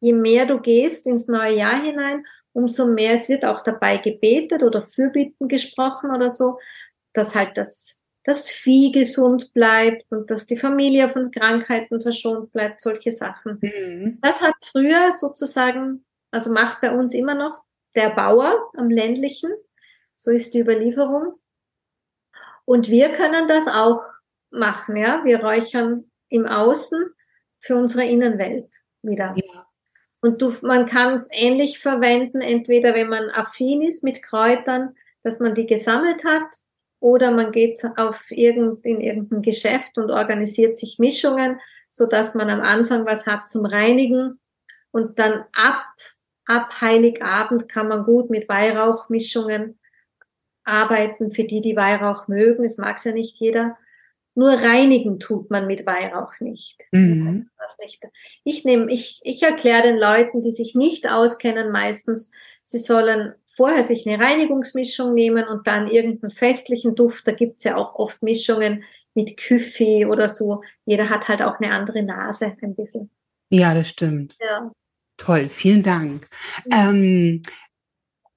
je 0.00 0.12
mehr 0.12 0.46
du 0.46 0.60
gehst 0.60 1.06
ins 1.06 1.28
neue 1.28 1.56
Jahr 1.56 1.82
hinein, 1.82 2.24
umso 2.52 2.86
mehr, 2.86 3.14
es 3.14 3.28
wird 3.28 3.44
auch 3.44 3.62
dabei 3.62 3.96
gebetet 3.96 4.62
oder 4.62 4.82
Fürbitten 4.82 5.48
gesprochen 5.48 6.14
oder 6.14 6.30
so, 6.30 6.58
dass 7.12 7.34
halt 7.34 7.56
das 7.56 8.00
das 8.24 8.50
Vieh 8.50 8.90
gesund 8.90 9.52
bleibt 9.52 10.10
und 10.10 10.30
dass 10.30 10.46
die 10.46 10.56
Familie 10.56 11.10
von 11.10 11.30
Krankheiten 11.30 12.00
verschont 12.00 12.52
bleibt, 12.52 12.80
solche 12.80 13.12
Sachen. 13.12 13.58
Mhm. 13.60 14.18
Das 14.22 14.40
hat 14.40 14.54
früher 14.62 15.12
sozusagen, 15.12 16.04
also 16.30 16.50
macht 16.50 16.80
bei 16.80 16.90
uns 16.90 17.12
immer 17.14 17.34
noch 17.34 17.62
der 17.94 18.10
Bauer 18.10 18.70
am 18.76 18.88
ländlichen. 18.88 19.52
So 20.16 20.30
ist 20.30 20.54
die 20.54 20.60
Überlieferung. 20.60 21.34
Und 22.64 22.88
wir 22.88 23.10
können 23.10 23.46
das 23.46 23.68
auch 23.68 24.02
machen, 24.50 24.96
ja. 24.96 25.22
Wir 25.24 25.40
räuchern 25.40 26.10
im 26.30 26.46
Außen 26.46 27.04
für 27.60 27.76
unsere 27.76 28.06
Innenwelt 28.06 28.74
wieder. 29.02 29.34
Ja. 29.36 29.66
Und 30.22 30.40
du, 30.40 30.50
man 30.62 30.86
kann 30.86 31.14
es 31.14 31.28
ähnlich 31.30 31.78
verwenden, 31.78 32.40
entweder 32.40 32.94
wenn 32.94 33.10
man 33.10 33.28
affin 33.28 33.82
ist 33.82 34.02
mit 34.02 34.22
Kräutern, 34.22 34.96
dass 35.22 35.40
man 35.40 35.54
die 35.54 35.66
gesammelt 35.66 36.24
hat 36.24 36.46
oder 37.04 37.32
man 37.32 37.52
geht 37.52 37.84
auf 37.96 38.30
irgend, 38.30 38.86
in 38.86 39.02
irgendein 39.02 39.42
Geschäft 39.42 39.98
und 39.98 40.10
organisiert 40.10 40.78
sich 40.78 40.98
Mischungen, 40.98 41.60
so 41.90 42.06
dass 42.06 42.34
man 42.34 42.48
am 42.48 42.62
Anfang 42.62 43.04
was 43.04 43.26
hat 43.26 43.46
zum 43.46 43.66
Reinigen 43.66 44.40
und 44.90 45.18
dann 45.18 45.44
ab, 45.54 45.84
ab 46.46 46.80
Heiligabend 46.80 47.68
kann 47.68 47.88
man 47.88 48.04
gut 48.04 48.30
mit 48.30 48.48
Weihrauchmischungen 48.48 49.78
arbeiten, 50.64 51.30
für 51.30 51.44
die, 51.44 51.60
die 51.60 51.76
Weihrauch 51.76 52.26
mögen. 52.26 52.64
Es 52.64 52.78
mag 52.78 53.04
ja 53.04 53.12
nicht 53.12 53.36
jeder. 53.38 53.76
Nur 54.34 54.52
reinigen 54.52 55.20
tut 55.20 55.50
man 55.50 55.66
mit 55.66 55.84
Weihrauch 55.84 56.32
nicht. 56.40 56.84
Mhm. 56.90 57.50
Ich 58.44 58.64
nehme, 58.64 58.90
ich, 58.90 59.20
ich 59.24 59.42
erkläre 59.42 59.82
den 59.82 59.98
Leuten, 59.98 60.40
die 60.40 60.52
sich 60.52 60.74
nicht 60.74 61.06
auskennen, 61.06 61.70
meistens, 61.70 62.32
sie 62.64 62.78
sollen 62.78 63.34
vorher 63.50 63.82
sich 63.82 64.06
eine 64.06 64.22
Reinigungsmischung 64.22 65.14
nehmen 65.14 65.46
und 65.46 65.66
dann 65.66 65.86
irgendeinen 65.86 66.30
festlichen 66.30 66.94
Duft. 66.94 67.26
Da 67.28 67.32
gibt's 67.32 67.64
ja 67.64 67.76
auch 67.76 67.94
oft 67.94 68.22
Mischungen 68.22 68.84
mit 69.14 69.36
Küffi 69.36 70.06
oder 70.06 70.28
so. 70.28 70.62
Jeder 70.84 71.08
hat 71.08 71.28
halt 71.28 71.42
auch 71.42 71.60
eine 71.60 71.72
andere 71.72 72.02
Nase 72.02 72.56
ein 72.60 72.74
bisschen. 72.74 73.10
Ja, 73.50 73.74
das 73.74 73.88
stimmt. 73.88 74.36
Ja. 74.40 74.72
Toll, 75.16 75.48
vielen 75.48 75.82
Dank. 75.82 76.28
Mhm. 76.64 76.72
Ähm, 76.72 77.42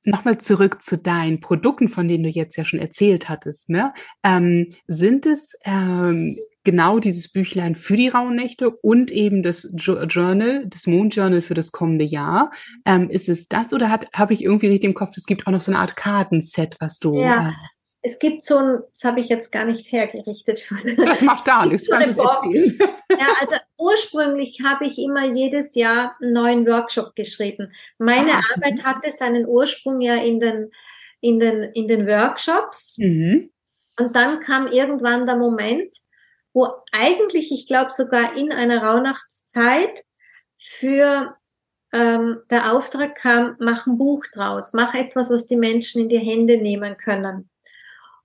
Nochmal 0.08 0.38
zurück 0.38 0.82
zu 0.82 0.98
deinen 0.98 1.42
Produkten, 1.42 1.90
von 1.90 2.08
denen 2.08 2.24
du 2.24 2.30
jetzt 2.30 2.56
ja 2.56 2.64
schon 2.64 2.80
erzählt 2.80 3.28
hattest. 3.28 3.70
Ne? 3.70 3.94
Ähm, 4.24 4.74
sind 4.88 5.26
es 5.26 5.54
ähm, 5.66 6.40
genau 6.68 7.00
dieses 7.00 7.32
Büchlein 7.32 7.76
für 7.76 7.96
die 7.96 8.10
Rauhnächte 8.10 8.70
und 8.70 9.10
eben 9.10 9.42
das 9.42 9.72
Journal, 9.74 10.66
das 10.68 10.86
Mondjournal 10.86 11.42
für 11.42 11.54
das 11.54 11.72
kommende 11.72 12.04
Jahr? 12.04 12.52
Ähm, 12.86 13.10
ist 13.10 13.30
es 13.30 13.48
das 13.48 13.72
oder 13.72 13.90
habe 13.90 14.34
ich 14.34 14.44
irgendwie 14.44 14.68
richtig 14.68 14.90
im 14.90 14.94
Kopf, 14.94 15.14
es 15.16 15.26
gibt 15.26 15.48
auch 15.48 15.52
noch 15.52 15.62
so 15.62 15.72
eine 15.72 15.80
Art 15.80 15.96
Kartenset, 15.96 16.76
was 16.82 17.00
du 17.00 17.22
ja. 17.22 17.52
Äh, 17.52 17.54
es 18.02 18.20
gibt 18.20 18.44
so 18.44 18.58
ein, 18.58 18.80
das 18.92 19.06
habe 19.06 19.22
ich 19.22 19.30
jetzt 19.30 19.50
gar 19.52 19.66
nicht 19.66 19.92
hergerichtet. 19.92 20.70
Das 20.98 21.22
macht 21.22 21.46
gar 21.46 21.66
nichts, 21.66 21.90
kannst 21.90 22.12
es 22.12 22.18
erzählen. 22.18 22.78
Ja, 23.12 23.28
also 23.40 23.56
ursprünglich 23.78 24.62
habe 24.66 24.86
ich 24.86 25.00
immer 25.00 25.34
jedes 25.34 25.74
Jahr 25.74 26.18
einen 26.22 26.34
neuen 26.34 26.68
Workshop 26.68 27.16
geschrieben. 27.16 27.72
Meine 27.98 28.34
ah, 28.34 28.42
Arbeit 28.56 28.84
hatte 28.84 29.10
seinen 29.10 29.46
Ursprung 29.46 30.02
ja 30.02 30.16
in 30.16 30.42
den, 30.42 30.72
in 31.22 31.40
den, 31.40 31.64
in 31.64 31.88
den 31.88 32.08
Workshops. 32.08 32.98
Mhm. 32.98 33.52
Und 34.00 34.16
dann 34.16 34.42
kam 34.42 34.68
irgendwann 34.68 35.26
der 35.26 35.38
Moment, 35.38 35.96
wo 36.58 36.74
eigentlich, 36.92 37.52
ich 37.52 37.68
glaube 37.68 37.92
sogar 37.92 38.36
in 38.36 38.52
einer 38.52 38.82
Rauhnachtszeit 38.82 40.04
für 40.58 41.36
ähm, 41.94 42.40
der 42.50 42.74
Auftrag 42.74 43.14
kam, 43.14 43.56
mach 43.60 43.86
ein 43.86 44.00
Buch 44.00 44.26
draus, 44.34 44.74
mach 44.74 44.96
etwas, 44.96 45.30
was 45.30 45.46
die 45.46 45.56
Menschen 45.56 46.02
in 46.02 46.10
die 46.10 46.18
Hände 46.18 46.58
nehmen 46.58 46.98
können. 46.98 47.48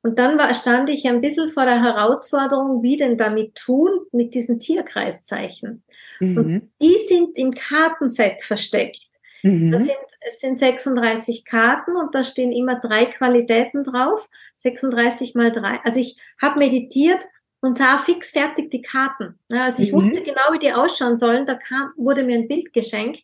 Und 0.00 0.18
dann 0.18 0.38
war, 0.38 0.52
stand 0.54 0.88
ich 0.88 1.06
ein 1.06 1.20
bisschen 1.20 1.50
vor 1.50 1.66
der 1.66 1.82
Herausforderung, 1.82 2.82
wie 2.82 2.96
denn 2.96 3.18
damit 3.18 3.54
tun 3.54 3.90
mit 4.12 4.32
diesen 4.32 4.58
Tierkreiszeichen. 4.58 5.84
Mhm. 6.18 6.36
Und 6.38 6.72
die 6.80 6.96
sind 7.06 7.36
im 7.36 7.52
Kartenset 7.52 8.42
versteckt. 8.42 9.10
Mhm. 9.42 9.72
Das 9.72 9.84
sind, 9.84 9.98
es 10.22 10.40
sind 10.40 10.58
36 10.58 11.44
Karten 11.44 11.96
und 11.96 12.14
da 12.14 12.24
stehen 12.24 12.50
immer 12.50 12.80
drei 12.80 13.04
Qualitäten 13.04 13.84
drauf. 13.84 14.30
36 14.56 15.34
mal 15.34 15.52
drei. 15.52 15.80
Also 15.84 16.00
ich 16.00 16.16
habe 16.40 16.58
meditiert 16.58 17.28
und 17.62 17.76
sah 17.76 17.96
fix 17.96 18.30
fertig 18.30 18.70
die 18.70 18.82
Karten. 18.82 19.38
Also 19.50 19.82
ich 19.82 19.92
mhm. 19.92 19.96
wusste 19.96 20.22
genau, 20.22 20.52
wie 20.52 20.58
die 20.58 20.72
ausschauen 20.72 21.16
sollen. 21.16 21.46
Da 21.46 21.54
kam, 21.54 21.92
wurde 21.96 22.24
mir 22.24 22.36
ein 22.36 22.48
Bild 22.48 22.72
geschenkt. 22.72 23.22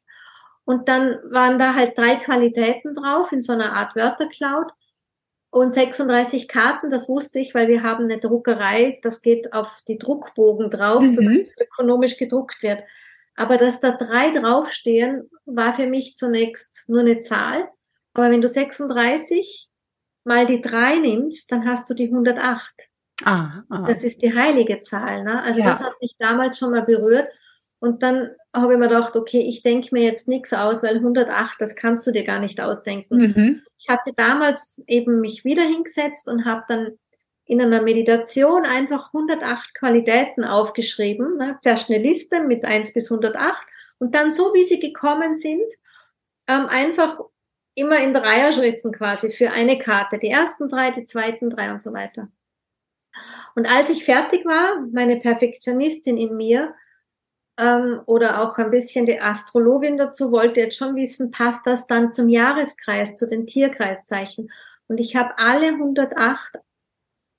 Und 0.65 0.89
dann 0.89 1.19
waren 1.31 1.59
da 1.59 1.75
halt 1.75 1.97
drei 1.99 2.17
Qualitäten 2.17 2.95
drauf 2.95 3.33
in 3.33 3.41
so 3.41 3.53
einer 3.53 3.73
Art 3.73 3.97
Wörtercloud 3.97 4.73
und 5.51 5.73
36 5.73 6.47
Karten, 6.47 6.91
das 6.91 7.09
wusste 7.09 7.39
ich, 7.39 7.55
weil 7.55 7.69
wir 7.69 7.83
haben 7.83 8.05
eine 8.05 8.19
Druckerei, 8.19 8.99
das 9.03 9.23
geht 9.23 9.53
auf 9.55 9.81
die 9.89 9.97
Druckbogen 9.97 10.71
drauf, 10.71 11.01
mhm. 11.01 11.09
sodass 11.09 11.39
es 11.39 11.61
ökonomisch 11.61 12.19
gedruckt 12.19 12.63
wird. 12.63 12.83
Aber 13.35 13.57
dass 13.57 13.81
da 13.81 13.93
drei 13.93 14.31
draufstehen, 14.31 15.31
war 15.47 15.75
für 15.75 15.87
mich 15.87 16.17
zunächst 16.17 16.85
nur 16.87 17.01
eine 17.01 17.21
Zahl. 17.21 17.69
Aber 18.13 18.31
wenn 18.31 18.43
du 18.43 18.49
36 18.49 19.69
mal 20.25 20.45
die 20.45 20.61
drei 20.61 20.99
nimmst, 20.99 21.51
dann 21.51 21.67
hast 21.67 21.89
du 21.89 21.95
die 21.95 22.09
108. 22.09 22.88
Ah, 23.25 23.63
ah. 23.69 23.85
Das 23.87 24.05
ist 24.05 24.23
die 24.23 24.35
heilige 24.35 24.81
Zahl. 24.81 25.25
Ne? 25.25 25.43
Also 25.43 25.61
ja. 25.61 25.71
das 25.71 25.81
hat 25.81 25.95
mich 26.01 26.15
damals 26.19 26.59
schon 26.59 26.71
mal 26.71 26.83
berührt. 26.83 27.29
Und 27.81 28.03
dann 28.03 28.31
habe 28.55 28.73
ich 28.73 28.79
mir 28.79 28.89
gedacht, 28.89 29.15
okay, 29.17 29.41
ich 29.41 29.63
denke 29.63 29.89
mir 29.93 30.03
jetzt 30.03 30.27
nichts 30.27 30.53
aus, 30.53 30.83
weil 30.83 30.97
108, 30.97 31.61
das 31.61 31.77
kannst 31.77 32.07
du 32.07 32.11
dir 32.11 32.25
gar 32.25 32.41
nicht 32.41 32.61
ausdenken. 32.61 33.17
Mhm. 33.17 33.63
Ich 33.79 33.89
hatte 33.89 34.13
damals 34.17 34.83
eben 34.89 35.21
mich 35.21 35.45
wieder 35.45 35.63
hingesetzt 35.63 36.29
und 36.29 36.45
habe 36.45 36.65
dann 36.67 36.99
in 37.45 37.63
einer 37.63 37.81
Meditation 37.81 38.65
einfach 38.65 39.13
108 39.15 39.75
Qualitäten 39.75 40.45
aufgeschrieben. 40.45 41.37
Ne? 41.39 41.57
Zuerst 41.61 41.89
eine 41.89 42.03
Liste 42.03 42.43
mit 42.43 42.65
1 42.65 42.93
bis 42.93 43.11
108 43.11 43.63
und 43.99 44.15
dann 44.15 44.31
so, 44.31 44.53
wie 44.55 44.65
sie 44.65 44.81
gekommen 44.81 45.35
sind, 45.35 45.65
ähm, 46.47 46.67
einfach 46.67 47.19
immer 47.75 47.99
in 47.99 48.13
Dreierschritten 48.13 48.93
quasi 48.93 49.31
für 49.31 49.51
eine 49.53 49.79
Karte. 49.79 50.19
Die 50.19 50.29
ersten 50.29 50.69
drei, 50.69 50.91
die 50.91 51.05
zweiten 51.05 51.49
drei 51.49 51.71
und 51.73 51.81
so 51.81 51.93
weiter. 51.93 52.29
Und 53.59 53.69
als 53.69 53.91
ich 53.91 54.05
fertig 54.05 54.47
war, 54.47 54.87
meine 54.93 55.19
Perfektionistin 55.19 56.17
in 56.17 56.37
mir, 56.37 56.77
ähm, 57.59 58.01
oder 58.07 58.41
auch 58.41 58.57
ein 58.57 58.71
bisschen 58.71 59.05
die 59.05 59.21
Astrologin 59.21 59.99
dazu 59.99 60.31
wollte 60.31 60.61
jetzt 60.61 60.77
schon 60.77 60.95
wissen, 60.95 61.33
passt 61.33 61.67
das 61.67 61.89
dann 61.89 62.13
zum 62.13 62.29
Jahreskreis, 62.29 63.17
zu 63.17 63.27
den 63.27 63.49
Tierkreiszeichen. 63.49 64.49
Und 64.87 64.99
ich 64.99 65.17
habe 65.17 65.37
alle 65.39 65.71
108 65.71 66.61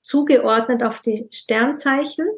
zugeordnet 0.02 0.82
auf 0.82 1.00
die 1.00 1.26
Sternzeichen 1.32 2.28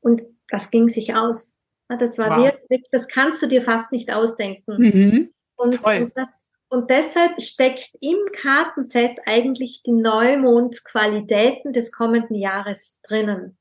und 0.00 0.22
das 0.48 0.70
ging 0.70 0.88
sich 0.88 1.14
aus. 1.14 1.54
Das 1.98 2.16
war 2.16 2.38
wow. 2.38 2.44
wirklich, 2.46 2.82
das 2.92 3.08
kannst 3.08 3.42
du 3.42 3.46
dir 3.46 3.60
fast 3.60 3.92
nicht 3.92 4.10
ausdenken. 4.10 4.74
Mhm. 4.78 5.34
Und, 5.56 5.84
und, 5.84 6.16
das, 6.16 6.48
und 6.68 6.90
deshalb 6.90 7.40
steckt 7.40 7.90
im 8.00 8.18
Kartenset 8.32 9.18
eigentlich 9.26 9.82
die 9.84 9.92
Neumondsqualitäten 9.92 11.72
des 11.72 11.92
kommenden 11.92 12.36
Jahres 12.36 13.00
drinnen 13.02 13.56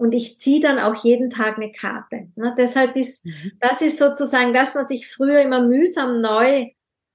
und 0.00 0.12
ich 0.12 0.38
ziehe 0.38 0.62
dann 0.62 0.78
auch 0.78 1.04
jeden 1.04 1.28
Tag 1.28 1.58
eine 1.58 1.72
Karte. 1.72 2.28
Ne? 2.34 2.54
Deshalb 2.56 2.96
ist, 2.96 3.26
mhm. 3.26 3.52
das 3.60 3.82
ist 3.82 3.98
sozusagen 3.98 4.54
das, 4.54 4.74
was 4.74 4.90
ich 4.90 5.06
früher 5.06 5.42
immer 5.42 5.60
mühsam 5.60 6.22
neu 6.22 6.70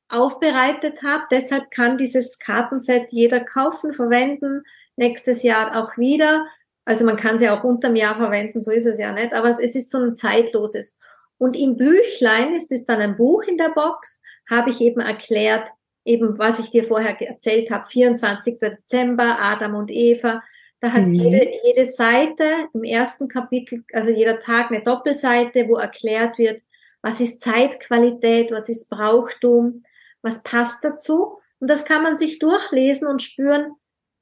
aufbereitet 0.08 1.02
habe. 1.02 1.24
Deshalb 1.32 1.72
kann 1.72 1.98
dieses 1.98 2.38
Kartenset 2.38 3.12
jeder 3.12 3.40
kaufen, 3.40 3.92
verwenden, 3.92 4.62
nächstes 4.98 5.42
Jahr 5.42 5.76
auch 5.76 5.98
wieder. 5.98 6.46
Also 6.86 7.06
man 7.06 7.18
kann 7.18 7.40
sie 7.40 7.50
auch 7.50 7.64
unterm 7.64 7.96
Jahr 7.96 8.18
verwenden, 8.18 8.62
so 8.62 8.70
ist 8.70 8.86
es 8.86 9.00
ja 9.00 9.12
nicht, 9.12 9.34
aber 9.34 9.50
es 9.50 9.58
ist 9.58 9.90
so 9.90 9.98
ein 9.98 10.16
zeitloses. 10.16 11.00
Und 11.40 11.58
im 11.58 11.78
Büchlein, 11.78 12.54
es 12.54 12.70
ist 12.70 12.86
dann 12.86 13.02
ein 13.02 13.16
Buch 13.16 13.42
in 13.48 13.58
der 13.58 13.70
Box, 13.70 14.22
habe 14.50 14.70
ich 14.70 14.82
eben 14.82 15.02
erklärt, 15.02 15.70
eben 16.04 16.38
was 16.38 16.60
ich 16.60 16.70
dir 16.70 16.86
vorher 16.86 17.20
erzählt 17.20 17.72
habe, 17.72 17.90
24. 17.90 18.60
Dezember, 18.60 19.38
Adam 19.40 19.76
und 19.76 19.92
Eva, 19.92 20.42
da 20.82 20.92
hat 20.92 21.08
mhm. 21.08 21.14
jede, 21.14 21.52
jede 21.64 21.86
Seite 21.86 22.68
im 22.74 22.84
ersten 22.84 23.28
Kapitel, 23.28 23.84
also 23.94 24.10
jeder 24.12 24.40
Tag 24.40 24.70
eine 24.70 24.84
Doppelseite, 24.84 25.68
wo 25.68 25.78
erklärt 25.78 26.38
wird, 26.38 26.62
was 27.02 27.20
ist 27.20 27.42
Zeitqualität, 27.42 28.52
was 28.52 28.70
ist 28.70 28.90
Brauchtum, 28.90 29.84
was 30.22 30.44
passt 30.44 30.84
dazu. 30.84 31.38
Und 31.60 31.70
das 31.70 31.86
kann 31.86 32.04
man 32.04 32.18
sich 32.18 32.40
durchlesen 32.40 33.08
und 33.08 33.22
spüren, 33.22 33.74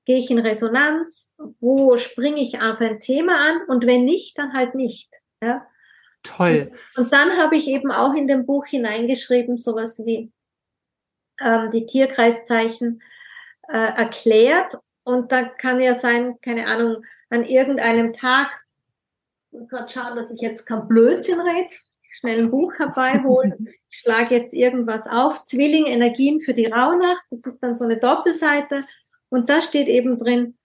gehe 0.06 0.20
ich 0.20 0.30
in 0.30 0.40
Resonanz, 0.40 1.36
wo 1.60 1.98
springe 1.98 2.42
ich 2.42 2.62
auf 2.62 2.80
ein 2.82 3.00
Thema 3.00 3.36
an 3.38 3.62
und 3.68 3.86
wenn 3.86 4.06
nicht, 4.06 4.38
dann 4.38 4.54
halt 4.54 4.76
nicht. 4.76 5.10
Ja? 5.42 5.66
Toll. 6.24 6.72
Und, 6.96 7.06
und 7.06 7.14
dann 7.14 7.38
habe 7.38 7.56
ich 7.56 7.68
eben 7.68 7.92
auch 7.92 8.14
in 8.14 8.28
dem 8.28 8.46
Buch 8.46 8.66
hineingeschrieben, 8.66 9.58
sowas 9.58 10.02
wie 10.06 10.32
ähm, 11.40 11.70
die 11.72 11.86
Tierkreiszeichen 11.86 13.02
äh, 13.68 13.78
erklärt 13.96 14.78
und 15.04 15.32
da 15.32 15.44
kann 15.44 15.82
ja 15.82 15.94
sein, 15.94 16.40
keine 16.42 16.68
Ahnung, 16.68 17.04
an 17.30 17.44
irgendeinem 17.44 18.14
Tag, 18.14 18.50
gerade 19.52 19.92
schauen, 19.92 20.16
dass 20.16 20.32
ich 20.32 20.42
jetzt 20.42 20.66
kein 20.66 20.88
Blödsinn 20.88 21.40
rede, 21.40 21.74
schnell 22.10 22.40
ein 22.40 22.52
Buch 22.52 22.74
herbeiholen, 22.78 23.70
ich 23.90 24.00
schlage 24.00 24.36
jetzt 24.36 24.54
irgendwas 24.54 25.08
auf, 25.08 25.44
Zwilling, 25.44 25.86
Energien 25.86 26.40
für 26.40 26.54
die 26.54 26.68
Rauhnacht, 26.68 27.24
das 27.30 27.46
ist 27.46 27.60
dann 27.60 27.76
so 27.76 27.84
eine 27.84 27.98
Doppelseite 27.98 28.86
und 29.30 29.50
da 29.50 29.62
steht 29.62 29.88
eben 29.88 30.18
drin, 30.18 30.58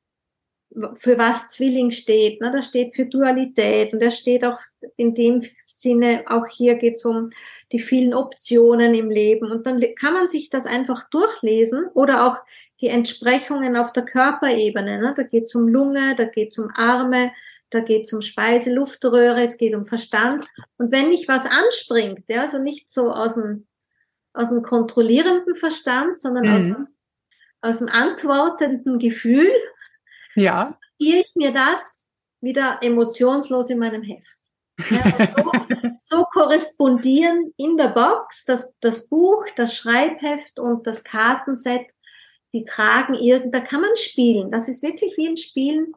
für 1.00 1.18
was 1.18 1.48
Zwilling 1.48 1.90
steht. 1.90 2.42
Ne? 2.42 2.50
Das 2.50 2.66
steht 2.66 2.94
für 2.94 3.06
Dualität 3.06 3.94
und 3.94 4.00
das 4.00 4.18
steht 4.18 4.44
auch 4.44 4.59
in 4.97 5.14
dem 5.14 5.43
Sinne, 5.66 6.24
auch 6.26 6.47
hier 6.47 6.76
geht 6.76 6.95
es 6.95 7.05
um 7.05 7.31
die 7.72 7.81
vielen 7.81 8.14
Optionen 8.14 8.95
im 8.95 9.11
Leben. 9.11 9.51
Und 9.51 9.66
dann 9.66 9.81
kann 9.97 10.14
man 10.14 10.29
sich 10.29 10.51
das 10.51 10.66
einfach 10.66 11.09
durchlesen 11.11 11.87
oder 11.95 12.26
auch 12.26 12.37
die 12.81 12.89
Entsprechungen 12.89 13.76
auf 13.76 13.93
der 13.93 14.05
Körperebene. 14.05 14.99
Ne? 14.99 15.14
Da 15.16 15.22
geht 15.22 15.45
es 15.45 15.55
um 15.55 15.68
Lunge, 15.68 16.14
da 16.16 16.24
geht 16.24 16.53
es 16.53 16.59
um 16.59 16.70
Arme, 16.74 17.33
da 17.70 17.81
geht 17.81 18.07
es 18.07 18.12
um 18.12 18.22
Speise, 18.22 18.74
Luftröhre, 18.74 19.43
es 19.43 19.59
geht 19.59 19.74
um 19.74 19.85
Verstand. 19.85 20.47
Und 20.79 20.93
wenn 20.93 21.11
nicht 21.11 21.29
was 21.29 21.45
anspringt, 21.45 22.29
ja, 22.29 22.43
also 22.43 22.59
nicht 22.59 22.91
so 22.91 23.11
aus 23.12 23.35
dem, 23.35 23.66
aus 24.33 24.51
dem 24.51 24.62
kontrollierenden 24.62 25.57
Verstand, 25.57 26.18
sondern 26.18 26.47
mhm. 26.47 26.53
aus, 26.53 26.64
dem, 26.64 26.89
aus 27.61 27.79
dem 27.79 27.89
antwortenden 27.89 28.99
Gefühl, 28.99 29.51
ja. 30.39 30.79
Gehe 30.99 31.20
ich 31.20 31.35
mir 31.35 31.53
das 31.53 32.11
wieder 32.41 32.79
emotionslos 32.83 33.70
in 33.70 33.79
meinem 33.79 34.03
Heft. 34.03 34.38
Ja, 34.91 35.26
so, 35.26 35.53
so, 35.99 36.24
korrespondieren 36.24 37.53
in 37.57 37.76
der 37.76 37.89
Box 37.89 38.45
das, 38.45 38.76
das 38.81 39.09
Buch, 39.09 39.45
das 39.57 39.76
Schreibheft 39.76 40.61
und 40.61 40.87
das 40.87 41.03
Kartenset, 41.03 41.87
die 42.53 42.64
tragen 42.64 43.14
irgend, 43.14 43.55
da 43.55 43.61
kann 43.61 43.81
man 43.81 43.97
spielen. 43.97 44.51
Das 44.51 44.68
ist 44.68 44.83
wirklich 44.83 45.16
wie 45.16 45.29
ein 45.29 45.37
Spielen 45.37 45.93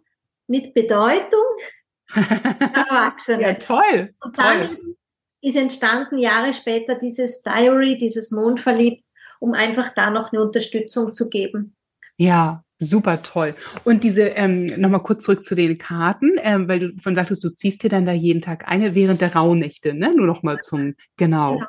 mit 0.48 0.74
Bedeutung 0.74 1.46
Erwachsene. 2.14 3.42
ja, 3.42 3.54
toll. 3.54 4.14
Und 4.22 4.38
dann 4.38 4.68
toll. 4.68 4.96
ist 5.42 5.56
entstanden 5.56 6.18
Jahre 6.18 6.54
später 6.54 6.96
dieses 6.96 7.42
Diary, 7.42 7.98
dieses 7.98 8.32
Mondverliebt, 8.32 9.06
um 9.40 9.54
einfach 9.54 9.94
da 9.94 10.10
noch 10.10 10.34
eine 10.34 10.42
Unterstützung 10.42 11.14
zu 11.14 11.30
geben. 11.30 11.76
Ja, 12.18 12.64
Super 12.84 13.22
toll. 13.22 13.54
Und 13.84 14.04
diese, 14.04 14.24
ähm, 14.24 14.66
nochmal 14.66 15.04
kurz 15.04 15.24
zurück 15.24 15.44
zu 15.44 15.54
den 15.54 15.78
Karten, 15.78 16.32
ähm, 16.42 16.68
weil 16.68 16.80
du 16.80 17.00
von 17.00 17.16
sagtest, 17.16 17.44
du 17.44 17.50
ziehst 17.50 17.84
dir 17.84 17.90
dann 17.90 18.08
da 18.08 18.12
jeden 18.12 18.42
Tag 18.42 18.68
eine 18.68 18.96
während 18.96 19.22
der 19.22 19.36
Rauhnächte, 19.36 19.94
ne? 19.94 20.16
Nur 20.16 20.26
nochmal 20.26 20.58
zum, 20.58 20.96
genau. 21.16 21.58
genau. 21.58 21.68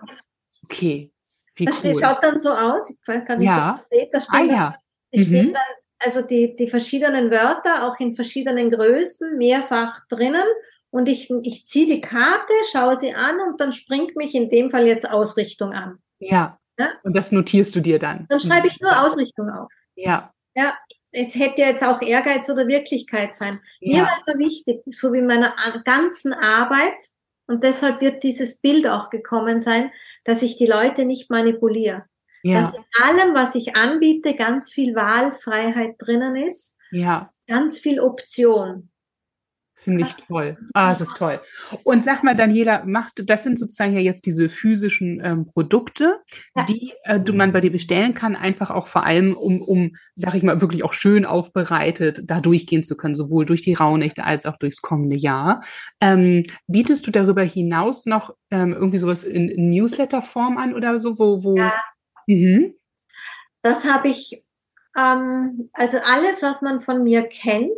Okay. 0.64 1.12
Wie 1.54 1.66
das 1.66 1.84
cool. 1.84 2.00
schaut 2.00 2.22
dann 2.22 2.38
so 2.38 2.50
aus, 2.50 2.88
ich 2.88 3.06
weiß 3.06 3.26
gar 3.26 3.36
nicht, 3.36 3.46
ja. 3.46 3.74
ob 3.74 3.92
ihr 3.92 3.98
seht, 3.98 4.14
da 4.14 4.20
steht, 4.22 4.40
ah, 4.40 4.42
ja. 4.42 4.74
mhm. 5.12 5.52
dann, 5.52 5.62
also 5.98 6.22
die, 6.22 6.56
die 6.56 6.66
verschiedenen 6.66 7.30
Wörter, 7.30 7.86
auch 7.86 8.00
in 8.00 8.14
verschiedenen 8.14 8.70
Größen, 8.70 9.36
mehrfach 9.36 10.06
drinnen. 10.08 10.46
Und 10.88 11.10
ich, 11.10 11.30
ich 11.42 11.66
ziehe 11.66 11.86
die 11.86 12.00
Karte, 12.00 12.54
schaue 12.70 12.96
sie 12.96 13.12
an 13.12 13.36
und 13.46 13.60
dann 13.60 13.74
springt 13.74 14.16
mich 14.16 14.34
in 14.34 14.48
dem 14.48 14.70
Fall 14.70 14.86
jetzt 14.86 15.10
Ausrichtung 15.10 15.72
an. 15.72 15.98
Ja. 16.20 16.58
ja? 16.78 16.88
Und 17.02 17.14
das 17.14 17.32
notierst 17.32 17.76
du 17.76 17.80
dir 17.80 17.98
dann. 17.98 18.26
Dann 18.30 18.40
schreibe 18.40 18.66
ich 18.66 18.80
nur 18.80 18.98
Ausrichtung 19.02 19.50
auf. 19.50 19.70
Ja. 19.94 20.32
Ja, 20.54 20.74
es 21.12 21.34
hätte 21.34 21.60
jetzt 21.60 21.84
auch 21.84 22.00
Ehrgeiz 22.02 22.48
oder 22.48 22.66
Wirklichkeit 22.66 23.34
sein. 23.36 23.60
Ja. 23.80 23.98
Mir 23.98 24.02
war 24.04 24.22
immer 24.26 24.38
wichtig, 24.38 24.82
so 24.90 25.12
wie 25.12 25.18
in 25.18 25.26
meiner 25.26 25.54
ganzen 25.84 26.32
Arbeit, 26.32 26.96
und 27.46 27.64
deshalb 27.64 28.00
wird 28.00 28.22
dieses 28.22 28.60
Bild 28.60 28.86
auch 28.86 29.10
gekommen 29.10 29.60
sein, 29.60 29.90
dass 30.24 30.42
ich 30.42 30.56
die 30.56 30.66
Leute 30.66 31.04
nicht 31.04 31.28
manipuliere. 31.28 32.04
Ja. 32.42 32.60
Dass 32.60 32.74
in 32.74 32.84
allem, 33.02 33.34
was 33.34 33.54
ich 33.54 33.76
anbiete, 33.76 34.34
ganz 34.34 34.72
viel 34.72 34.94
Wahlfreiheit 34.94 35.96
drinnen 35.98 36.36
ist. 36.36 36.78
Ja. 36.90 37.30
Ganz 37.46 37.78
viel 37.78 38.00
Option. 38.00 38.90
Finde 39.82 40.04
ich 40.04 40.14
toll. 40.14 40.56
Ah, 40.74 40.90
das 40.90 41.00
ist 41.00 41.16
toll. 41.16 41.40
Und 41.82 42.04
sag 42.04 42.22
mal, 42.22 42.36
Daniela, 42.36 42.84
machst 42.86 43.18
du, 43.18 43.24
das 43.24 43.42
sind 43.42 43.58
sozusagen 43.58 43.94
ja 43.94 44.00
jetzt 44.00 44.26
diese 44.26 44.48
physischen 44.48 45.20
ähm, 45.24 45.46
Produkte, 45.46 46.20
ja. 46.54 46.64
die 46.64 46.92
äh, 47.02 47.18
du, 47.18 47.32
man 47.32 47.52
bei 47.52 47.60
dir 47.60 47.72
bestellen 47.72 48.14
kann, 48.14 48.36
einfach 48.36 48.70
auch 48.70 48.86
vor 48.86 49.04
allem, 49.04 49.34
um, 49.34 49.60
um, 49.60 49.96
sag 50.14 50.34
ich 50.34 50.44
mal, 50.44 50.60
wirklich 50.60 50.84
auch 50.84 50.92
schön 50.92 51.24
aufbereitet 51.24 52.20
da 52.26 52.40
durchgehen 52.40 52.84
zu 52.84 52.96
können, 52.96 53.16
sowohl 53.16 53.44
durch 53.44 53.62
die 53.62 53.74
Rauhnächte 53.74 54.22
als 54.22 54.46
auch 54.46 54.56
durchs 54.56 54.82
kommende 54.82 55.16
Jahr. 55.16 55.62
Ähm, 56.00 56.44
bietest 56.68 57.04
du 57.08 57.10
darüber 57.10 57.42
hinaus 57.42 58.06
noch 58.06 58.36
ähm, 58.52 58.74
irgendwie 58.74 58.98
sowas 58.98 59.24
in, 59.24 59.48
in 59.48 59.70
Newsletter-Form 59.70 60.58
an 60.58 60.74
oder 60.74 61.00
so, 61.00 61.18
wo, 61.18 61.42
wo? 61.42 61.56
Ja. 61.56 61.72
Mhm. 62.28 62.74
Das 63.62 63.84
habe 63.84 64.08
ich, 64.08 64.44
ähm, 64.96 65.70
also 65.72 65.98
alles, 66.04 66.40
was 66.40 66.62
man 66.62 66.80
von 66.80 67.02
mir 67.02 67.24
kennt, 67.24 67.72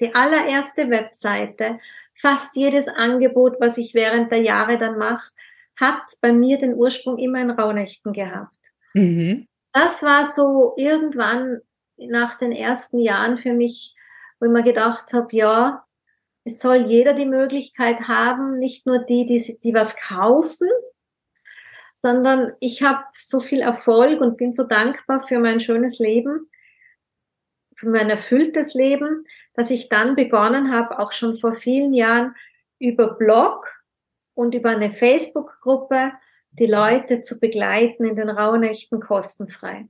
die 0.00 0.14
allererste 0.14 0.90
Webseite, 0.90 1.78
fast 2.14 2.56
jedes 2.56 2.88
Angebot, 2.88 3.56
was 3.60 3.78
ich 3.78 3.94
während 3.94 4.30
der 4.32 4.42
Jahre 4.42 4.78
dann 4.78 4.98
mache, 4.98 5.32
hat 5.76 6.02
bei 6.20 6.32
mir 6.32 6.58
den 6.58 6.74
Ursprung 6.74 7.18
immer 7.18 7.40
in 7.40 7.50
Rauhnächten 7.50 8.12
gehabt. 8.12 8.58
Mhm. 8.94 9.46
Das 9.72 10.02
war 10.02 10.24
so 10.24 10.74
irgendwann 10.76 11.60
nach 11.96 12.36
den 12.36 12.52
ersten 12.52 12.98
Jahren 12.98 13.36
für 13.36 13.52
mich, 13.52 13.94
wo 14.38 14.46
ich 14.46 14.52
mir 14.52 14.62
gedacht 14.62 15.12
habe, 15.12 15.28
ja, 15.36 15.84
es 16.44 16.60
soll 16.60 16.86
jeder 16.86 17.14
die 17.14 17.26
Möglichkeit 17.26 18.08
haben, 18.08 18.58
nicht 18.58 18.86
nur 18.86 18.98
die, 18.98 19.26
die, 19.26 19.58
die 19.62 19.74
was 19.74 19.96
kaufen, 19.96 20.68
sondern 21.94 22.52
ich 22.60 22.82
habe 22.82 23.04
so 23.16 23.40
viel 23.40 23.60
Erfolg 23.60 24.20
und 24.20 24.38
bin 24.38 24.52
so 24.52 24.64
dankbar 24.64 25.20
für 25.20 25.38
mein 25.38 25.60
schönes 25.60 25.98
Leben, 25.98 26.50
für 27.76 27.90
mein 27.90 28.08
erfülltes 28.08 28.74
Leben, 28.74 29.26
dass 29.54 29.70
ich 29.70 29.88
dann 29.88 30.16
begonnen 30.16 30.72
habe, 30.72 30.98
auch 30.98 31.12
schon 31.12 31.34
vor 31.34 31.52
vielen 31.52 31.92
Jahren 31.94 32.34
über 32.78 33.14
Blog 33.16 33.66
und 34.34 34.54
über 34.54 34.70
eine 34.70 34.90
Facebook-Gruppe 34.90 36.12
die 36.52 36.66
Leute 36.66 37.20
zu 37.20 37.38
begleiten 37.38 38.04
in 38.04 38.16
den 38.16 38.28
Rauhnächten 38.28 39.00
kostenfrei. 39.00 39.86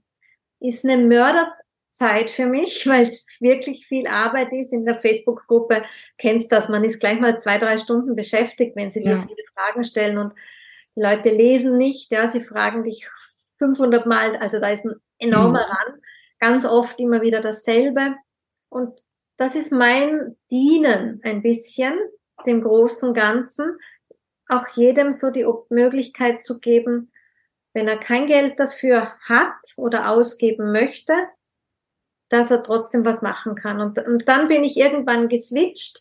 Ist 0.58 0.84
eine 0.84 1.02
Mörderzeit 1.02 2.30
für 2.30 2.46
mich, 2.46 2.86
weil 2.86 3.06
es 3.06 3.26
wirklich 3.40 3.86
viel 3.86 4.06
Arbeit 4.06 4.52
ist. 4.52 4.72
In 4.72 4.84
der 4.84 5.00
Facebook-Gruppe 5.00 5.84
kennst 6.18 6.52
das, 6.52 6.68
man 6.68 6.84
ist 6.84 7.00
gleich 7.00 7.20
mal 7.20 7.38
zwei, 7.38 7.58
drei 7.58 7.78
Stunden 7.78 8.16
beschäftigt, 8.16 8.76
wenn 8.76 8.90
sie 8.90 9.02
dir 9.02 9.12
ja. 9.12 9.22
viele 9.22 9.44
Fragen 9.54 9.84
stellen 9.84 10.18
und 10.18 10.34
die 10.96 11.02
Leute 11.02 11.30
lesen 11.30 11.78
nicht, 11.78 12.10
ja, 12.10 12.26
sie 12.26 12.40
fragen 12.40 12.82
dich 12.82 13.08
500 13.58 14.06
Mal, 14.06 14.36
also 14.36 14.58
da 14.58 14.70
ist 14.70 14.84
ein 14.84 14.96
enormer 15.18 15.66
mhm. 15.66 15.72
Rand, 15.72 16.02
ganz 16.40 16.64
oft 16.66 16.98
immer 16.98 17.22
wieder 17.22 17.40
dasselbe. 17.40 18.16
Und 18.68 19.00
das 19.40 19.54
ist 19.54 19.72
mein 19.72 20.36
Dienen 20.50 21.18
ein 21.24 21.40
bisschen, 21.40 21.98
dem 22.44 22.60
großen 22.60 23.14
Ganzen, 23.14 23.78
auch 24.46 24.68
jedem 24.74 25.12
so 25.12 25.30
die 25.30 25.46
Möglichkeit 25.70 26.44
zu 26.44 26.60
geben, 26.60 27.10
wenn 27.72 27.88
er 27.88 27.96
kein 27.96 28.26
Geld 28.26 28.60
dafür 28.60 29.14
hat 29.22 29.54
oder 29.78 30.10
ausgeben 30.10 30.72
möchte, 30.72 31.14
dass 32.28 32.50
er 32.50 32.62
trotzdem 32.62 33.06
was 33.06 33.22
machen 33.22 33.54
kann. 33.54 33.80
Und, 33.80 33.98
und 34.06 34.28
dann 34.28 34.48
bin 34.48 34.62
ich 34.62 34.76
irgendwann 34.76 35.30
geswitcht, 35.30 36.00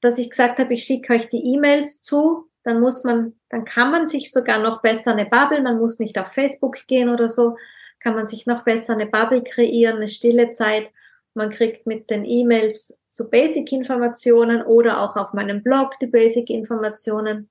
dass 0.00 0.18
ich 0.18 0.30
gesagt 0.30 0.60
habe, 0.60 0.74
ich 0.74 0.84
schicke 0.84 1.14
euch 1.14 1.26
die 1.26 1.54
E-Mails 1.54 2.02
zu, 2.02 2.48
dann 2.62 2.78
muss 2.78 3.02
man, 3.02 3.34
dann 3.48 3.64
kann 3.64 3.90
man 3.90 4.06
sich 4.06 4.30
sogar 4.30 4.60
noch 4.60 4.80
besser 4.80 5.10
eine 5.10 5.26
Bubble, 5.26 5.60
man 5.60 5.80
muss 5.80 5.98
nicht 5.98 6.16
auf 6.20 6.32
Facebook 6.32 6.86
gehen 6.86 7.08
oder 7.08 7.28
so, 7.28 7.56
kann 7.98 8.14
man 8.14 8.28
sich 8.28 8.46
noch 8.46 8.62
besser 8.62 8.92
eine 8.92 9.06
Bubble 9.06 9.42
kreieren, 9.42 9.96
eine 9.96 10.08
stille 10.08 10.50
Zeit. 10.50 10.92
Man 11.34 11.50
kriegt 11.50 11.86
mit 11.86 12.10
den 12.10 12.24
E-Mails 12.24 13.00
so 13.08 13.30
Basic-Informationen 13.30 14.62
oder 14.62 15.00
auch 15.00 15.16
auf 15.16 15.32
meinem 15.32 15.62
Blog 15.62 15.92
die 16.00 16.08
Basic-Informationen. 16.08 17.50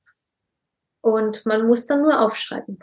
Und 1.01 1.45
man 1.45 1.65
muss 1.65 1.88
dann 1.88 2.01
nur 2.01 2.19
aufschreiben. 2.19 2.77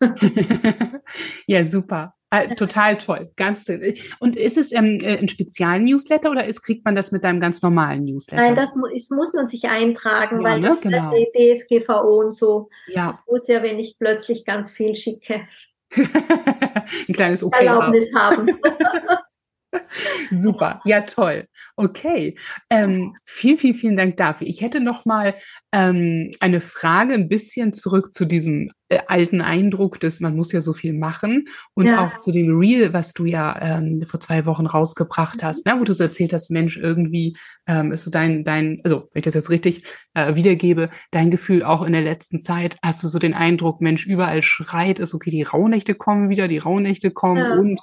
ja, 1.46 1.62
super. 1.62 2.14
Äh, 2.32 2.54
total 2.54 2.96
toll, 2.96 3.30
ganz 3.36 3.64
toll. 3.64 3.94
Und 4.20 4.36
ist 4.36 4.56
es 4.56 4.70
ähm, 4.70 4.98
äh, 5.02 5.18
ein 5.18 5.28
Spezial-Newsletter 5.28 6.30
oder 6.30 6.44
ist, 6.44 6.62
kriegt 6.62 6.84
man 6.84 6.94
das 6.94 7.10
mit 7.10 7.24
deinem 7.24 7.40
ganz 7.40 7.60
normalen 7.60 8.04
Newsletter? 8.04 8.42
Nein, 8.42 8.54
das 8.54 8.76
mu 8.76 8.86
ist, 8.86 9.10
muss 9.10 9.32
man 9.32 9.48
sich 9.48 9.64
eintragen, 9.64 10.40
ja, 10.40 10.48
weil 10.48 10.60
ne? 10.60 10.68
das 10.68 10.80
genau. 10.80 11.12
ist 11.12 11.26
die 11.34 11.54
DSGVO 11.54 12.20
und 12.20 12.32
so. 12.32 12.68
Ja. 12.86 13.20
Muss 13.28 13.48
ja, 13.48 13.64
wenn 13.64 13.80
ich 13.80 13.98
plötzlich 13.98 14.44
ganz 14.44 14.70
viel 14.70 14.94
schicke, 14.94 15.42
ein 15.96 17.14
kleines 17.14 17.42
Okay 17.42 17.66
Erlaubnis 17.66 18.08
haben. 18.14 18.46
Super, 20.30 20.80
ja 20.84 21.02
toll. 21.02 21.46
Okay, 21.76 22.36
ähm, 22.70 23.16
vielen, 23.24 23.58
vielen, 23.58 23.74
vielen 23.74 23.96
Dank 23.96 24.16
dafür. 24.16 24.46
Ich 24.46 24.60
hätte 24.60 24.80
noch 24.80 25.04
mal 25.04 25.34
ähm, 25.72 26.32
eine 26.40 26.60
Frage, 26.60 27.14
ein 27.14 27.28
bisschen 27.28 27.72
zurück 27.72 28.12
zu 28.12 28.24
diesem 28.24 28.70
äh, 28.88 28.98
alten 29.06 29.40
Eindruck, 29.40 30.00
dass 30.00 30.20
man 30.20 30.36
muss 30.36 30.52
ja 30.52 30.60
so 30.60 30.72
viel 30.72 30.92
machen 30.92 31.46
und 31.74 31.86
ja. 31.86 32.04
auch 32.04 32.18
zu 32.18 32.32
dem 32.32 32.58
Reel, 32.58 32.92
was 32.92 33.12
du 33.12 33.24
ja 33.24 33.56
ähm, 33.60 34.02
vor 34.06 34.20
zwei 34.20 34.46
Wochen 34.46 34.66
rausgebracht 34.66 35.42
mhm. 35.42 35.46
hast, 35.46 35.66
ne, 35.66 35.76
wo 35.78 35.84
du 35.84 35.94
so 35.94 36.04
erzählt 36.04 36.32
hast, 36.32 36.50
Mensch, 36.50 36.76
irgendwie 36.76 37.36
ähm, 37.66 37.92
ist 37.92 38.04
so 38.04 38.10
dein, 38.10 38.42
dein, 38.44 38.80
also 38.84 39.08
wenn 39.12 39.20
ich 39.20 39.24
das 39.24 39.34
jetzt 39.34 39.50
richtig 39.50 39.84
äh, 40.14 40.34
wiedergebe, 40.34 40.90
dein 41.12 41.30
Gefühl 41.30 41.62
auch 41.62 41.82
in 41.82 41.92
der 41.92 42.02
letzten 42.02 42.40
Zeit, 42.40 42.76
hast 42.82 43.02
du 43.02 43.08
so 43.08 43.18
den 43.18 43.34
Eindruck, 43.34 43.80
Mensch, 43.80 44.06
überall 44.06 44.42
schreit 44.42 44.98
es, 44.98 45.14
okay, 45.14 45.30
die 45.30 45.42
Rauhnächte 45.42 45.94
kommen 45.94 46.28
wieder, 46.28 46.48
die 46.48 46.58
Rauhnächte 46.58 47.12
kommen 47.12 47.44
ja. 47.44 47.54
und 47.58 47.80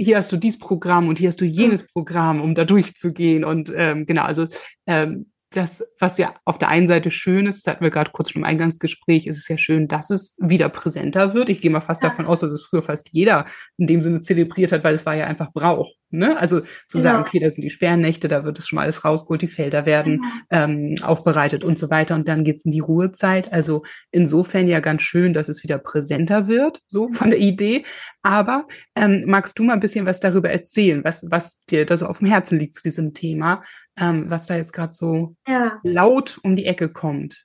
hier 0.00 0.16
hast 0.16 0.32
du 0.32 0.36
dies 0.38 0.58
Programm 0.58 1.08
und 1.08 1.18
hier 1.18 1.28
hast 1.28 1.40
du 1.40 1.44
jenes 1.44 1.86
Programm, 1.86 2.40
um 2.40 2.54
da 2.54 2.64
durchzugehen. 2.64 3.44
Und 3.44 3.70
ähm, 3.76 4.06
genau, 4.06 4.22
also 4.22 4.46
ähm, 4.86 5.30
das, 5.50 5.84
was 5.98 6.16
ja 6.16 6.34
auf 6.44 6.58
der 6.58 6.68
einen 6.68 6.88
Seite 6.88 7.10
schön 7.10 7.46
ist, 7.46 7.66
das 7.66 7.74
hatten 7.74 7.84
wir 7.84 7.90
gerade 7.90 8.10
kurz 8.10 8.30
schon 8.30 8.40
im 8.40 8.46
Eingangsgespräch, 8.46 9.26
ist 9.26 9.36
es 9.36 9.48
ja 9.48 9.58
schön, 9.58 9.88
dass 9.88 10.10
es 10.10 10.36
wieder 10.38 10.68
präsenter 10.68 11.34
wird. 11.34 11.50
Ich 11.50 11.60
gehe 11.60 11.70
mal 11.70 11.80
fast 11.80 12.02
ja. 12.02 12.08
davon 12.08 12.26
aus, 12.26 12.40
dass 12.40 12.50
es 12.50 12.64
früher 12.64 12.82
fast 12.82 13.10
jeder 13.12 13.46
in 13.76 13.86
dem 13.86 14.02
Sinne 14.02 14.20
zelebriert 14.20 14.72
hat, 14.72 14.84
weil 14.84 14.94
es 14.94 15.04
war 15.04 15.16
ja 15.16 15.26
einfach 15.26 15.52
Brauch. 15.52 15.92
Ne? 16.10 16.38
Also 16.38 16.60
zu 16.60 16.98
genau. 16.98 17.02
sagen, 17.02 17.20
okay, 17.22 17.38
da 17.38 17.50
sind 17.50 17.62
die 17.62 17.70
Sperrnächte, 17.70 18.28
da 18.28 18.44
wird 18.44 18.58
es 18.58 18.68
schon 18.68 18.76
mal 18.76 18.82
alles 18.82 19.04
rausgeholt, 19.04 19.42
die 19.42 19.48
Felder 19.48 19.86
werden 19.86 20.22
genau. 20.22 20.64
ähm, 20.64 20.94
aufbereitet 21.02 21.64
und 21.64 21.78
so 21.78 21.90
weiter 21.90 22.14
und 22.14 22.28
dann 22.28 22.44
geht's 22.44 22.64
in 22.64 22.70
die 22.70 22.80
Ruhezeit. 22.80 23.52
Also 23.52 23.82
insofern 24.10 24.68
ja 24.68 24.80
ganz 24.80 25.02
schön, 25.02 25.34
dass 25.34 25.48
es 25.48 25.62
wieder 25.62 25.78
präsenter 25.78 26.48
wird, 26.48 26.80
so 26.88 27.12
von 27.12 27.30
der 27.30 27.38
Idee. 27.38 27.84
Aber 28.22 28.66
ähm, 28.96 29.24
magst 29.26 29.58
du 29.58 29.64
mal 29.64 29.74
ein 29.74 29.80
bisschen 29.80 30.06
was 30.06 30.20
darüber 30.20 30.50
erzählen, 30.50 31.04
was, 31.04 31.26
was 31.30 31.64
dir 31.64 31.86
da 31.86 31.96
so 31.96 32.06
auf 32.06 32.18
dem 32.18 32.28
Herzen 32.28 32.58
liegt 32.58 32.74
zu 32.74 32.82
diesem 32.82 33.14
Thema? 33.14 33.62
ähm, 34.00 34.30
was 34.30 34.46
da 34.46 34.56
jetzt 34.56 34.72
gerade 34.72 34.92
so 34.92 35.36
ja. 35.46 35.78
laut 35.82 36.38
um 36.42 36.56
die 36.56 36.66
Ecke 36.66 36.88
kommt? 36.88 37.44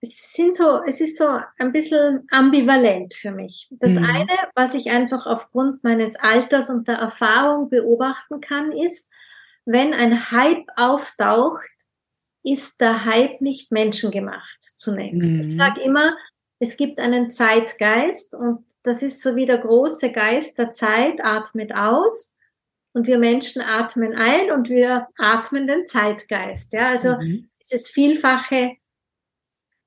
Es 0.00 0.32
sind 0.32 0.54
so, 0.54 0.82
es 0.84 1.00
ist 1.00 1.16
so 1.16 1.28
ein 1.58 1.72
bisschen 1.72 2.26
ambivalent 2.30 3.14
für 3.14 3.32
mich. 3.32 3.68
Das 3.70 3.94
mhm. 3.94 4.04
eine, 4.04 4.36
was 4.54 4.74
ich 4.74 4.90
einfach 4.90 5.26
aufgrund 5.26 5.82
meines 5.82 6.14
Alters 6.16 6.70
und 6.70 6.86
der 6.86 6.96
Erfahrung 6.96 7.68
beobachten 7.68 8.40
kann, 8.40 8.70
ist, 8.70 9.10
wenn 9.64 9.92
ein 9.92 10.30
Hype 10.30 10.66
auftaucht, 10.76 11.68
ist 12.44 12.80
der 12.80 13.04
Hype 13.04 13.40
nicht 13.40 13.72
menschengemacht 13.72 14.62
zunächst. 14.62 15.30
Mhm. 15.30 15.50
Ich 15.50 15.56
sage 15.56 15.80
immer, 15.80 16.16
es 16.60 16.76
gibt 16.76 17.00
einen 17.00 17.30
Zeitgeist 17.30 18.34
und 18.34 18.64
das 18.82 19.02
ist 19.02 19.20
so 19.20 19.36
wie 19.36 19.44
der 19.44 19.58
große 19.58 20.12
Geist 20.12 20.58
der 20.58 20.70
Zeit, 20.70 21.22
atmet 21.22 21.74
aus 21.74 22.34
und 22.92 23.06
wir 23.06 23.18
Menschen 23.18 23.62
atmen 23.62 24.14
ein 24.14 24.50
und 24.50 24.68
wir 24.68 25.08
atmen 25.18 25.66
den 25.66 25.86
Zeitgeist. 25.86 26.72
Ja, 26.72 26.88
also 26.88 27.16
mhm. 27.16 27.50
dieses 27.60 27.88
vielfache 27.88 28.77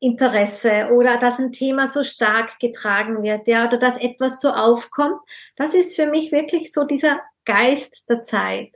Interesse 0.02 0.90
oder 0.94 1.18
dass 1.18 1.40
ein 1.40 1.52
Thema 1.52 1.88
so 1.88 2.04
stark 2.04 2.60
getragen 2.60 3.22
wird, 3.22 3.48
ja, 3.48 3.68
oder 3.68 3.78
dass 3.78 3.98
etwas 3.98 4.42
so 4.42 4.50
aufkommt, 4.50 5.20
das 5.56 5.76
ist 5.76 5.96
für 5.96 6.08
mich 6.08 6.32
wirklich 6.32 6.74
so 6.74 6.86
dieser 6.86 7.22
Geist 7.46 8.10
der 8.10 8.24
Zeit. 8.24 8.76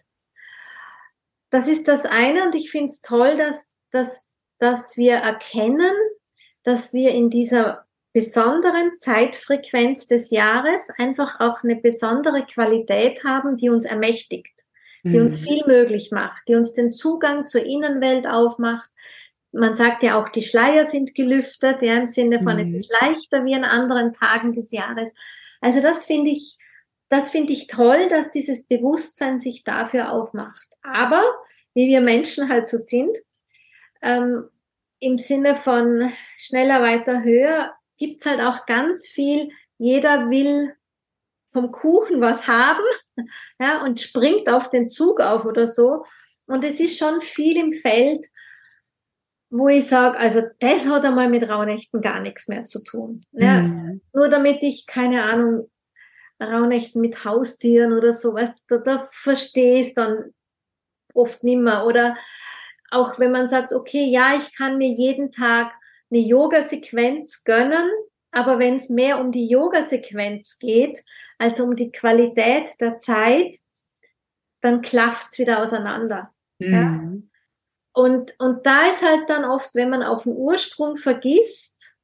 Das 1.49 1.67
ist 1.67 1.87
das 1.87 2.05
eine 2.05 2.45
und 2.45 2.53
ich 2.53 2.69
finde 2.69 2.87
es 2.87 3.01
toll, 3.01 3.37
dass, 3.37 3.73
dass, 3.89 4.33
dass 4.59 4.97
wir 4.97 5.15
erkennen, 5.15 5.93
dass 6.63 6.93
wir 6.93 7.11
in 7.11 7.29
dieser 7.29 7.85
besonderen 8.13 8.95
Zeitfrequenz 8.95 10.07
des 10.07 10.29
Jahres 10.29 10.89
einfach 10.97 11.39
auch 11.39 11.63
eine 11.63 11.75
besondere 11.75 12.45
Qualität 12.45 13.23
haben, 13.23 13.57
die 13.57 13.69
uns 13.69 13.83
ermächtigt, 13.83 14.65
die 15.03 15.09
mhm. 15.09 15.21
uns 15.21 15.39
viel 15.39 15.65
möglich 15.65 16.11
macht, 16.11 16.47
die 16.47 16.55
uns 16.55 16.73
den 16.73 16.93
Zugang 16.93 17.47
zur 17.47 17.63
Innenwelt 17.65 18.27
aufmacht. 18.27 18.89
Man 19.55 19.73
sagt 19.73 20.03
ja 20.03 20.19
auch, 20.19 20.29
die 20.29 20.41
Schleier 20.41 20.83
sind 20.83 21.15
gelüftet, 21.15 21.81
ja, 21.81 21.95
im 21.97 22.05
Sinne 22.05 22.41
von, 22.41 22.55
mhm. 22.55 22.59
es 22.59 22.73
ist 22.73 22.93
leichter 23.01 23.45
wie 23.45 23.55
an 23.55 23.63
anderen 23.63 24.11
Tagen 24.11 24.51
des 24.51 24.71
Jahres. 24.71 25.13
Also 25.61 25.81
das 25.81 26.05
finde 26.05 26.31
ich, 26.31 26.57
das 27.09 27.29
finde 27.29 27.53
ich 27.53 27.67
toll, 27.67 28.09
dass 28.09 28.31
dieses 28.31 28.67
Bewusstsein 28.67 29.39
sich 29.39 29.63
dafür 29.63 30.11
aufmacht. 30.11 30.67
Aber 30.81 31.23
wie 31.73 31.87
wir 31.87 32.01
Menschen 32.01 32.49
halt 32.49 32.67
so 32.67 32.77
sind, 32.77 33.17
ähm, 34.01 34.49
im 34.99 35.17
Sinne 35.17 35.55
von 35.55 36.11
schneller, 36.37 36.81
weiter, 36.81 37.23
höher, 37.23 37.73
gibt's 37.97 38.25
halt 38.25 38.41
auch 38.41 38.65
ganz 38.65 39.07
viel, 39.07 39.49
jeder 39.77 40.29
will 40.29 40.73
vom 41.51 41.71
Kuchen 41.71 42.19
was 42.19 42.47
haben 42.47 42.83
ja, 43.59 43.83
und 43.83 44.01
springt 44.01 44.49
auf 44.49 44.69
den 44.69 44.89
Zug 44.89 45.21
auf 45.21 45.45
oder 45.45 45.67
so. 45.67 46.03
Und 46.47 46.63
es 46.63 46.79
ist 46.79 46.97
schon 46.97 47.21
viel 47.21 47.57
im 47.57 47.71
Feld, 47.71 48.25
wo 49.49 49.67
ich 49.67 49.87
sage, 49.87 50.17
also 50.17 50.41
das 50.59 50.87
hat 50.87 51.05
einmal 51.05 51.29
mit 51.29 51.47
Rauhnächten 51.47 52.01
gar 52.01 52.19
nichts 52.19 52.47
mehr 52.47 52.65
zu 52.65 52.83
tun. 52.83 53.21
Ja, 53.31 53.61
mhm. 53.61 54.01
Nur 54.13 54.29
damit 54.29 54.63
ich, 54.63 54.85
keine 54.87 55.23
Ahnung, 55.23 55.69
Rauhnächten 56.41 57.01
mit 57.01 57.23
Haustieren 57.23 57.93
oder 57.93 58.11
sowas, 58.11 58.63
da, 58.67 58.79
da 58.79 59.07
verstehe 59.11 59.79
ich 59.79 59.93
dann 59.93 60.33
oft 61.13 61.43
nimmer. 61.43 61.85
Oder 61.85 62.17
auch 62.91 63.19
wenn 63.19 63.31
man 63.31 63.47
sagt, 63.47 63.73
okay, 63.73 64.05
ja, 64.05 64.35
ich 64.37 64.55
kann 64.55 64.77
mir 64.77 64.89
jeden 64.89 65.31
Tag 65.31 65.73
eine 66.11 66.19
Yoga-Sequenz 66.19 67.43
gönnen, 67.43 67.89
aber 68.31 68.59
wenn 68.59 68.75
es 68.75 68.89
mehr 68.89 69.19
um 69.19 69.31
die 69.31 69.47
Yoga-Sequenz 69.47 70.59
geht, 70.59 71.03
als 71.37 71.59
um 71.59 71.75
die 71.75 71.91
Qualität 71.91 72.69
der 72.79 72.97
Zeit, 72.97 73.55
dann 74.61 74.81
klafft's 74.81 75.39
wieder 75.39 75.61
auseinander. 75.61 76.33
Mhm. 76.59 76.73
Ja? 76.73 77.13
Und, 77.95 78.35
und 78.39 78.65
da 78.65 78.87
ist 78.87 79.01
halt 79.01 79.29
dann 79.29 79.45
oft, 79.45 79.73
wenn 79.73 79.89
man 79.89 80.03
auf 80.03 80.23
den 80.23 80.35
Ursprung 80.35 80.97
vergisst, 80.97 81.95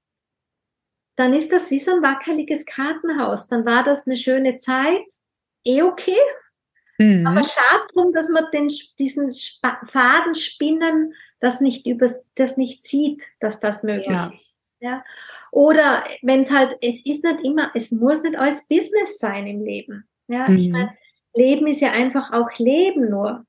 dann 1.18 1.34
ist 1.34 1.52
das 1.52 1.70
wie 1.70 1.80
so 1.80 1.94
ein 1.94 2.02
wackeliges 2.02 2.66
Kartenhaus. 2.66 3.50
Dann 3.50 3.66
war 3.66 3.84
das 3.84 4.08
eine 4.08 4.16
schöne 4.16 4.56
Zeit, 4.56 5.06
eh 5.66 5.82
okay. 5.82 6.18
Mhm. 6.98 7.28
Aber 7.28 7.44
schade 7.44 7.84
drum, 7.94 8.14
dass 8.14 8.30
man 8.30 8.46
den, 8.54 8.72
diesen 9.00 9.34
Faden 9.86 10.34
spinnen, 10.34 11.14
das 11.42 11.60
nicht 11.60 11.86
übers, 11.86 12.26
das 12.36 12.56
nicht 12.56 12.82
sieht, 12.82 13.22
dass 13.42 13.60
das 13.60 13.84
möglich 13.84 14.08
ja. 14.08 14.32
ist. 14.34 14.54
Ja. 14.80 15.04
Oder 15.52 16.06
wenn 16.22 16.42
es 16.42 16.52
halt, 16.52 16.78
es 16.82 17.06
ist 17.06 17.26
nicht 17.26 17.44
immer, 17.44 17.72
es 17.76 17.92
muss 17.92 18.24
nicht 18.24 18.38
alles 18.38 18.68
Business 18.70 19.20
sein 19.20 19.46
im 19.46 19.62
Leben. 19.62 20.08
Ja, 20.28 20.48
mhm. 20.48 20.58
ich 20.58 20.70
meine, 20.70 20.98
Leben 21.34 21.68
ist 21.68 21.82
ja 21.82 21.92
einfach 21.92 22.32
auch 22.32 22.50
Leben 22.58 23.10
nur. 23.10 23.46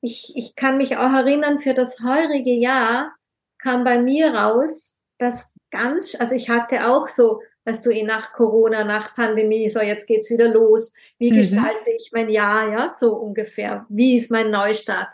Ich, 0.00 0.32
ich 0.36 0.54
kann 0.54 0.76
mich 0.76 0.96
auch 0.96 1.12
erinnern, 1.12 1.58
für 1.58 1.74
das 1.74 2.00
heurige 2.02 2.52
Jahr 2.52 3.14
kam 3.58 3.84
bei 3.84 4.00
mir 4.00 4.34
raus, 4.34 5.00
dass 5.18 5.54
ganz, 5.70 6.14
also 6.18 6.34
ich 6.34 6.48
hatte 6.48 6.88
auch 6.88 7.08
so, 7.08 7.42
weißt 7.64 7.84
du, 7.84 7.90
eh 7.90 8.04
nach 8.04 8.32
Corona, 8.32 8.84
nach 8.84 9.14
Pandemie, 9.14 9.68
so 9.68 9.80
jetzt 9.80 10.06
geht's 10.06 10.30
wieder 10.30 10.48
los. 10.48 10.94
Wie 11.18 11.32
mhm. 11.32 11.36
gestalte 11.36 11.90
ich 11.96 12.10
mein 12.12 12.28
Jahr, 12.28 12.70
ja, 12.70 12.88
so 12.88 13.14
ungefähr? 13.14 13.86
Wie 13.88 14.16
ist 14.16 14.30
mein 14.30 14.50
Neustart? 14.50 15.08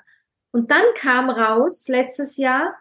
Und 0.52 0.70
dann 0.70 0.84
kam 0.96 1.30
raus 1.30 1.88
letztes 1.88 2.36
Jahr, 2.36 2.76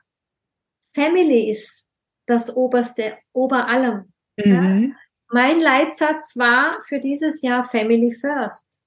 Family 0.93 1.49
ist 1.49 1.87
das 2.27 2.55
oberste, 2.55 3.17
ober 3.31 3.67
allem. 3.67 4.13
Mhm. 4.37 4.53
Ja? 4.91 4.97
Mein 5.31 5.59
Leitsatz 5.59 6.37
war 6.37 6.79
für 6.83 6.99
dieses 6.99 7.41
Jahr 7.41 7.63
Family 7.63 8.13
First. 8.13 8.83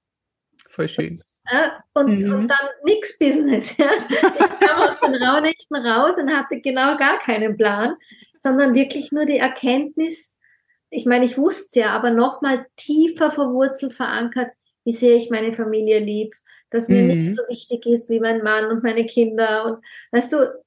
Voll 0.69 0.87
schön. 0.87 1.21
Ja, 1.51 1.77
und, 1.93 2.23
mhm. 2.23 2.33
und 2.33 2.47
dann 2.47 2.67
nix 2.83 3.17
Business. 3.17 3.77
Ja. 3.77 3.89
Ich 4.09 4.67
kam 4.67 4.81
aus 4.81 4.99
den 4.99 5.15
Raunächten 5.15 5.77
raus 5.77 6.17
und 6.17 6.29
hatte 6.29 6.59
genau 6.61 6.97
gar 6.97 7.19
keinen 7.19 7.55
Plan, 7.55 7.95
sondern 8.37 8.73
wirklich 8.73 9.11
nur 9.11 9.25
die 9.25 9.37
Erkenntnis, 9.37 10.37
ich 10.89 11.05
meine, 11.05 11.25
ich 11.25 11.37
wusste 11.37 11.65
es 11.67 11.75
ja, 11.75 11.89
aber 11.91 12.11
nochmal 12.11 12.65
tiefer 12.75 13.31
verwurzelt, 13.31 13.93
verankert, 13.93 14.51
wie 14.83 14.93
sehr 14.93 15.15
ich 15.15 15.29
meine 15.29 15.53
Familie 15.53 15.99
lieb, 15.99 16.33
dass 16.69 16.87
mir 16.87 17.01
mhm. 17.01 17.21
nicht 17.21 17.35
so 17.35 17.43
wichtig 17.49 17.85
ist 17.85 18.09
wie 18.09 18.19
mein 18.19 18.41
Mann 18.41 18.65
und 18.71 18.83
meine 18.83 19.05
Kinder. 19.05 19.65
Und 19.65 19.85
weißt 20.11 20.33
du, 20.33 20.63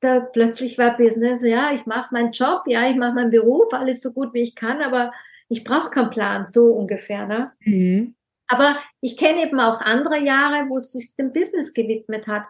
da 0.00 0.20
plötzlich 0.20 0.78
war 0.78 0.96
Business, 0.96 1.42
ja, 1.42 1.72
ich 1.74 1.86
mache 1.86 2.12
meinen 2.12 2.32
Job, 2.32 2.62
ja, 2.66 2.88
ich 2.88 2.96
mache 2.96 3.14
meinen 3.14 3.30
Beruf, 3.30 3.72
alles 3.72 4.02
so 4.02 4.12
gut 4.12 4.34
wie 4.34 4.42
ich 4.42 4.54
kann, 4.54 4.82
aber 4.82 5.12
ich 5.48 5.64
brauche 5.64 5.90
keinen 5.90 6.10
Plan, 6.10 6.44
so 6.46 6.72
ungefähr. 6.72 7.26
Ne? 7.26 7.52
Mhm. 7.60 8.14
Aber 8.46 8.78
ich 9.00 9.16
kenne 9.16 9.42
eben 9.42 9.60
auch 9.60 9.80
andere 9.80 10.18
Jahre, 10.18 10.68
wo 10.68 10.76
es 10.76 10.92
sich 10.92 11.16
dem 11.16 11.32
Business 11.32 11.72
gewidmet 11.72 12.26
hat. 12.26 12.44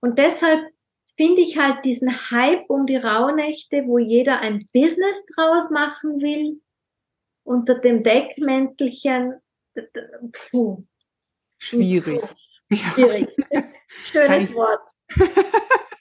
Und 0.00 0.18
deshalb 0.18 0.60
finde 1.16 1.42
ich 1.42 1.58
halt 1.58 1.84
diesen 1.84 2.30
Hype 2.30 2.68
um 2.68 2.86
die 2.86 2.96
Rauhnächte, 2.96 3.84
wo 3.86 3.98
jeder 3.98 4.40
ein 4.40 4.68
Business 4.72 5.26
draus 5.34 5.70
machen 5.70 6.20
will, 6.20 6.60
unter 7.42 7.74
dem 7.74 8.02
Deckmäntelchen, 8.02 9.34
puh. 10.32 10.84
Schwierig. 11.58 12.20
Schwierig. 12.72 13.28
Schönes 14.04 14.54
Wort. 14.54 14.86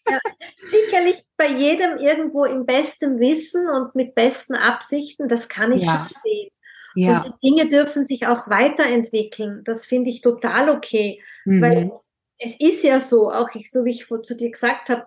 ja, 0.09 0.19
sicherlich 0.61 1.23
bei 1.37 1.47
jedem 1.47 1.97
irgendwo 1.97 2.45
im 2.45 2.65
besten 2.65 3.19
Wissen 3.19 3.69
und 3.69 3.95
mit 3.95 4.13
besten 4.13 4.55
Absichten, 4.55 5.27
das 5.27 5.47
kann 5.47 5.71
ich 5.71 5.83
ja. 5.83 6.03
schon 6.03 6.21
sehen. 6.23 6.51
Ja. 6.95 7.23
Und 7.23 7.35
die 7.41 7.49
Dinge 7.49 7.69
dürfen 7.69 8.03
sich 8.05 8.27
auch 8.27 8.49
weiterentwickeln. 8.49 9.63
Das 9.65 9.85
finde 9.85 10.09
ich 10.09 10.21
total 10.21 10.69
okay. 10.69 11.21
Mhm. 11.45 11.61
Weil 11.61 11.91
es 12.39 12.59
ist 12.59 12.83
ja 12.83 12.99
so, 12.99 13.31
auch 13.31 13.53
ich, 13.55 13.71
so 13.71 13.85
wie 13.85 13.91
ich 13.91 14.05
zu 14.05 14.35
dir 14.35 14.51
gesagt 14.51 14.89
habe, 14.89 15.05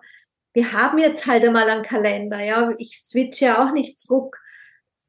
wir 0.53 0.73
haben 0.73 0.97
jetzt 0.97 1.27
halt 1.27 1.45
einmal 1.45 1.69
einen 1.69 1.83
Kalender, 1.83 2.43
ja. 2.43 2.73
Ich 2.77 2.99
switche 2.99 3.45
ja 3.45 3.65
auch 3.65 3.71
nicht 3.71 3.97
zurück 3.97 4.37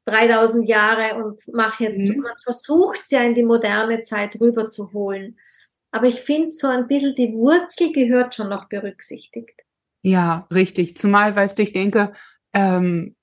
3000 0.05 0.67
Jahre 0.67 1.23
und 1.23 1.41
mache 1.53 1.85
jetzt, 1.85 2.15
mhm. 2.15 2.21
man 2.21 2.33
versucht 2.43 3.01
es 3.03 3.11
ja 3.11 3.21
in 3.23 3.33
die 3.33 3.43
moderne 3.43 4.01
Zeit 4.01 4.39
rüberzuholen. 4.39 5.37
Aber 5.91 6.07
ich 6.07 6.21
finde, 6.21 6.51
so 6.51 6.67
ein 6.67 6.87
bisschen 6.87 7.15
die 7.15 7.33
Wurzel 7.33 7.91
gehört 7.91 8.35
schon 8.35 8.49
noch 8.49 8.67
berücksichtigt. 8.67 9.61
Ja, 10.01 10.47
richtig. 10.51 10.97
Zumal, 10.97 11.35
weißt 11.35 11.57
du, 11.57 11.63
ich 11.63 11.71
denke, 11.71 12.13
ähm, 12.53 13.15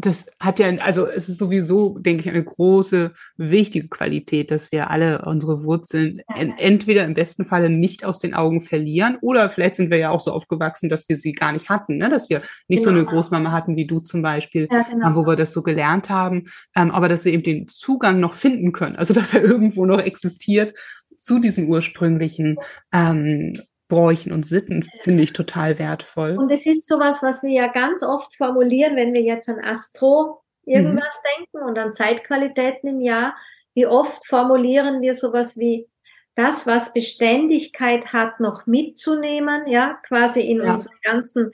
das 0.00 0.26
hat 0.40 0.58
ja, 0.58 0.68
also 0.78 1.06
es 1.06 1.28
ist 1.28 1.38
sowieso, 1.38 1.98
denke 1.98 2.22
ich, 2.22 2.28
eine 2.28 2.44
große, 2.44 3.12
wichtige 3.36 3.88
Qualität, 3.88 4.50
dass 4.50 4.70
wir 4.72 4.90
alle 4.90 5.24
unsere 5.24 5.64
Wurzeln 5.64 6.20
entweder 6.58 7.04
im 7.04 7.14
besten 7.14 7.46
Falle 7.46 7.70
nicht 7.70 8.04
aus 8.04 8.18
den 8.18 8.34
Augen 8.34 8.60
verlieren 8.60 9.18
oder 9.20 9.50
vielleicht 9.50 9.76
sind 9.76 9.90
wir 9.90 9.98
ja 9.98 10.10
auch 10.10 10.20
so 10.20 10.32
aufgewachsen, 10.32 10.88
dass 10.88 11.08
wir 11.08 11.16
sie 11.16 11.32
gar 11.32 11.52
nicht 11.52 11.68
hatten, 11.68 11.98
ne? 11.98 12.08
dass 12.08 12.30
wir 12.30 12.42
nicht 12.68 12.80
genau. 12.80 12.82
so 12.84 12.90
eine 12.90 12.98
genau. 13.00 13.10
Großmama 13.10 13.52
hatten 13.52 13.76
wie 13.76 13.86
du 13.86 14.00
zum 14.00 14.22
Beispiel, 14.22 14.68
ja, 14.70 14.82
genau. 14.82 15.14
wo 15.14 15.26
wir 15.26 15.36
das 15.36 15.52
so 15.52 15.62
gelernt 15.62 16.10
haben, 16.10 16.44
ähm, 16.76 16.90
aber 16.90 17.08
dass 17.08 17.24
wir 17.24 17.32
eben 17.32 17.42
den 17.42 17.68
Zugang 17.68 18.20
noch 18.20 18.34
finden 18.34 18.72
können, 18.72 18.96
also 18.96 19.14
dass 19.14 19.34
er 19.34 19.42
irgendwo 19.48 19.86
noch 19.86 20.00
existiert 20.00 20.74
zu 21.16 21.40
diesem 21.40 21.68
ursprünglichen 21.68 22.56
ähm, 22.92 23.52
Bräuchen 23.88 24.32
und 24.32 24.46
Sitten 24.46 24.88
finde 25.00 25.24
ich 25.24 25.32
total 25.32 25.78
wertvoll. 25.78 26.36
Und 26.36 26.50
es 26.50 26.66
ist 26.66 26.86
sowas, 26.86 27.22
was 27.22 27.42
wir 27.42 27.52
ja 27.52 27.66
ganz 27.68 28.02
oft 28.02 28.36
formulieren, 28.36 28.96
wenn 28.96 29.14
wir 29.14 29.22
jetzt 29.22 29.48
an 29.48 29.58
Astro 29.64 30.42
irgendwas 30.64 31.22
mhm. 31.22 31.38
denken 31.38 31.68
und 31.68 31.78
an 31.78 31.94
Zeitqualitäten 31.94 32.88
im 32.88 33.00
Jahr. 33.00 33.34
Wie 33.74 33.86
oft 33.86 34.26
formulieren 34.26 35.00
wir 35.00 35.14
sowas 35.14 35.56
wie 35.56 35.88
das, 36.34 36.66
was 36.66 36.92
Beständigkeit 36.92 38.12
hat, 38.12 38.40
noch 38.40 38.66
mitzunehmen, 38.66 39.66
ja, 39.66 39.98
quasi 40.06 40.40
in 40.42 40.58
ja. 40.58 40.74
unseren 40.74 40.96
ganzen 41.02 41.50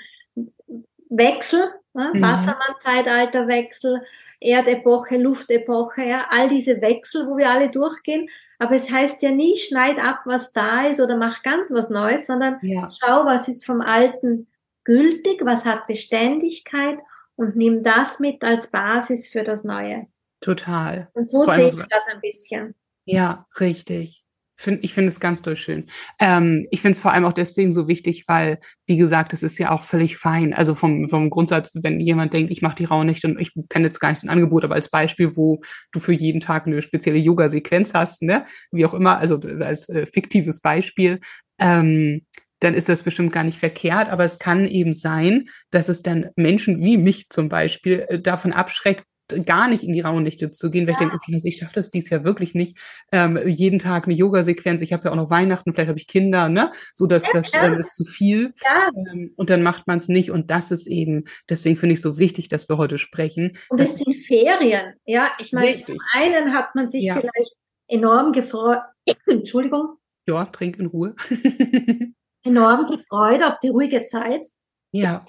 Wechsel, 1.11 1.73
ja, 1.95 2.11
mhm. 2.13 2.23
Wassermann-Zeitalterwechsel, 2.23 4.03
Erdepoche, 4.41 5.17
Luftepoche, 5.17 6.03
ja, 6.03 6.27
all 6.31 6.49
diese 6.49 6.81
Wechsel, 6.81 7.27
wo 7.29 7.37
wir 7.37 7.51
alle 7.51 7.71
durchgehen. 7.71 8.29
Aber 8.59 8.75
es 8.75 8.91
heißt 8.91 9.23
ja 9.23 9.31
nie, 9.31 9.57
schneid 9.57 9.99
ab, 9.99 10.21
was 10.25 10.53
da 10.53 10.87
ist 10.87 11.01
oder 11.01 11.17
mach 11.17 11.43
ganz 11.43 11.71
was 11.71 11.91
Neues, 11.91 12.27
sondern 12.27 12.59
ja. 12.63 12.91
schau, 13.01 13.25
was 13.25 13.49
ist 13.49 13.67
vom 13.67 13.81
Alten 13.81 14.47
gültig, 14.85 15.45
was 15.45 15.65
hat 15.65 15.87
Beständigkeit 15.87 16.99
und 17.37 17.57
nimm 17.57 17.83
das 17.83 18.21
mit 18.21 18.43
als 18.43 18.71
Basis 18.71 19.29
für 19.29 19.43
das 19.43 19.65
Neue. 19.65 20.07
Total. 20.41 21.09
Und 21.15 21.27
so 21.27 21.45
sehe 21.45 21.69
ich 21.69 21.89
das 21.91 22.07
ein 22.09 22.21
bisschen. 22.21 22.75
Ja, 23.07 23.47
richtig. 23.59 24.24
Find, 24.57 24.85
ich 24.85 24.95
finde 24.95 25.09
es 25.09 25.19
ganz 25.19 25.43
doll 25.43 25.57
schön. 25.57 25.87
Ähm, 26.21 26.67
ich 26.71 26.81
finde 26.81 26.93
es 26.93 27.01
vor 27.01 27.13
allem 27.13 27.25
auch 27.25 27.33
deswegen 27.33 27.73
so 27.73 27.89
wichtig, 27.89 28.25
weil, 28.29 28.61
wie 28.87 28.97
gesagt, 28.97 29.33
es 29.33 29.43
ist 29.43 29.59
ja 29.59 29.73
auch 29.73 29.83
völlig 29.83 30.17
fein. 30.17 30.55
Also 30.55 30.75
vom, 30.75 31.09
vom 31.09 31.29
Grundsatz, 31.29 31.73
wenn 31.83 32.01
jemand 32.01 32.33
denkt, 32.33 32.53
ich 32.53 32.63
mache 32.63 32.77
die 32.77 32.85
Rauhnächte 32.85 33.27
und 33.27 33.41
ich 33.41 33.53
kenne 33.69 33.87
jetzt 33.87 33.99
gar 33.99 34.11
nicht 34.11 34.21
so 34.21 34.27
ein 34.27 34.31
Angebot, 34.31 34.65
aber 34.65 34.77
als 34.77 34.89
Beispiel, 34.89 35.37
wo 35.37 35.61
du 35.93 35.99
für 35.99 36.13
jeden 36.13 36.41
Tag 36.41 36.67
eine 36.67 36.83
spezielle 36.83 37.19
Yoga-Sequenz 37.19 37.95
hast, 37.95 38.23
ne? 38.23 38.47
wie 38.71 38.87
auch 38.87 38.95
immer, 38.95 39.19
also 39.19 39.41
als 39.61 39.89
äh, 39.89 40.07
fiktives 40.07 40.61
Beispiel, 40.61 41.19
ähm, 41.59 42.23
dann 42.61 42.75
ist 42.75 42.89
das 42.89 43.03
bestimmt 43.03 43.33
gar 43.33 43.45
nicht 43.45 43.59
verkehrt. 43.59 44.09
Aber 44.09 44.25
es 44.25 44.39
kann 44.39 44.67
eben 44.67 44.93
sein, 44.93 45.49
dass 45.71 45.89
es 45.89 46.03
dann 46.03 46.31
Menschen 46.37 46.81
wie 46.81 46.97
mich 46.97 47.29
zum 47.29 47.49
Beispiel 47.49 48.07
äh, 48.09 48.21
davon 48.21 48.53
abschreckt, 48.53 49.05
gar 49.45 49.69
nicht 49.69 49.83
in 49.83 49.93
die 49.93 50.01
Rauhnächte 50.01 50.51
zu 50.51 50.71
gehen, 50.71 50.87
weil 50.87 50.93
ja. 50.93 50.93
ich 50.93 50.99
denke, 50.99 51.15
okay, 51.17 51.41
ich 51.43 51.57
schaffe 51.57 51.75
das 51.75 51.91
dies 51.91 52.11
Jahr 52.11 52.25
wirklich 52.25 52.55
nicht. 52.55 52.77
Ähm, 53.13 53.39
jeden 53.47 53.79
Tag 53.79 54.05
eine 54.05 54.15
Yoga-Sequenz, 54.15 54.83
ich 54.83 54.93
habe 54.93 55.05
ja 55.05 55.13
auch 55.13 55.17
noch 55.17 55.31
Weihnachten, 55.31 55.73
vielleicht 55.73 55.89
habe 55.89 55.99
ich 55.99 56.07
Kinder, 56.07 56.49
ne? 56.49 56.71
So 56.93 57.07
dass 57.07 57.25
ja, 57.25 57.31
das 57.33 57.51
ähm, 57.55 57.79
ist 57.79 57.97
zu 57.97 58.05
viel. 58.05 58.55
Ja. 58.65 58.91
Ähm, 58.95 59.33
und 59.37 59.51
dann 59.51 59.63
macht 59.63 59.87
man 59.87 59.99
es 59.99 60.09
nicht. 60.09 60.31
Und 60.31 60.51
das 60.51 60.71
ist 60.71 60.87
eben, 60.87 61.25
deswegen 61.49 61.77
finde 61.77 61.95
ich 61.95 62.03
so 62.03 62.19
wichtig, 62.19 62.49
dass 62.49 62.69
wir 62.69 62.77
heute 62.77 62.99
sprechen. 62.99 63.57
Und 63.69 63.81
es 63.81 63.99
sind 63.99 64.15
Ferien, 64.27 64.95
ja. 65.05 65.29
Ich 65.39 65.53
meine, 65.53 65.83
zum 65.85 65.99
einen 66.13 66.53
hat 66.55 66.75
man 66.75 66.89
sich 66.89 67.05
ja. 67.05 67.15
vielleicht 67.15 67.55
enorm 67.89 68.33
gefreut. 68.33 68.81
Entschuldigung. 69.27 69.97
Ja, 70.27 70.45
trink 70.47 70.79
in 70.79 70.87
Ruhe. 70.87 71.15
enorm 72.45 72.87
gefreut 72.87 73.43
auf 73.43 73.59
die 73.61 73.69
ruhige 73.69 74.03
Zeit. 74.03 74.47
Ja. 74.93 75.27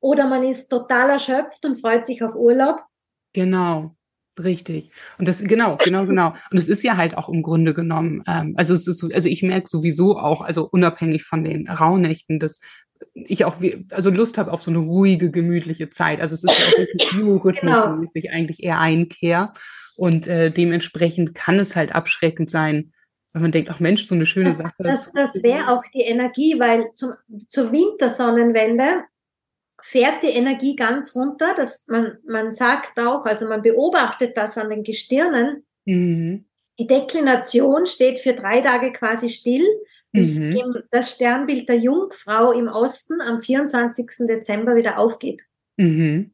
Oder 0.00 0.28
man 0.28 0.42
ist 0.42 0.68
total 0.68 1.10
erschöpft 1.10 1.64
und 1.64 1.80
freut 1.80 2.06
sich 2.06 2.22
auf 2.22 2.34
Urlaub. 2.34 2.80
Genau. 3.32 3.96
Richtig. 4.42 4.90
Und 5.18 5.28
das, 5.28 5.42
genau, 5.42 5.78
genau, 5.82 6.04
genau. 6.04 6.34
Und 6.50 6.58
es 6.58 6.68
ist 6.68 6.82
ja 6.82 6.96
halt 6.96 7.16
auch 7.16 7.28
im 7.30 7.42
Grunde 7.42 7.72
genommen, 7.72 8.22
ähm, 8.28 8.54
also 8.56 8.74
es 8.74 8.86
ist, 8.86 9.02
also 9.02 9.28
ich 9.28 9.42
merke 9.42 9.68
sowieso 9.68 10.18
auch, 10.18 10.42
also 10.42 10.68
unabhängig 10.70 11.24
von 11.24 11.42
den 11.42 11.68
Rauhnächten, 11.68 12.38
dass 12.38 12.60
ich 13.14 13.44
auch, 13.44 13.56
also 13.90 14.10
Lust 14.10 14.38
habe 14.38 14.52
auf 14.52 14.62
so 14.62 14.70
eine 14.70 14.78
ruhige, 14.78 15.30
gemütliche 15.30 15.90
Zeit. 15.90 16.20
Also 16.20 16.34
es 16.34 16.44
ist 16.44 16.58
ja 16.58 16.66
auch 16.66 16.78
wirklich 16.78 17.10
biorhythmusmäßig 17.16 18.24
genau. 18.24 18.34
eigentlich 18.34 18.62
eher 18.62 18.78
Einkehr. 18.78 19.54
Und 19.96 20.26
äh, 20.26 20.50
dementsprechend 20.50 21.34
kann 21.34 21.58
es 21.58 21.74
halt 21.74 21.94
abschreckend 21.94 22.50
sein, 22.50 22.92
wenn 23.32 23.42
man 23.42 23.52
denkt, 23.52 23.70
ach 23.70 23.80
Mensch, 23.80 24.06
so 24.06 24.14
eine 24.14 24.26
schöne 24.26 24.50
das, 24.50 24.58
Sache. 24.58 24.82
Das, 24.82 25.12
das 25.12 25.42
wäre 25.42 25.70
auch 25.70 25.82
die 25.94 26.02
Energie, 26.02 26.58
weil 26.58 26.92
zum, 26.94 27.12
zur 27.48 27.72
Wintersonnenwende 27.72 29.04
fährt 29.86 30.24
die 30.24 30.28
Energie 30.28 30.74
ganz 30.74 31.14
runter. 31.14 31.54
Das, 31.56 31.86
man, 31.86 32.18
man 32.26 32.50
sagt 32.50 32.98
auch, 32.98 33.24
also 33.24 33.48
man 33.48 33.62
beobachtet 33.62 34.36
das 34.36 34.58
an 34.58 34.70
den 34.70 34.82
Gestirnen. 34.82 35.64
Mhm. 35.84 36.44
Die 36.78 36.88
Deklination 36.88 37.86
steht 37.86 38.18
für 38.18 38.34
drei 38.34 38.60
Tage 38.62 38.90
quasi 38.90 39.28
still, 39.28 39.64
bis 40.10 40.40
mhm. 40.40 40.82
das 40.90 41.12
Sternbild 41.12 41.68
der 41.68 41.78
Jungfrau 41.78 42.50
im 42.50 42.66
Osten 42.66 43.20
am 43.20 43.40
24. 43.40 44.26
Dezember 44.26 44.74
wieder 44.74 44.98
aufgeht. 44.98 45.44
Mhm. 45.76 46.32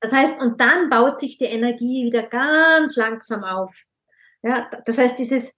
Das 0.00 0.12
heißt, 0.12 0.40
und 0.40 0.58
dann 0.60 0.88
baut 0.88 1.18
sich 1.18 1.36
die 1.36 1.44
Energie 1.44 2.06
wieder 2.06 2.22
ganz 2.22 2.96
langsam 2.96 3.44
auf. 3.44 3.84
Ja, 4.42 4.70
das 4.86 4.96
heißt, 4.96 5.18
dieses, 5.18 5.52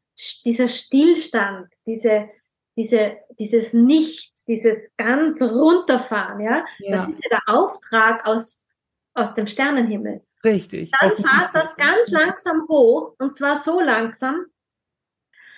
dieser 0.45 0.69
Stillstand, 0.69 1.69
diese, 1.87 2.29
diese, 2.77 3.17
dieses 3.39 3.73
Nichts, 3.73 4.45
dieses 4.45 4.77
ganz 4.97 5.41
runterfahren, 5.41 6.41
ja, 6.41 6.65
ja. 6.79 6.97
das 6.97 7.09
ist 7.09 7.25
ja 7.25 7.39
der 7.39 7.55
Auftrag 7.55 8.27
aus, 8.27 8.65
aus 9.15 9.35
dem 9.35 9.47
Sternenhimmel. 9.47 10.23
Richtig. 10.45 10.91
Dann 11.01 11.17
fahrt 11.17 11.55
das 11.55 11.77
ganz 11.77 12.11
langsam 12.11 12.67
hoch 12.69 13.15
und 13.19 13.35
zwar 13.35 13.57
so 13.57 13.81
langsam, 13.81 14.47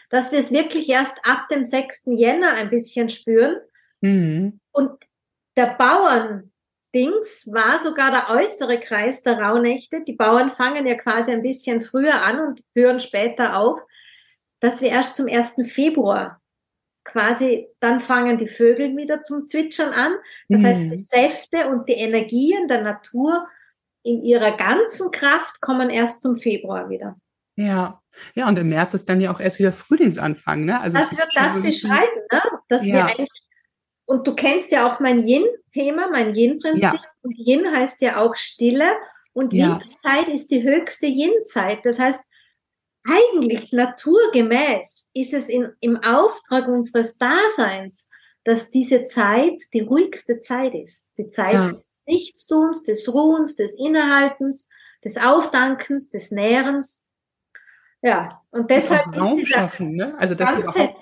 dass 0.08 0.32
wir 0.32 0.38
es 0.38 0.52
wirklich 0.52 0.88
erst 0.88 1.18
ab 1.24 1.48
dem 1.50 1.64
6. 1.64 2.04
Jänner 2.06 2.52
ein 2.52 2.70
bisschen 2.70 3.08
spüren. 3.08 3.56
Mhm. 4.00 4.60
Und 4.72 4.92
der 5.56 5.74
Bauerndings 5.74 7.52
war 7.52 7.78
sogar 7.78 8.10
der 8.12 8.30
äußere 8.30 8.80
Kreis 8.80 9.22
der 9.22 9.40
Rauhnächte. 9.40 10.04
Die 10.04 10.14
Bauern 10.14 10.50
fangen 10.50 10.86
ja 10.86 10.94
quasi 10.94 11.32
ein 11.32 11.42
bisschen 11.42 11.80
früher 11.80 12.22
an 12.22 12.40
und 12.40 12.62
hören 12.74 13.00
später 13.00 13.58
auf, 13.58 13.84
dass 14.60 14.80
wir 14.80 14.88
erst 14.88 15.16
zum 15.16 15.26
1. 15.26 15.56
Februar 15.70 16.40
quasi, 17.08 17.68
dann 17.80 18.00
fangen 18.00 18.38
die 18.38 18.48
Vögel 18.48 18.96
wieder 18.96 19.22
zum 19.22 19.44
Zwitschern 19.44 19.92
an. 19.92 20.12
Das 20.48 20.60
mhm. 20.60 20.66
heißt, 20.66 20.82
die 20.90 20.96
Säfte 20.96 21.68
und 21.68 21.88
die 21.88 21.94
Energien 21.94 22.68
der 22.68 22.82
Natur 22.82 23.46
in 24.02 24.22
ihrer 24.22 24.56
ganzen 24.56 25.10
Kraft 25.10 25.60
kommen 25.60 25.90
erst 25.90 26.22
zum 26.22 26.36
Februar 26.36 26.88
wieder. 26.88 27.16
Ja, 27.56 28.00
ja, 28.34 28.48
und 28.48 28.58
im 28.58 28.68
März 28.68 28.94
ist 28.94 29.08
dann 29.08 29.20
ja 29.20 29.32
auch 29.32 29.40
erst 29.40 29.58
wieder 29.58 29.72
Frühlingsanfang, 29.72 30.64
ne? 30.64 30.80
Also 30.80 30.98
das 30.98 31.10
wird 31.12 31.28
das 31.34 31.60
beschreiben, 31.60 32.22
ne? 32.32 32.42
Dass 32.68 32.86
ja. 32.86 32.94
wir 32.94 33.06
eigentlich, 33.06 33.42
und 34.06 34.26
du 34.26 34.34
kennst 34.34 34.72
ja 34.72 34.88
auch 34.88 35.00
mein 35.00 35.26
Yin-Thema, 35.26 36.08
mein 36.10 36.34
Yin-Prinzip. 36.34 36.82
Ja. 36.82 36.94
Und 37.22 37.38
Yin 37.38 37.70
heißt 37.70 38.00
ja 38.00 38.16
auch 38.16 38.36
Stille. 38.36 38.92
Und 39.34 39.52
ja. 39.52 39.78
Yin-Zeit 39.78 40.28
ist 40.28 40.50
die 40.50 40.62
höchste 40.62 41.06
Yin-Zeit. 41.06 41.80
Das 41.84 41.98
heißt, 41.98 42.24
eigentlich 43.04 43.72
naturgemäß 43.72 45.10
ist 45.14 45.34
es 45.34 45.48
in, 45.48 45.72
im 45.80 45.96
Auftrag 46.02 46.68
unseres 46.68 47.18
Daseins, 47.18 48.08
dass 48.44 48.70
diese 48.70 49.04
Zeit 49.04 49.60
die 49.74 49.80
ruhigste 49.80 50.40
Zeit 50.40 50.74
ist. 50.74 51.12
Die 51.18 51.26
Zeit 51.26 51.54
ja. 51.54 51.72
des 51.72 52.02
Nichtstuns, 52.06 52.82
des 52.82 53.08
Ruhens, 53.12 53.56
des 53.56 53.74
Innehaltens, 53.78 54.70
des 55.04 55.18
Aufdankens, 55.18 56.10
des 56.10 56.30
Nährens. 56.30 57.10
Ja, 58.00 58.28
und 58.50 58.70
deshalb 58.70 59.06
und 59.06 59.14
ist 59.14 59.36
dieser 59.36 59.58
schaffen, 59.58 59.96
ne? 59.96 60.14
also 60.18 60.34
das 60.34 60.56
überhaupt 60.56 60.96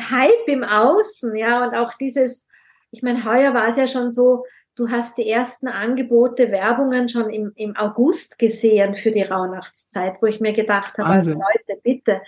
Hype 0.00 0.48
im 0.48 0.64
Außen, 0.64 1.36
ja, 1.36 1.64
und 1.64 1.74
auch 1.74 1.94
dieses, 1.98 2.48
ich 2.90 3.02
meine, 3.02 3.24
heuer 3.24 3.54
war 3.54 3.68
es 3.68 3.76
ja 3.76 3.86
schon 3.86 4.10
so, 4.10 4.44
du 4.80 4.90
hast 4.90 5.18
die 5.18 5.28
ersten 5.28 5.68
Angebote, 5.68 6.50
Werbungen 6.50 7.10
schon 7.10 7.28
im, 7.28 7.52
im 7.54 7.76
August 7.76 8.38
gesehen 8.38 8.94
für 8.94 9.10
die 9.10 9.22
Rauhnachtszeit, 9.22 10.22
wo 10.22 10.26
ich 10.26 10.40
mir 10.40 10.54
gedacht 10.54 10.96
habe, 10.96 11.10
also 11.10 11.32
Leute, 11.32 11.80
bitte, 11.82 12.22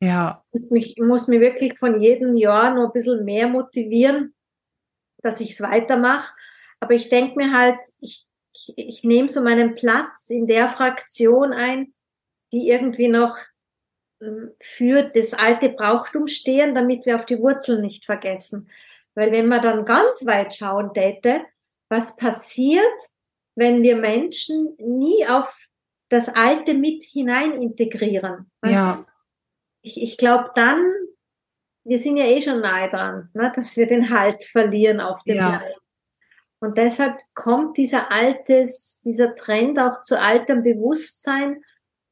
ja. 0.00 0.42
ich 0.50 0.62
muss 0.62 0.70
mich, 0.72 0.96
muss 0.98 1.28
mich 1.28 1.40
wirklich 1.40 1.78
von 1.78 2.00
jedem 2.00 2.36
Jahr 2.36 2.74
noch 2.74 2.86
ein 2.86 2.92
bisschen 2.92 3.24
mehr 3.24 3.46
motivieren, 3.46 4.34
dass 5.22 5.40
ich 5.40 5.52
es 5.52 5.60
weitermache. 5.60 6.34
Aber 6.80 6.94
ich 6.94 7.08
denke 7.08 7.36
mir 7.36 7.56
halt, 7.56 7.78
ich, 8.00 8.26
ich, 8.52 8.74
ich 8.76 9.04
nehme 9.04 9.28
so 9.28 9.40
meinen 9.40 9.76
Platz 9.76 10.28
in 10.28 10.48
der 10.48 10.68
Fraktion 10.68 11.52
ein, 11.52 11.94
die 12.52 12.68
irgendwie 12.68 13.06
noch 13.06 13.38
ähm, 14.20 14.50
für 14.58 15.04
das 15.04 15.34
alte 15.34 15.68
Brauchtum 15.68 16.26
stehen, 16.26 16.74
damit 16.74 17.06
wir 17.06 17.14
auf 17.14 17.26
die 17.26 17.38
Wurzeln 17.38 17.80
nicht 17.80 18.04
vergessen. 18.04 18.68
Weil 19.14 19.30
wenn 19.30 19.46
man 19.46 19.62
dann 19.62 19.84
ganz 19.84 20.26
weit 20.26 20.52
schauen 20.52 20.92
täte, 20.92 21.42
was 21.92 22.16
passiert, 22.16 22.98
wenn 23.54 23.82
wir 23.82 23.96
Menschen 23.96 24.74
nie 24.78 25.26
auf 25.28 25.66
das 26.08 26.28
Alte 26.28 26.72
mit 26.72 27.04
hinein 27.04 27.52
integrieren. 27.52 28.50
Weißt 28.62 28.74
ja. 28.74 29.04
Ich, 29.82 30.02
ich 30.02 30.16
glaube 30.16 30.50
dann, 30.54 30.90
wir 31.84 31.98
sind 31.98 32.16
ja 32.16 32.24
eh 32.24 32.40
schon 32.40 32.60
nahe 32.60 32.88
dran, 32.88 33.28
ne, 33.34 33.52
dass 33.54 33.76
wir 33.76 33.86
den 33.86 34.08
Halt 34.08 34.42
verlieren 34.42 35.00
auf 35.00 35.22
dem 35.24 35.36
ja. 35.36 35.62
Und 36.60 36.78
deshalb 36.78 37.18
kommt 37.34 37.76
dieser 37.76 38.10
altes, 38.10 39.02
dieser 39.04 39.34
Trend 39.34 39.78
auch 39.80 40.00
zu 40.00 40.18
altem 40.18 40.62
Bewusstsein, 40.62 41.62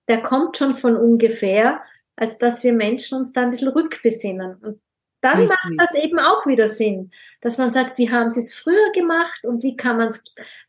der 0.08 0.22
kommt 0.22 0.56
schon 0.56 0.74
von 0.74 0.96
ungefähr, 0.96 1.82
als 2.16 2.36
dass 2.36 2.64
wir 2.64 2.72
Menschen 2.72 3.16
uns 3.16 3.32
da 3.32 3.42
ein 3.42 3.50
bisschen 3.50 3.68
rückbesinnen. 3.68 4.56
Und 4.56 4.82
dann 5.22 5.38
Richtig. 5.38 5.50
macht 5.50 5.72
das 5.78 5.94
eben 5.94 6.18
auch 6.18 6.46
wieder 6.46 6.66
Sinn 6.66 7.12
dass 7.40 7.58
man 7.58 7.70
sagt, 7.70 7.98
wie 7.98 8.10
haben 8.10 8.30
sie 8.30 8.40
es 8.40 8.54
früher 8.54 8.92
gemacht 8.92 9.44
und 9.44 9.62
wie 9.62 9.76
kann 9.76 9.96
man 9.96 10.08
es, 10.08 10.22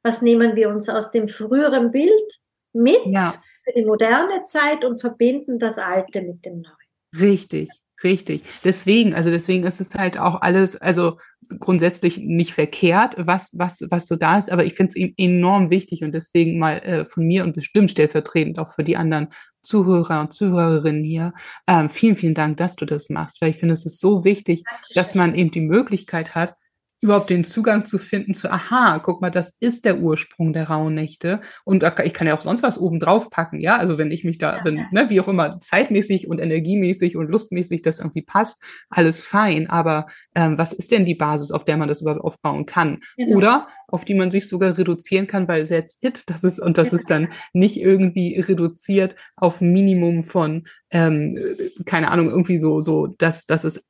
was 0.04 0.22
nehmen 0.22 0.56
wir 0.56 0.70
uns 0.70 0.90
aus 0.90 1.12
dem 1.12 1.28
früheren 1.28 1.92
Bild 1.92 2.32
mit 2.74 3.06
ja. 3.06 3.34
für 3.64 3.74
die 3.74 3.86
moderne 3.86 4.44
Zeit 4.46 4.86
und 4.86 5.02
verbinden 5.02 5.60
das 5.60 5.78
Alte 5.78 6.22
mit 6.22 6.46
dem 6.46 6.62
Neuen. 6.62 6.76
Richtig. 7.20 7.70
Richtig. 8.04 8.42
Deswegen, 8.64 9.14
also 9.14 9.30
deswegen 9.30 9.64
ist 9.64 9.80
es 9.80 9.94
halt 9.94 10.18
auch 10.18 10.42
alles, 10.42 10.76
also 10.76 11.18
grundsätzlich 11.60 12.18
nicht 12.18 12.54
verkehrt, 12.54 13.16
was, 13.18 13.52
was, 13.58 13.84
was 13.90 14.08
so 14.08 14.16
da 14.16 14.38
ist, 14.38 14.52
aber 14.52 14.66
ich 14.66 14.74
finde 14.74 14.94
es 14.96 15.14
enorm 15.18 15.70
wichtig 15.70 16.04
und 16.04 16.14
deswegen 16.14 16.58
mal 16.58 16.80
äh, 16.80 17.06
von 17.06 17.26
mir 17.26 17.44
und 17.44 17.54
bestimmt 17.54 17.92
stellvertretend 17.92 18.58
auch 18.58 18.74
für 18.74 18.84
die 18.84 18.98
anderen 18.98 19.28
Zuhörer 19.62 20.22
und 20.22 20.34
Zuhörerinnen 20.34 21.04
hier, 21.04 21.34
ähm, 21.68 21.90
vielen, 21.90 22.16
vielen 22.16 22.34
Dank, 22.34 22.58
dass 22.58 22.76
du 22.76 22.86
das 22.86 23.10
machst, 23.10 23.40
weil 23.42 23.52
ich 23.52 23.58
finde, 23.58 23.74
es 23.74 23.86
ist 23.86 24.00
so 24.00 24.26
wichtig, 24.26 24.64
dass 24.96 25.14
man 25.14 25.36
eben 25.36 25.52
die 25.52 25.62
Möglichkeit 25.62 26.34
hat, 26.34 26.56
überhaupt 27.02 27.30
den 27.32 27.44
Zugang 27.44 27.86
zu 27.86 27.98
finden 27.98 28.34
zu, 28.34 28.52
aha, 28.52 29.00
guck 29.00 29.22
mal, 29.22 29.32
das 29.32 29.54
ist 29.60 29.86
der 29.86 30.00
Ursprung 30.00 30.54
der 30.54 30.70
Rauhnächte. 30.70 31.42
Und 31.66 31.84
ich 32.04 32.14
kann 32.14 32.28
ja 32.28 32.36
auch 32.36 32.42
sonst 32.42 32.62
was 32.64 32.80
oben 32.80 33.00
drauf 33.00 33.30
packen, 33.30 33.60
ja. 33.60 33.78
Also 33.78 33.98
wenn 33.98 34.12
ich 34.12 34.24
mich 34.24 34.38
da, 34.38 34.58
ja, 34.58 34.66
wenn, 34.66 34.78
ja. 34.78 34.88
ne, 34.92 35.10
wie 35.10 35.20
auch 35.20 35.28
immer, 35.28 35.60
zeitmäßig 35.60 36.28
und 36.28 36.40
energiemäßig 36.40 37.18
und 37.18 37.28
lustmäßig 37.30 37.82
das 37.82 38.00
irgendwie 38.00 38.22
passt, 38.22 38.62
alles 38.90 39.24
fein. 39.24 39.70
Aber 39.70 40.06
ähm, 40.36 40.58
was 40.58 40.74
ist 40.74 40.92
denn 40.92 41.06
die 41.06 41.16
Basis, 41.16 41.52
auf 41.52 41.66
der 41.66 41.78
man 41.78 41.88
das 41.88 42.02
überhaupt 42.02 42.24
aufbauen 42.24 42.66
kann? 42.66 43.00
Genau. 43.18 43.38
Oder 43.38 43.68
auf 43.92 44.06
die 44.06 44.14
man 44.14 44.32
sich 44.32 44.48
sogar 44.48 44.78
reduzieren 44.78 45.28
kann, 45.28 45.48
weil 45.48 45.68
that's 45.68 45.98
it. 46.02 46.24
Das 46.28 46.44
ist, 46.44 46.60
und 46.60 46.78
das 46.78 46.94
ist 46.94 47.10
dann 47.10 47.30
nicht 47.54 47.80
irgendwie 47.80 48.40
reduziert 48.40 49.16
auf 49.36 49.62
Minimum 49.62 50.24
von, 50.24 50.64
ähm, 50.92 51.38
keine 51.86 52.12
Ahnung, 52.12 52.30
irgendwie 52.30 52.58
so, 52.58 52.82
so, 52.82 53.08
das, 53.08 53.46
das 53.46 53.64
ist 53.64 53.86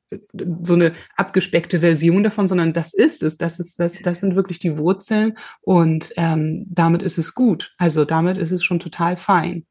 so 0.62 0.74
eine 0.74 0.92
abgespeckte 1.16 1.80
Version 1.80 2.22
davon, 2.22 2.48
sondern 2.48 2.72
das 2.72 2.94
ist 2.94 3.22
es. 3.22 3.36
Das 3.36 3.58
ist, 3.58 3.78
das, 3.78 4.00
das 4.02 4.20
sind 4.20 4.36
wirklich 4.36 4.58
die 4.58 4.76
Wurzeln 4.76 5.34
und 5.60 6.12
ähm, 6.16 6.66
damit 6.68 7.02
ist 7.02 7.18
es 7.18 7.34
gut. 7.34 7.74
Also 7.78 8.04
damit 8.04 8.38
ist 8.38 8.52
es 8.52 8.64
schon 8.64 8.80
total 8.80 9.16
fein. 9.16 9.66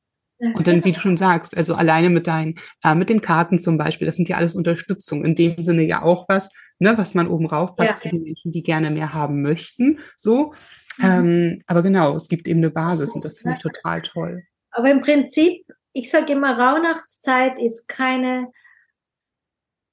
Und 0.56 0.68
dann, 0.68 0.84
wie 0.84 0.92
du 0.92 1.00
schon 1.00 1.18
sagst, 1.18 1.56
also 1.56 1.76
alleine 1.76 2.10
mit 2.10 2.28
deinen, 2.28 2.56
äh, 2.84 2.96
mit 2.96 3.10
den 3.10 3.22
Karten 3.22 3.60
zum 3.60 3.78
Beispiel, 3.78 4.08
das 4.08 4.16
sind 4.16 4.28
ja 4.28 4.38
alles 4.38 4.56
Unterstützung. 4.56 5.24
In 5.24 5.36
dem 5.36 5.62
Sinne 5.62 5.84
ja 5.84 6.02
auch 6.02 6.28
was, 6.28 6.52
ne, 6.80 6.98
was 6.98 7.14
man 7.14 7.28
oben 7.28 7.46
raufpackt 7.46 7.90
ja. 7.90 7.96
für 7.96 8.10
die 8.10 8.20
Menschen, 8.20 8.52
die 8.52 8.64
gerne 8.64 8.90
mehr 8.90 9.14
haben 9.14 9.42
möchten. 9.42 10.00
So. 10.18 10.54
Mhm. 10.98 11.06
Ähm, 11.06 11.62
aber 11.68 11.84
genau, 11.84 12.16
es 12.16 12.28
gibt 12.28 12.48
eben 12.48 12.60
eine 12.60 12.72
Basis 12.72 13.16
und 13.16 13.24
das 13.24 13.40
finde 13.40 13.58
ich 13.58 13.64
total 13.64 14.02
toll. 14.02 14.44
Aber 14.72 14.90
im 14.90 15.02
Prinzip, 15.02 15.66
ich 15.94 16.10
sage 16.10 16.34
immer, 16.34 16.58
Rauhnachtszeit 16.58 17.60
ist 17.60 17.88
keine 17.88 18.48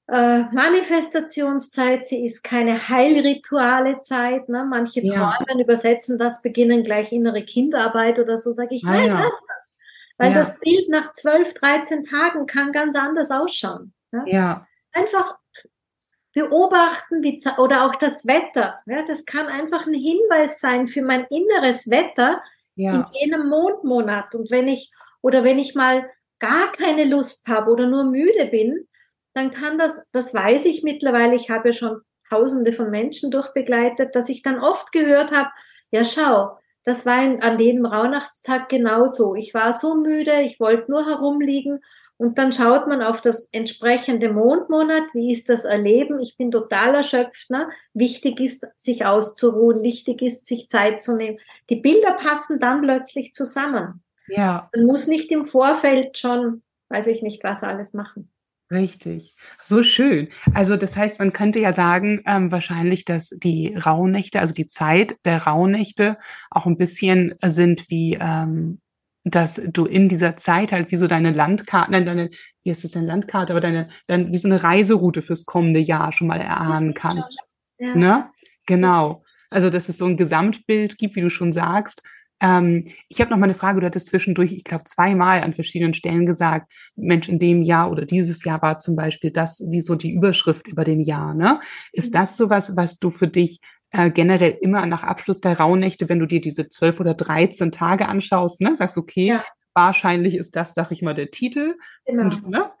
äh, 0.07 0.43
Manifestationszeit, 0.51 2.05
sie 2.05 2.25
ist 2.25 2.43
keine 2.43 2.89
heilrituale 2.89 3.99
Zeit. 3.99 4.49
Ne? 4.49 4.65
Manche 4.67 5.01
ja. 5.05 5.31
träumen, 5.31 5.61
übersetzen 5.61 6.17
das, 6.17 6.41
beginnen 6.41 6.83
gleich 6.83 7.11
innere 7.11 7.43
Kinderarbeit 7.43 8.17
oder 8.17 8.39
so, 8.39 8.51
sage 8.51 8.75
ich, 8.75 8.83
ah, 8.85 8.93
nein, 8.93 9.07
ja. 9.07 9.19
lass 9.19 9.41
das. 9.47 9.78
Weil 10.19 10.33
ja. 10.33 10.43
das 10.43 10.59
Bild 10.59 10.89
nach 10.89 11.13
12, 11.13 11.53
13 11.55 12.03
Tagen 12.03 12.45
kann 12.45 12.71
ganz 12.71 12.95
anders 12.95 13.31
ausschauen. 13.31 13.93
Ne? 14.11 14.25
Ja. 14.27 14.67
Einfach 14.91 15.37
beobachten 16.33 17.23
wie, 17.23 17.41
oder 17.57 17.85
auch 17.85 17.95
das 17.95 18.27
Wetter. 18.27 18.79
Ja, 18.85 19.05
das 19.07 19.25
kann 19.25 19.47
einfach 19.47 19.87
ein 19.87 19.93
Hinweis 19.93 20.59
sein 20.59 20.87
für 20.87 21.01
mein 21.01 21.25
inneres 21.29 21.89
Wetter 21.89 22.43
ja. 22.75 22.93
in 22.93 23.05
jenem 23.13 23.47
Mondmonat. 23.49 24.35
Und 24.35 24.51
wenn 24.51 24.67
ich, 24.67 24.91
oder 25.21 25.43
wenn 25.43 25.57
ich 25.57 25.73
mal 25.73 26.09
gar 26.39 26.71
keine 26.73 27.05
Lust 27.05 27.47
habe 27.47 27.71
oder 27.71 27.87
nur 27.87 28.03
müde 28.03 28.47
bin, 28.47 28.87
dann 29.33 29.51
kann 29.51 29.77
das, 29.77 30.09
das 30.11 30.33
weiß 30.33 30.65
ich 30.65 30.83
mittlerweile, 30.83 31.35
ich 31.35 31.49
habe 31.49 31.69
ja 31.69 31.73
schon 31.73 32.01
tausende 32.29 32.73
von 32.73 32.89
Menschen 32.89 33.31
durchbegleitet, 33.31 34.15
dass 34.15 34.29
ich 34.29 34.41
dann 34.41 34.59
oft 34.59 34.91
gehört 34.91 35.31
habe, 35.31 35.49
ja 35.91 36.03
schau, 36.03 36.57
das 36.83 37.05
war 37.05 37.17
an 37.17 37.59
jedem 37.59 37.85
Rauhnachtstag 37.85 38.69
genauso. 38.69 39.35
Ich 39.35 39.53
war 39.53 39.73
so 39.73 39.95
müde, 39.95 40.41
ich 40.41 40.59
wollte 40.59 40.89
nur 40.89 41.05
herumliegen 41.05 41.81
und 42.19 42.37
dann 42.37 42.51
schaut 42.51 42.85
man 42.87 43.01
auf 43.01 43.21
das 43.21 43.47
entsprechende 43.53 44.33
Mondmonat, 44.33 45.03
wie 45.13 45.31
ist 45.31 45.47
das 45.47 45.63
Erleben? 45.63 46.19
Ich 46.19 46.35
bin 46.35 46.51
total 46.51 46.95
erschöpft. 46.95 47.49
Ne? 47.49 47.69
Wichtig 47.93 48.41
ist, 48.41 48.67
sich 48.75 49.05
auszuruhen, 49.05 49.83
wichtig 49.83 50.21
ist, 50.21 50.45
sich 50.45 50.67
Zeit 50.67 51.01
zu 51.01 51.15
nehmen. 51.15 51.39
Die 51.69 51.77
Bilder 51.77 52.11
passen 52.15 52.59
dann 52.59 52.81
plötzlich 52.81 53.33
zusammen. 53.33 54.03
Ja. 54.27 54.69
Man 54.75 54.85
muss 54.85 55.07
nicht 55.07 55.31
im 55.31 55.45
Vorfeld 55.45 56.17
schon, 56.17 56.61
weiß 56.89 57.07
ich 57.07 57.21
nicht, 57.21 57.41
was 57.45 57.63
alles 57.63 57.93
machen. 57.93 58.29
Richtig. 58.71 59.35
So 59.59 59.81
schön. 59.81 60.27
Also 60.53 60.77
das 60.77 60.95
heißt, 60.95 61.19
man 61.19 61.33
könnte 61.33 61.59
ja 61.59 61.73
sagen, 61.73 62.21
ähm, 62.27 62.51
wahrscheinlich, 62.51 63.03
dass 63.03 63.29
die 63.29 63.75
Rauhnächte, 63.75 64.39
also 64.39 64.53
die 64.53 64.67
Zeit 64.67 65.15
der 65.25 65.43
Rauhnächte 65.43 66.17
auch 66.51 66.67
ein 66.67 66.77
bisschen 66.77 67.33
sind 67.43 67.89
wie, 67.89 68.17
ähm, 68.21 68.79
dass 69.23 69.59
du 69.67 69.85
in 69.85 70.07
dieser 70.07 70.37
Zeit 70.37 70.71
halt 70.71 70.91
wie 70.91 70.97
so 70.97 71.07
deine 71.07 71.31
Landkarte, 71.31 71.91
nein, 71.91 72.05
deine, 72.05 72.29
wie 72.63 72.69
heißt 72.69 72.83
das 72.83 72.91
denn 72.91 73.05
Landkarte, 73.05 73.53
aber 73.53 73.61
deine, 73.61 73.89
dann 74.05 74.31
wie 74.31 74.37
so 74.37 74.47
eine 74.47 74.61
Reiseroute 74.61 75.23
fürs 75.23 75.45
kommende 75.45 75.79
Jahr 75.79 76.13
schon 76.13 76.27
mal 76.27 76.39
erahnen 76.39 76.93
kannst. 76.93 77.39
Ja. 77.79 77.95
Ne? 77.95 78.29
Genau. 78.67 79.23
Also, 79.49 79.71
dass 79.71 79.89
es 79.89 79.97
so 79.97 80.05
ein 80.05 80.17
Gesamtbild 80.17 80.99
gibt, 80.99 81.15
wie 81.15 81.21
du 81.21 81.31
schon 81.31 81.53
sagst, 81.53 82.03
ähm, 82.41 82.85
ich 83.07 83.19
habe 83.19 83.31
noch 83.31 83.37
mal 83.37 83.45
eine 83.45 83.53
Frage, 83.53 83.79
du 83.79 83.85
hattest 83.85 84.07
zwischendurch, 84.07 84.53
ich 84.53 84.63
glaube, 84.63 84.85
zweimal 84.85 85.41
an 85.41 85.53
verschiedenen 85.53 85.93
Stellen 85.93 86.25
gesagt, 86.25 86.71
Mensch, 86.95 87.27
in 87.27 87.39
dem 87.39 87.61
Jahr 87.61 87.91
oder 87.91 88.05
dieses 88.05 88.43
Jahr 88.43 88.61
war 88.61 88.79
zum 88.79 88.95
Beispiel 88.95 89.31
das, 89.31 89.61
wie 89.69 89.81
so 89.81 89.95
die 89.95 90.13
Überschrift 90.13 90.67
über 90.67 90.83
dem 90.83 91.01
Jahr. 91.01 91.33
Ne? 91.33 91.59
Ist 91.91 92.13
mhm. 92.13 92.19
das 92.19 92.37
sowas, 92.37 92.75
was 92.75 92.99
du 92.99 93.11
für 93.11 93.27
dich 93.27 93.59
äh, 93.91 94.09
generell 94.11 94.57
immer 94.61 94.85
nach 94.85 95.03
Abschluss 95.03 95.41
der 95.41 95.59
Rauhnächte, 95.59 96.09
wenn 96.09 96.19
du 96.19 96.27
dir 96.27 96.41
diese 96.41 96.69
zwölf 96.69 96.99
oder 96.99 97.13
dreizehn 97.13 97.71
Tage 97.71 98.07
anschaust, 98.07 98.61
ne, 98.61 98.75
sagst, 98.75 98.97
okay, 98.97 99.27
ja. 99.27 99.43
wahrscheinlich 99.73 100.35
ist 100.35 100.55
das, 100.55 100.73
sag 100.73 100.91
ich 100.91 101.01
mal, 101.01 101.15
der 101.15 101.31
Titel. 101.31 101.75
Genau. 102.05 102.23
Und, 102.23 102.49
ne? 102.49 102.71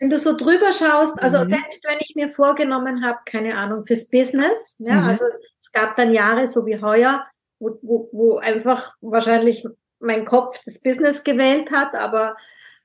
Wenn 0.00 0.10
du 0.10 0.18
so 0.18 0.36
drüber 0.36 0.72
schaust, 0.72 1.20
also 1.22 1.40
mhm. 1.40 1.46
selbst 1.46 1.84
wenn 1.84 1.98
ich 2.00 2.14
mir 2.14 2.28
vorgenommen 2.28 3.04
habe, 3.04 3.18
keine 3.24 3.56
Ahnung, 3.56 3.84
fürs 3.84 4.08
Business, 4.10 4.76
ja, 4.78 4.94
mhm. 4.94 5.08
also 5.08 5.24
es 5.58 5.72
gab 5.72 5.96
dann 5.96 6.12
Jahre 6.12 6.46
so 6.46 6.66
wie 6.66 6.80
heuer, 6.80 7.24
wo, 7.58 7.78
wo, 7.82 8.08
wo 8.12 8.36
einfach 8.38 8.94
wahrscheinlich 9.00 9.66
mein 10.00 10.24
Kopf 10.24 10.60
das 10.64 10.80
Business 10.80 11.24
gewählt 11.24 11.70
hat, 11.70 11.94
aber 11.94 12.36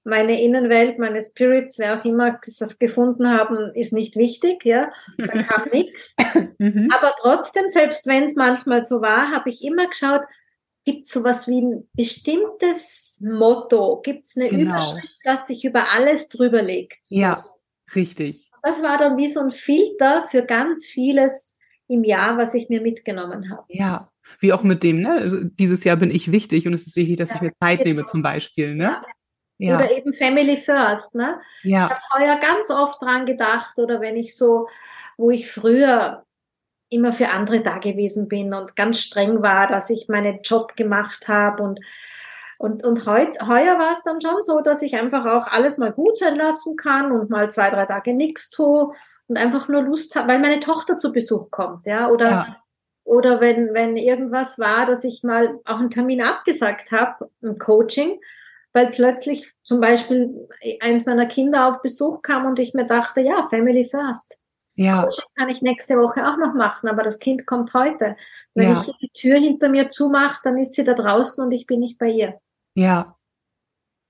meine 0.04 0.42
Innenwelt, 0.42 1.00
meine 1.00 1.22
Spirits, 1.22 1.80
wer 1.80 2.00
auch 2.00 2.06
immer 2.06 2.40
gefunden 2.80 3.30
haben, 3.30 3.74
ist 3.74 3.94
nicht 3.94 4.18
wichtig, 4.18 4.66
ja, 4.66 4.92
da 5.18 5.44
kam 5.44 5.70
nichts. 5.72 6.16
Mhm. 6.58 6.90
Aber 6.94 7.14
trotzdem, 7.18 7.70
selbst 7.70 8.06
wenn 8.06 8.24
es 8.24 8.36
manchmal 8.36 8.82
so 8.82 9.02
war, 9.02 9.32
habe 9.32 9.50
ich 9.50 9.64
immer 9.64 9.88
geschaut, 9.88 10.22
gibt 10.84 11.06
es 11.06 11.12
sowas 11.12 11.48
wie 11.48 11.62
ein 11.62 11.90
bestimmtes 11.94 13.24
Motto, 13.24 14.02
gibt 14.02 14.26
es 14.26 14.36
eine 14.36 14.50
genau. 14.50 14.72
Überschrift, 14.72 15.20
das 15.24 15.48
sich 15.48 15.64
über 15.64 15.86
alles 15.94 16.28
drüber 16.28 16.62
legt. 16.62 17.06
So. 17.06 17.16
Ja, 17.16 17.44
richtig. 17.96 18.52
Das 18.62 18.82
war 18.82 18.98
dann 18.98 19.18
wie 19.18 19.30
so 19.30 19.40
ein 19.40 19.52
Filter 19.52 20.26
für 20.30 20.44
ganz 20.44 20.86
vieles 20.86 21.58
im 21.88 22.04
Jahr, 22.04 22.38
was 22.38 22.54
ich 22.54 22.70
mir 22.70 22.82
mitgenommen 22.82 23.50
habe. 23.52 23.64
Ja, 23.70 24.10
wie 24.40 24.54
auch 24.54 24.64
mit 24.64 24.84
dem, 24.84 25.02
ne? 25.02 25.12
Also 25.12 25.38
dieses 25.44 25.84
Jahr 25.84 25.96
bin 25.96 26.12
ich 26.12 26.32
wichtig 26.32 26.68
und 26.68 26.74
es 26.74 26.88
ist 26.88 26.96
wichtig, 26.96 27.18
dass 27.18 27.32
ja, 27.32 27.36
ich 27.38 27.42
mir 27.42 27.54
Zeit 27.60 27.80
genau. 27.80 27.90
nehme 27.90 28.06
zum 28.06 28.22
Beispiel, 28.22 28.76
ne? 28.76 28.84
Ja. 28.84 29.04
Ja. 29.60 29.78
Oder 29.78 29.92
eben 29.92 30.14
Family 30.14 30.58
First, 30.58 31.16
ne? 31.16 31.40
Ja. 31.62 31.86
Ich 31.86 31.92
habe 31.92 32.26
heuer 32.26 32.40
ganz 32.40 32.70
oft 32.70 33.02
dran 33.02 33.26
gedacht 33.26 33.78
oder 33.78 34.02
wenn 34.02 34.18
ich 34.18 34.36
so, 34.36 34.68
wo 35.16 35.30
ich 35.30 35.50
früher 35.50 36.26
immer 36.90 37.14
für 37.14 37.30
andere 37.30 37.62
da 37.62 37.78
gewesen 37.78 38.28
bin 38.28 38.54
und 38.54 38.76
ganz 38.76 39.00
streng 39.00 39.42
war, 39.42 39.68
dass 39.68 39.90
ich 39.90 40.08
meinen 40.10 40.40
Job 40.44 40.76
gemacht 40.76 41.28
habe 41.28 41.64
und 41.64 41.80
und, 42.60 42.86
und 42.86 43.06
heut, 43.06 43.42
heuer 43.42 43.78
war 43.78 43.92
es 43.92 44.04
dann 44.04 44.22
schon 44.22 44.42
so, 44.42 44.62
dass 44.62 44.82
ich 44.84 44.96
einfach 44.96 45.26
auch 45.26 45.48
alles 45.48 45.78
mal 45.78 45.92
gut 45.92 46.18
sein 46.18 46.36
lassen 46.36 46.78
kann 46.78 47.12
und 47.12 47.30
mal 47.30 47.52
zwei, 47.52 47.70
drei 47.70 47.86
Tage 47.86 48.14
nichts 48.14 48.52
tue 48.52 48.94
und 49.28 49.38
einfach 49.38 49.68
nur 49.68 49.82
Lust 49.82 50.16
habe, 50.16 50.30
weil 50.30 50.40
meine 50.40 50.62
Tochter 50.62 50.98
zu 50.98 51.12
Besuch 51.12 51.52
kommt, 51.52 51.86
ja, 51.86 52.10
oder 52.10 52.30
ja. 52.30 52.63
Oder 53.04 53.42
wenn, 53.42 53.74
wenn 53.74 53.98
irgendwas 53.98 54.60
war, 54.60 54.86
dass 54.86 55.04
ich 55.04 55.24
mal 55.24 55.60
auch 55.66 55.80
einen 55.80 55.90
Termin 55.90 56.22
abgesagt 56.22 56.92
habe, 56.92 57.30
ein 57.44 57.58
Coaching, 57.58 58.20
weil 58.72 58.92
plötzlich 58.92 59.52
zum 59.64 59.82
Beispiel 59.82 60.48
eins 60.80 61.06
meiner 61.06 61.26
Kinder 61.26 61.68
auf 61.68 61.82
Besuch 61.82 62.22
kam 62.22 62.46
und 62.46 62.60
ich 62.60 62.74
mir 62.74 62.86
dachte, 62.86 63.22
ja, 63.22 63.44
Family 63.44 63.86
First. 63.86 64.38
Ja. 64.76 65.04
Coaching 65.04 65.26
kann 65.36 65.50
ich 65.50 65.62
nächste 65.62 65.96
Woche 65.98 66.28
auch 66.28 66.38
noch 66.38 66.54
machen, 66.54 66.90
aber 66.90 67.04
das 67.04 67.20
Kind 67.20 67.46
kommt 67.46 67.74
heute. 67.74 68.16
Wenn 68.56 68.72
ja. 68.72 68.86
ich 68.88 68.98
die 68.98 69.10
Tür 69.10 69.38
hinter 69.38 69.70
mir 69.70 69.90
zumache, 69.90 70.40
dann 70.44 70.58
ist 70.58 70.74
sie 70.74 70.84
da 70.84 70.94
draußen 70.94 71.44
und 71.44 71.52
ich 71.52 71.68
bin 71.68 71.82
nicht 71.82 71.98
bei 71.98 72.10
ihr. 72.10 72.40
Ja. 72.74 73.16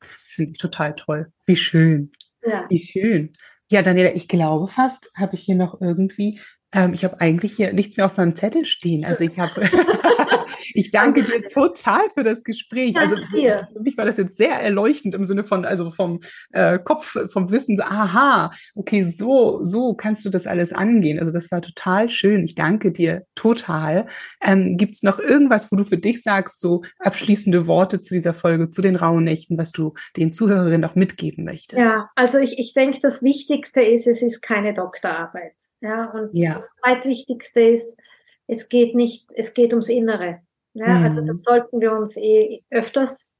Finde 0.01 0.51
ich 0.53 0.57
total 0.59 0.95
toll. 0.95 1.31
Wie 1.45 1.55
schön. 1.55 2.11
Ja. 2.45 2.65
Wie 2.69 2.79
schön. 2.79 3.33
Ja, 3.69 3.81
Daniela, 3.81 4.13
ich 4.13 4.27
glaube 4.27 4.67
fast, 4.67 5.11
habe 5.17 5.35
ich 5.35 5.41
hier 5.41 5.55
noch 5.55 5.81
irgendwie 5.81 6.39
ähm, 6.73 6.93
ich 6.93 7.03
habe 7.03 7.21
eigentlich 7.21 7.53
hier 7.53 7.71
nichts 7.71 7.97
mehr 7.97 8.07
auf 8.07 8.17
meinem 8.17 8.35
Zettel 8.35 8.65
stehen. 8.65 9.05
Also 9.05 9.23
ich 9.23 9.37
habe, 9.37 9.61
ich 10.73 10.91
danke 10.91 11.23
dir 11.23 11.47
total 11.47 12.01
für 12.15 12.23
das 12.23 12.43
Gespräch. 12.43 12.97
Also 12.97 13.15
für 13.17 13.67
mich 13.81 13.97
war 13.97 14.05
das 14.05 14.17
jetzt 14.17 14.37
sehr 14.37 14.59
erleuchtend 14.59 15.13
im 15.13 15.23
Sinne 15.23 15.43
von, 15.43 15.65
also 15.65 15.91
vom 15.91 16.19
äh, 16.51 16.79
Kopf, 16.79 17.15
vom 17.31 17.51
Wissen, 17.51 17.77
so, 17.77 17.83
aha, 17.83 18.51
okay, 18.75 19.05
so, 19.05 19.63
so 19.63 19.93
kannst 19.93 20.25
du 20.25 20.29
das 20.29 20.47
alles 20.47 20.73
angehen. 20.73 21.19
Also 21.19 21.31
das 21.31 21.51
war 21.51 21.61
total 21.61 22.09
schön. 22.09 22.43
Ich 22.43 22.55
danke 22.55 22.91
dir 22.91 23.25
total. 23.35 24.07
Ähm, 24.41 24.75
Gibt 24.77 24.95
es 24.95 25.03
noch 25.03 25.19
irgendwas, 25.19 25.71
wo 25.71 25.75
du 25.75 25.83
für 25.83 25.97
dich 25.97 26.23
sagst, 26.23 26.59
so 26.59 26.81
abschließende 26.99 27.67
Worte 27.67 27.99
zu 27.99 28.15
dieser 28.15 28.33
Folge, 28.33 28.71
zu 28.71 28.81
den 28.81 28.95
rauen 28.95 29.23
Nächten, 29.23 29.57
was 29.57 29.71
du 29.71 29.93
den 30.17 30.33
Zuhörerinnen 30.33 30.85
auch 30.89 30.95
mitgeben 30.95 31.45
möchtest? 31.45 31.79
Ja, 31.79 32.09
also 32.15 32.39
ich, 32.39 32.57
ich 32.57 32.73
denke, 32.73 32.97
das 33.01 33.21
Wichtigste 33.21 33.81
ist, 33.81 34.07
es 34.07 34.23
ist 34.23 34.41
keine 34.41 34.73
Doktorarbeit. 34.73 35.53
Ja, 35.83 36.05
und 36.11 36.29
ja. 36.33 36.55
das 36.55 36.71
zweitwichtigste 36.81 37.59
ist, 37.59 37.99
es 38.47 38.69
geht 38.69 38.95
nicht, 38.95 39.27
es 39.35 39.53
geht 39.53 39.71
ums 39.73 39.89
Innere. 39.89 40.39
Ja, 40.73 40.87
mhm. 40.87 41.03
Also 41.03 41.25
das 41.25 41.43
sollten 41.43 41.81
wir 41.81 41.91
uns 41.91 42.15
eh 42.15 42.63
öfters 42.71 43.33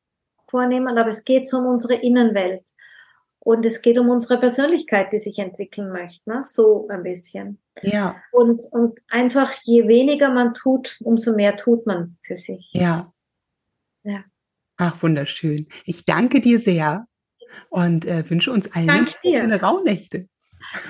vornehmen, 0.49 0.98
aber 0.98 1.10
es 1.10 1.24
geht 1.24 1.48
so 1.48 1.57
um 1.60 1.68
unsere 1.68 1.95
Innenwelt. 1.95 2.64
Und 3.40 3.65
es 3.65 3.82
geht 3.82 3.98
um 3.98 4.10
unsere 4.10 4.40
Persönlichkeit, 4.40 5.11
die 5.11 5.20
sich 5.20 5.38
entwickeln 5.40 5.91
möchte, 5.91 6.30
ne? 6.30 6.44
so 6.44 6.88
ein 6.88 7.03
bisschen. 7.03 7.60
Ja. 7.82 8.15
Und, 8.32 8.61
und 8.72 9.02
einfach, 9.10 9.52
je 9.64 9.88
weniger 9.88 10.34
man 10.34 10.53
tut, 10.53 10.98
umso 11.02 11.36
mehr 11.36 11.57
tut 11.57 11.86
man 11.86 12.18
für 12.24 12.38
sich. 12.38 12.70
Ja. 12.72 13.11
Ja. 14.03 14.24
Ach, 14.78 15.02
wunderschön. 15.03 15.68
Ich 15.86 16.06
danke 16.06 16.40
dir 16.40 16.57
sehr 16.57 17.06
und 17.70 18.06
äh, 18.06 18.30
wünsche 18.30 18.52
uns 18.52 18.72
allen 18.72 19.10
schöne 19.10 19.60
Rauhnächte. 19.60 20.30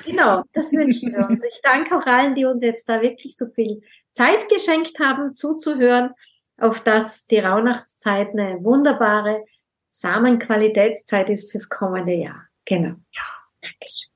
Genau, 0.06 0.44
das 0.54 0.72
wünschen 0.72 1.14
wir 1.14 1.28
uns. 1.28 1.44
Ich 1.44 1.62
danke 1.62 1.98
auch 1.98 2.06
allen, 2.06 2.36
die 2.36 2.46
uns 2.46 2.62
jetzt 2.62 2.88
da 2.90 3.02
wirklich 3.02 3.36
so 3.36 3.48
viel 3.48 3.82
Zeit 4.12 4.48
geschenkt 4.50 5.00
haben, 5.00 5.32
zuzuhören, 5.32 6.12
auf 6.58 6.82
dass 6.82 7.26
die 7.28 7.40
Rauhnachtszeit 7.40 8.30
eine 8.30 8.64
wunderbare 8.64 9.46
Samenqualitätszeit 9.88 11.30
ist 11.30 11.52
fürs 11.52 11.70
kommende 11.70 12.14
Jahr. 12.14 12.48
Genau. 12.66 12.96
Ja, 13.12 13.24
Dankeschön. 13.62 14.13